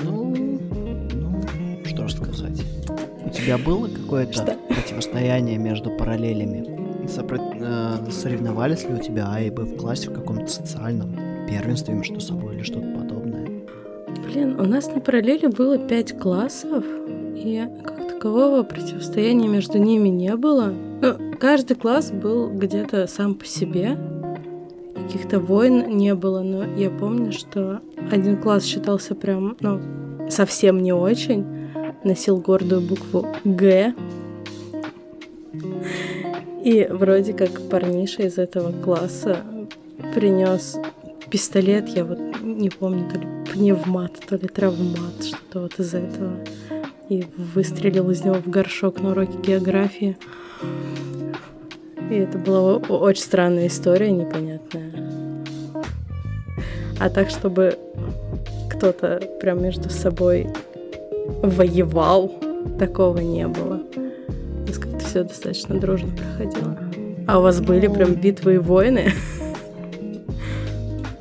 Ну, 0.03 0.33
ну 1.13 1.85
что 1.85 2.07
ж 2.07 2.13
сказать. 2.13 2.63
У 3.23 3.29
тебя 3.29 3.59
было 3.59 3.87
какое-то 3.87 4.57
противостояние 4.67 5.59
между 5.59 5.91
параллелями? 5.91 6.78
Сопро... 7.09 7.37
Э, 7.37 8.11
соревновались 8.11 8.83
ли 8.83 8.93
у 8.93 8.99
тебя 8.99 9.27
А 9.31 9.41
и 9.41 9.49
Б 9.49 9.63
в 9.63 9.77
классе 9.77 10.09
в 10.09 10.13
каком-то 10.13 10.47
социальном? 10.47 11.15
первенстве 11.49 11.93
между 11.93 12.19
собой 12.19 12.55
или 12.55 12.63
что-то 12.63 12.87
подобное. 12.95 13.47
Блин, 14.25 14.59
у 14.59 14.63
нас 14.63 14.87
на 14.93 15.01
параллели 15.01 15.47
было 15.47 15.77
пять 15.77 16.17
классов, 16.17 16.83
и 17.35 17.65
как 17.83 18.13
такового 18.13 18.63
противостояния 18.63 19.47
между 19.47 19.77
ними 19.77 20.09
не 20.09 20.35
было. 20.35 20.73
Ну, 21.01 21.35
каждый 21.39 21.75
класс 21.75 22.11
был 22.11 22.49
где-то 22.49 23.07
сам 23.07 23.35
по 23.35 23.45
себе. 23.45 23.97
Каких-то 24.95 25.39
войн 25.39 25.97
не 25.97 26.13
было, 26.13 26.41
но 26.41 26.63
я 26.63 26.91
помню, 26.91 27.31
что 27.31 27.81
один 28.11 28.39
класс 28.39 28.63
считался 28.63 29.15
прям, 29.15 29.57
ну, 29.59 29.79
совсем 30.29 30.83
не 30.83 30.93
очень. 30.93 31.45
Носил 32.03 32.37
гордую 32.37 32.81
букву 32.81 33.25
«Г», 33.43 33.93
и 36.63 36.87
вроде 36.89 37.33
как 37.33 37.69
парниша 37.69 38.23
из 38.23 38.37
этого 38.37 38.71
класса 38.83 39.37
принес 40.13 40.77
пистолет, 41.29 41.87
я 41.89 42.03
вот 42.03 42.19
не 42.41 42.69
помню, 42.69 43.09
то 43.09 43.19
ли 43.19 43.27
пневмат, 43.51 44.13
то 44.27 44.35
ли 44.35 44.47
травмат, 44.47 45.23
что-то 45.23 45.61
вот 45.61 45.79
из 45.79 45.93
этого. 45.93 46.33
И 47.07 47.25
выстрелил 47.55 48.09
из 48.11 48.23
него 48.23 48.35
в 48.35 48.49
горшок 48.49 49.01
на 49.01 49.11
уроке 49.11 49.37
географии. 49.41 50.17
И 52.09 52.15
это 52.15 52.37
была 52.37 52.75
очень 52.77 53.23
странная 53.23 53.67
история, 53.67 54.11
непонятная. 54.11 54.91
А 56.99 57.09
так, 57.09 57.29
чтобы 57.29 57.77
кто-то 58.69 59.21
прям 59.39 59.63
между 59.63 59.89
собой 59.89 60.47
воевал, 61.41 62.33
такого 62.77 63.19
не 63.19 63.47
было 63.47 63.81
все 65.09 65.23
достаточно 65.23 65.79
дружно 65.79 66.09
проходило. 66.15 66.77
А 67.27 67.39
у 67.39 67.41
вас 67.41 67.59
были 67.61 67.87
прям 67.87 68.13
битвы 68.13 68.55
и 68.55 68.57
войны? 68.57 69.11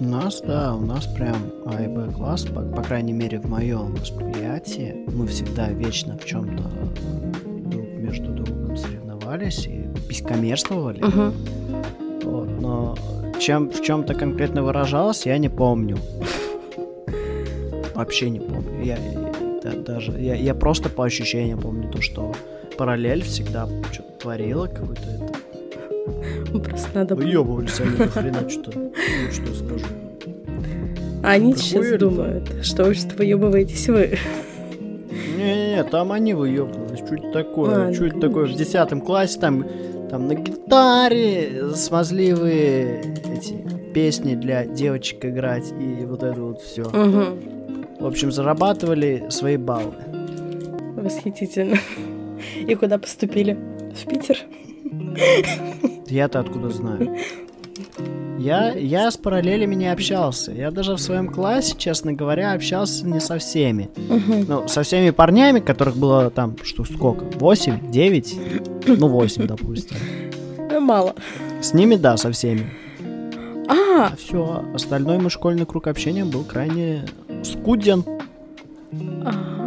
У 0.01 0.05
нас, 0.05 0.43
да, 0.47 0.75
у 0.75 0.81
нас 0.81 1.07
прям 1.07 1.37
А 1.67 1.83
и 1.83 1.89
Б 1.89 2.13
класс, 2.13 2.45
по, 2.45 2.61
по 2.61 2.83
крайней 2.83 3.13
мере, 3.13 3.41
в 3.41 3.49
моем 3.49 3.95
восприятии, 3.95 5.05
мы 5.09 5.27
всегда 5.27 5.71
вечно 5.71 6.17
в 6.19 6.25
чем-то 6.25 6.63
друг 7.71 7.87
между 7.97 8.31
другом 8.31 8.77
соревновались 8.77 9.67
и 9.67 9.87
бескомерствовали. 10.09 11.03
Угу. 11.03 12.31
Вот, 12.31 12.61
но 12.61 12.97
чем 13.41 13.71
в 13.71 13.83
чем-то 13.83 14.15
конкретно 14.15 14.63
выражалось, 14.63 15.27
я 15.27 15.39
не 15.39 15.49
помню. 15.49 15.97
Вообще 17.95 18.31
не 18.31 18.41
помню. 18.41 18.85
Я, 18.85 18.99
я 19.65 19.73
даже 19.81 20.13
я, 20.13 20.35
я 20.35 20.55
просто 20.55 20.91
по 20.91 21.05
ощущениям 21.05 21.59
помню 21.59 21.91
то, 21.91 22.01
что 22.01 22.35
параллель 22.79 23.23
всегда 23.23 23.69
что-то 23.93 24.13
творила, 24.21 24.67
какой-то 24.67 25.03
это... 25.03 25.33
Ну, 26.53 26.61
просто 26.61 26.89
надо... 26.95 27.15
Выебывались 27.17 27.81
они 27.81 27.97
до 27.97 28.09
хрена 28.09 28.49
что-то. 28.49 28.79
Ну, 28.79 28.93
что 29.33 29.55
скажу. 29.55 29.87
А 31.23 31.33
они 31.33 31.55
сейчас 31.55 31.99
думают, 31.99 32.65
что 32.65 32.85
вы 32.85 32.95
что 32.95 33.17
выебываетесь 33.17 33.89
вы. 33.89 34.17
Не-не-не, 35.37 35.85
там 35.85 36.13
они 36.13 36.33
выебывались. 36.33 37.01
Это 37.01 37.33
такое? 37.33 37.89
А, 37.89 37.91
это 37.91 38.21
такое? 38.21 38.47
В 38.47 38.55
десятом 38.55 39.01
классе 39.01 39.39
там, 39.41 39.67
там 40.09 40.29
на 40.29 40.35
гитаре 40.35 41.75
смазливые 41.75 43.17
эти 43.37 43.93
песни 43.93 44.37
для 44.37 44.65
девочек 44.65 45.25
играть 45.25 45.73
и 45.73 46.05
вот 46.05 46.23
это 46.23 46.41
вот 46.41 46.63
все. 46.63 46.85
Угу. 46.85 48.01
В 48.01 48.07
общем, 48.07 48.31
зарабатывали 48.31 49.27
свои 49.29 49.57
баллы. 49.57 49.95
Восхитительно. 50.97 51.77
И 52.69 52.75
куда 52.75 52.99
поступили? 52.99 53.59
В 53.95 54.07
Питер? 54.07 54.41
Я-то 56.07 56.41
откуда 56.41 56.69
знаю? 56.69 57.17
Я, 58.39 58.75
я 58.75 59.11
с 59.11 59.17
параллелями 59.17 59.75
не 59.75 59.91
общался. 59.91 60.53
Я 60.53 60.71
даже 60.71 60.93
в 60.93 60.99
своем 60.99 61.33
классе, 61.33 61.75
честно 61.79 62.13
говоря, 62.13 62.53
общался 62.53 63.07
не 63.07 63.21
со 63.21 63.39
всеми. 63.39 63.89
Угу. 63.97 64.45
Ну, 64.47 64.69
со 64.69 64.83
всеми 64.83 65.11
парнями, 65.11 65.61
которых 65.61 65.97
было 65.97 66.31
там, 66.31 66.57
что 66.63 66.85
сколько? 66.85 67.25
Восемь, 67.39 67.91
девять? 67.91 68.37
Ну, 68.87 69.09
восемь, 69.09 69.47
допустим. 69.47 69.97
Ну, 70.71 70.81
мало. 70.81 71.15
С 71.63 71.73
ними, 71.73 71.97
да, 71.97 72.19
со 72.19 72.31
всеми. 72.33 72.71
А, 73.67 74.09
а 74.09 74.17
все, 74.17 74.65
остальной 74.75 75.19
мой 75.19 75.31
школьный 75.31 75.65
круг 75.65 75.87
общения 75.87 76.27
был 76.27 76.45
крайне 76.45 77.07
скуден. 77.43 78.05
Ага 79.25 79.58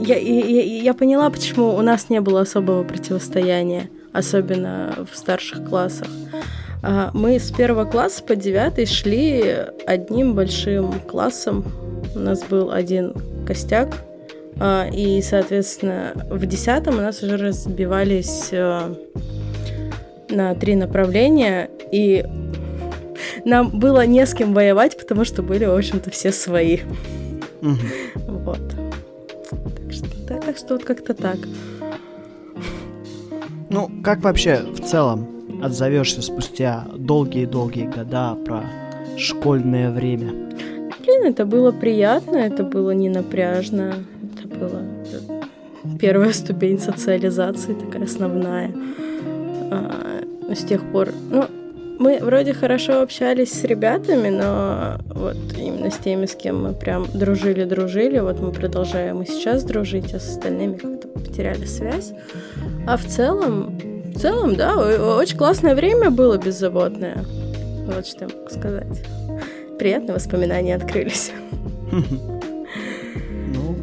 я, 0.00 0.16
я, 0.16 0.82
я 0.82 0.94
поняла, 0.94 1.30
почему 1.30 1.74
у 1.74 1.82
нас 1.82 2.08
не 2.10 2.20
было 2.20 2.42
особого 2.42 2.84
противостояния, 2.84 3.90
особенно 4.12 5.06
в 5.10 5.16
старших 5.16 5.68
классах. 5.68 6.08
А, 6.82 7.10
мы 7.12 7.38
с 7.38 7.50
первого 7.50 7.84
класса 7.84 8.22
по 8.22 8.36
девятый 8.36 8.86
шли 8.86 9.56
одним 9.86 10.34
большим 10.34 10.92
классом. 11.00 11.64
У 12.14 12.18
нас 12.18 12.42
был 12.42 12.70
один 12.70 13.14
костяк, 13.46 14.02
а, 14.58 14.88
и, 14.92 15.20
соответственно, 15.22 16.12
в 16.30 16.44
десятом 16.46 16.98
у 16.98 17.02
нас 17.02 17.22
уже 17.22 17.36
разбивались 17.36 18.48
э, 18.52 18.94
на 20.28 20.54
три 20.54 20.74
направления, 20.74 21.70
и 21.92 22.24
нам 23.44 23.78
было 23.78 24.06
не 24.06 24.26
с 24.26 24.34
кем 24.34 24.54
воевать, 24.54 24.98
потому 24.98 25.24
что 25.24 25.42
были, 25.42 25.64
в 25.64 25.74
общем-то, 25.74 26.10
все 26.10 26.32
свои. 26.32 26.80
Угу. 27.62 27.78
Вот. 28.44 28.79
Что 30.60 30.74
вот 30.74 30.84
как-то 30.84 31.14
так. 31.14 31.38
Ну, 33.70 33.90
как 34.04 34.20
вообще 34.20 34.58
в 34.58 34.80
целом 34.80 35.26
отзовешься 35.62 36.20
спустя 36.20 36.84
долгие-долгие 36.94 37.86
года 37.86 38.34
про 38.44 38.64
школьное 39.16 39.90
время? 39.90 40.32
Блин, 41.02 41.24
это 41.24 41.46
было 41.46 41.72
приятно, 41.72 42.36
это 42.36 42.62
было 42.62 42.90
не 42.90 43.08
напряжно, 43.08 43.94
это 44.34 44.48
было 44.48 44.82
первая 45.98 46.34
ступень 46.34 46.78
социализации, 46.78 47.72
такая 47.72 48.04
основная. 48.04 48.70
А, 49.70 50.22
с 50.54 50.62
тех 50.62 50.82
пор, 50.92 51.08
ну, 51.30 51.46
мы 52.00 52.18
вроде 52.18 52.54
хорошо 52.54 53.02
общались 53.02 53.52
с 53.52 53.62
ребятами, 53.62 54.30
но 54.30 54.96
вот 55.14 55.36
именно 55.54 55.90
с 55.90 55.98
теми, 55.98 56.24
с 56.24 56.34
кем 56.34 56.62
мы 56.62 56.72
прям 56.72 57.06
дружили-дружили, 57.12 58.20
вот 58.20 58.40
мы 58.40 58.52
продолжаем 58.52 59.20
и 59.20 59.26
сейчас 59.26 59.64
дружить, 59.64 60.14
а 60.14 60.18
с 60.18 60.30
остальными 60.30 60.78
как-то 60.78 61.08
потеряли 61.08 61.66
связь. 61.66 62.14
А 62.86 62.96
в 62.96 63.04
целом, 63.04 63.78
в 64.14 64.18
целом, 64.18 64.56
да, 64.56 64.76
очень 64.76 65.36
классное 65.36 65.74
время 65.74 66.10
было 66.10 66.38
беззаботное. 66.38 67.22
Вот 67.84 68.06
что 68.06 68.24
я 68.24 68.34
могу 68.34 68.48
сказать. 68.48 69.04
Приятные 69.78 70.14
воспоминания 70.14 70.74
открылись. 70.74 71.32
Ну, 73.52 73.76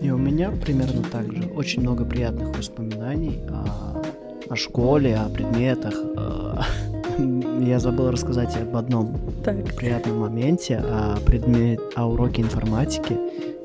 и 0.00 0.10
у 0.10 0.16
меня 0.16 0.50
примерно 0.50 1.02
так 1.12 1.30
же. 1.30 1.44
Очень 1.54 1.82
много 1.82 2.04
приятных 2.04 2.56
воспоминаний 2.56 3.40
о, 3.50 4.02
о 4.48 4.56
школе, 4.56 5.16
о 5.16 5.28
предметах, 5.28 5.94
я 7.60 7.78
забыл 7.78 8.10
рассказать 8.10 8.56
об 8.56 8.76
одном 8.76 9.16
так. 9.44 9.74
приятном 9.76 10.20
моменте, 10.20 10.76
о, 10.76 11.16
предмет, 11.24 11.80
о 11.94 12.06
уроке 12.06 12.42
информатики, 12.42 13.16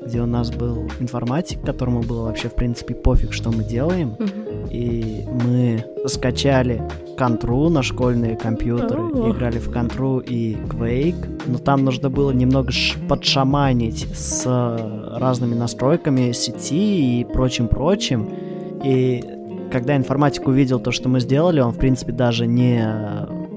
где 0.04 0.20
у 0.20 0.26
нас 0.26 0.50
был 0.50 0.88
информатик, 1.00 1.60
которому 1.62 2.02
было 2.02 2.24
вообще, 2.24 2.48
в 2.48 2.54
принципе, 2.54 2.94
пофиг, 2.94 3.32
что 3.32 3.50
мы 3.50 3.64
делаем. 3.64 4.16
Угу. 4.18 4.70
И 4.70 5.24
мы 5.26 5.84
скачали 6.06 6.82
контру 7.16 7.68
на 7.68 7.82
школьные 7.82 8.36
компьютеры, 8.36 9.00
О-о-о. 9.00 9.32
играли 9.32 9.58
в 9.58 9.70
контру 9.70 10.18
и 10.18 10.54
Quake, 10.54 11.42
но 11.46 11.58
там 11.58 11.84
нужно 11.84 12.10
было 12.10 12.30
немного 12.30 12.70
подшаманить 13.08 14.06
с 14.14 14.46
разными 15.14 15.54
настройками 15.54 16.32
сети 16.32 17.20
и 17.20 17.24
прочим-прочим. 17.24 18.28
И 18.84 19.24
когда 19.70 19.96
информатик 19.96 20.46
увидел 20.46 20.80
то, 20.80 20.92
что 20.92 21.08
мы 21.08 21.20
сделали, 21.20 21.60
он, 21.60 21.72
в 21.72 21.78
принципе, 21.78 22.12
даже 22.12 22.46
не 22.46 22.80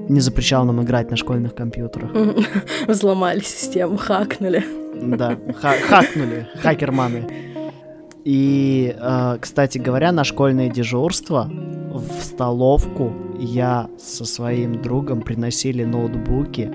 не 0.08 0.20
запрещал 0.20 0.64
нам 0.64 0.82
играть 0.82 1.10
на 1.10 1.16
школьных 1.16 1.54
компьютерах. 1.54 2.10
Взломали 2.88 3.40
систему, 3.40 3.96
хакнули. 3.96 4.64
Да, 4.94 5.36
ха 5.60 5.74
хакнули, 5.88 6.46
хакерманы. 6.62 7.26
И, 8.24 8.94
э, 8.96 9.38
кстати 9.40 9.78
говоря, 9.78 10.12
на 10.12 10.24
школьное 10.24 10.68
дежурство 10.68 11.50
в 11.92 12.22
столовку 12.22 13.12
я 13.38 13.88
со 13.98 14.24
своим 14.24 14.80
другом 14.80 15.22
приносили 15.22 15.84
ноутбуки, 15.84 16.72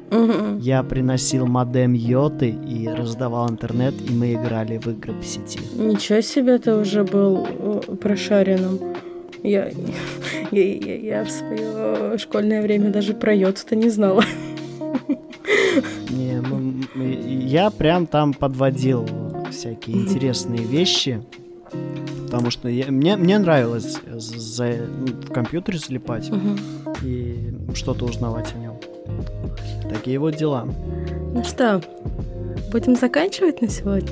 я 0.60 0.84
приносил 0.84 1.48
модем 1.48 1.94
Йоты 1.94 2.50
и 2.50 2.88
раздавал 2.90 3.50
интернет, 3.50 3.94
и 4.08 4.14
мы 4.14 4.34
играли 4.34 4.78
в 4.78 4.88
игры 4.88 5.14
в 5.14 5.26
сети. 5.26 5.60
Ничего 5.76 6.22
себе, 6.22 6.58
ты 6.58 6.76
уже 6.76 7.04
был 7.04 7.48
э, 7.48 7.96
прошаренным. 7.96 8.80
Я, 9.48 9.72
я, 10.52 10.76
я, 10.76 10.96
я 10.96 11.24
в 11.24 11.30
свое 11.30 12.18
школьное 12.18 12.62
время 12.62 12.90
даже 12.90 13.14
про 13.14 13.34
йоту-то 13.34 13.78
не 13.78 13.90
знала. 13.90 14.24
Не, 16.10 16.42
мы, 16.42 17.14
я 17.46 17.70
прям 17.70 18.08
там 18.08 18.34
подводил 18.34 19.08
всякие 19.50 19.98
интересные 19.98 20.64
вещи, 20.64 21.22
потому 22.26 22.52
что 22.52 22.68
я, 22.68 22.88
мне, 22.88 23.16
мне 23.16 23.40
нравилось 23.40 24.00
за, 24.14 24.66
ну, 24.66 25.08
в 25.08 25.32
компьютере 25.32 25.80
залипать 25.80 26.30
угу. 26.30 26.58
и 27.04 27.54
что-то 27.74 28.04
узнавать 28.06 28.54
о 28.54 28.58
нем. 28.58 28.76
Такие 29.90 30.20
вот 30.20 30.36
дела. 30.36 30.68
Ну 31.34 31.44
что, 31.46 31.82
будем 32.72 32.98
заканчивать 32.98 33.62
на 33.62 33.70
сегодня? 33.70 34.12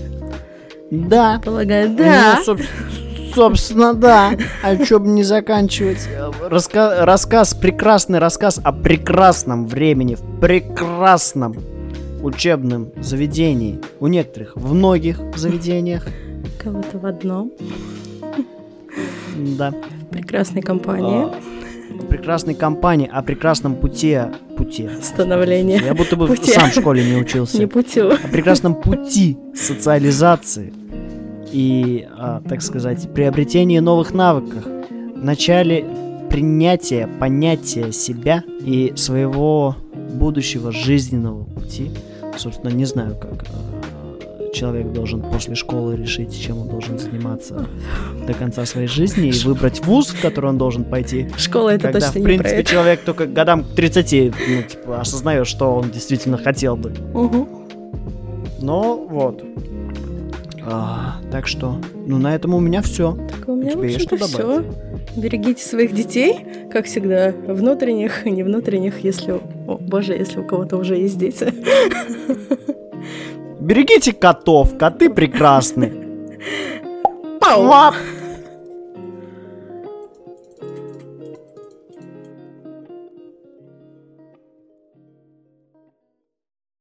Да. 0.91 1.41
Полагаю, 1.43 1.93
да. 1.95 2.39
Ну, 2.47 2.57
собственно, 3.35 3.93
да. 3.93 4.35
А 4.63 4.83
что 4.83 4.99
бы 4.99 5.07
не 5.09 5.23
заканчивать? 5.23 6.07
Раска 6.49 7.05
рассказ, 7.05 7.53
прекрасный 7.53 8.19
рассказ 8.19 8.59
о 8.63 8.71
прекрасном 8.71 9.67
времени, 9.67 10.15
в 10.15 10.39
прекрасном 10.39 11.55
учебном 12.23 12.91
заведении. 12.97 13.79
У 13.99 14.07
некоторых, 14.07 14.55
в 14.55 14.73
многих 14.73 15.19
заведениях. 15.35 16.07
Кого-то 16.63 16.97
в 16.97 17.05
одном. 17.05 17.51
Да. 19.35 19.71
В 19.71 20.05
прекрасной 20.13 20.61
компании. 20.61 21.25
А, 21.25 21.35
в 22.01 22.07
прекрасной 22.07 22.55
компании, 22.55 23.09
о 23.11 23.21
прекрасном 23.21 23.75
пути... 23.75 24.17
Пути. 24.57 24.89
Становления. 25.01 25.81
Я 25.83 25.93
будто 25.93 26.15
бы 26.15 26.27
пути. 26.27 26.51
сам 26.51 26.69
в 26.69 26.73
школе 26.73 27.03
не 27.03 27.17
учился. 27.17 27.59
Не 27.59 27.67
путю. 27.67 28.11
О 28.11 28.27
прекрасном 28.29 28.75
пути 28.75 29.37
социализации 29.53 30.73
и, 31.51 32.07
а, 32.11 32.41
так 32.47 32.61
сказать, 32.61 33.13
приобретении 33.13 33.79
новых 33.79 34.13
навыков. 34.13 34.65
В 34.65 35.23
начале 35.23 35.85
принятия 36.29 37.07
понятия 37.19 37.91
себя 37.91 38.43
и 38.61 38.93
своего 38.95 39.75
будущего 40.13 40.71
жизненного 40.71 41.43
пути. 41.43 41.91
Собственно, 42.37 42.71
не 42.71 42.85
знаю, 42.85 43.15
как 43.15 43.45
а, 43.49 44.51
человек 44.55 44.91
должен 44.91 45.21
после 45.21 45.55
школы 45.55 45.95
решить, 45.95 46.41
чем 46.41 46.59
он 46.59 46.69
должен 46.69 46.97
заниматься 46.97 47.67
до 48.25 48.33
конца 48.33 48.65
своей 48.65 48.87
жизни 48.87 49.29
и 49.29 49.43
выбрать 49.43 49.85
вуз, 49.85 50.07
в 50.07 50.21
который 50.21 50.49
он 50.49 50.57
должен 50.57 50.83
пойти. 50.83 51.29
Школа 51.37 51.69
это 51.69 51.91
когда, 51.91 51.99
точно 51.99 52.21
в 52.21 52.23
принципе, 52.23 52.57
не 52.57 52.63
про 52.63 52.69
человек 52.71 53.01
только 53.01 53.27
годам 53.27 53.63
к 53.63 53.67
30 53.75 54.13
ну, 54.13 54.63
типа, 54.63 55.01
осознает, 55.01 55.47
что 55.47 55.75
он 55.75 55.91
действительно 55.91 56.37
хотел 56.37 56.75
бы. 56.75 56.93
Угу. 57.13 57.49
Но 58.61 58.95
вот. 59.09 59.43
А, 60.67 61.17
так 61.31 61.47
что, 61.47 61.79
ну 61.93 62.17
на 62.17 62.33
этом 62.33 62.55
у 62.55 62.59
меня 62.59 62.81
все. 62.81 63.17
Так 63.29 63.47
у 63.47 63.55
меня, 63.55 63.77
у 63.77 63.83
есть 63.83 64.01
что 64.01 64.17
все. 64.17 64.63
Берегите 65.15 65.63
своих 65.63 65.93
детей, 65.93 66.67
как 66.71 66.85
всегда, 66.85 67.31
внутренних 67.47 68.25
и 68.25 68.31
не 68.31 68.43
внутренних, 68.43 69.03
если... 69.03 69.33
О, 69.67 69.77
боже, 69.79 70.13
если 70.13 70.39
у 70.39 70.43
кого-то 70.43 70.77
уже 70.77 70.95
есть 70.97 71.17
дети. 71.17 71.53
Берегите 73.59 74.13
котов, 74.13 74.77
коты 74.77 75.09
прекрасны. 75.09 75.93
Пау! 77.39 77.93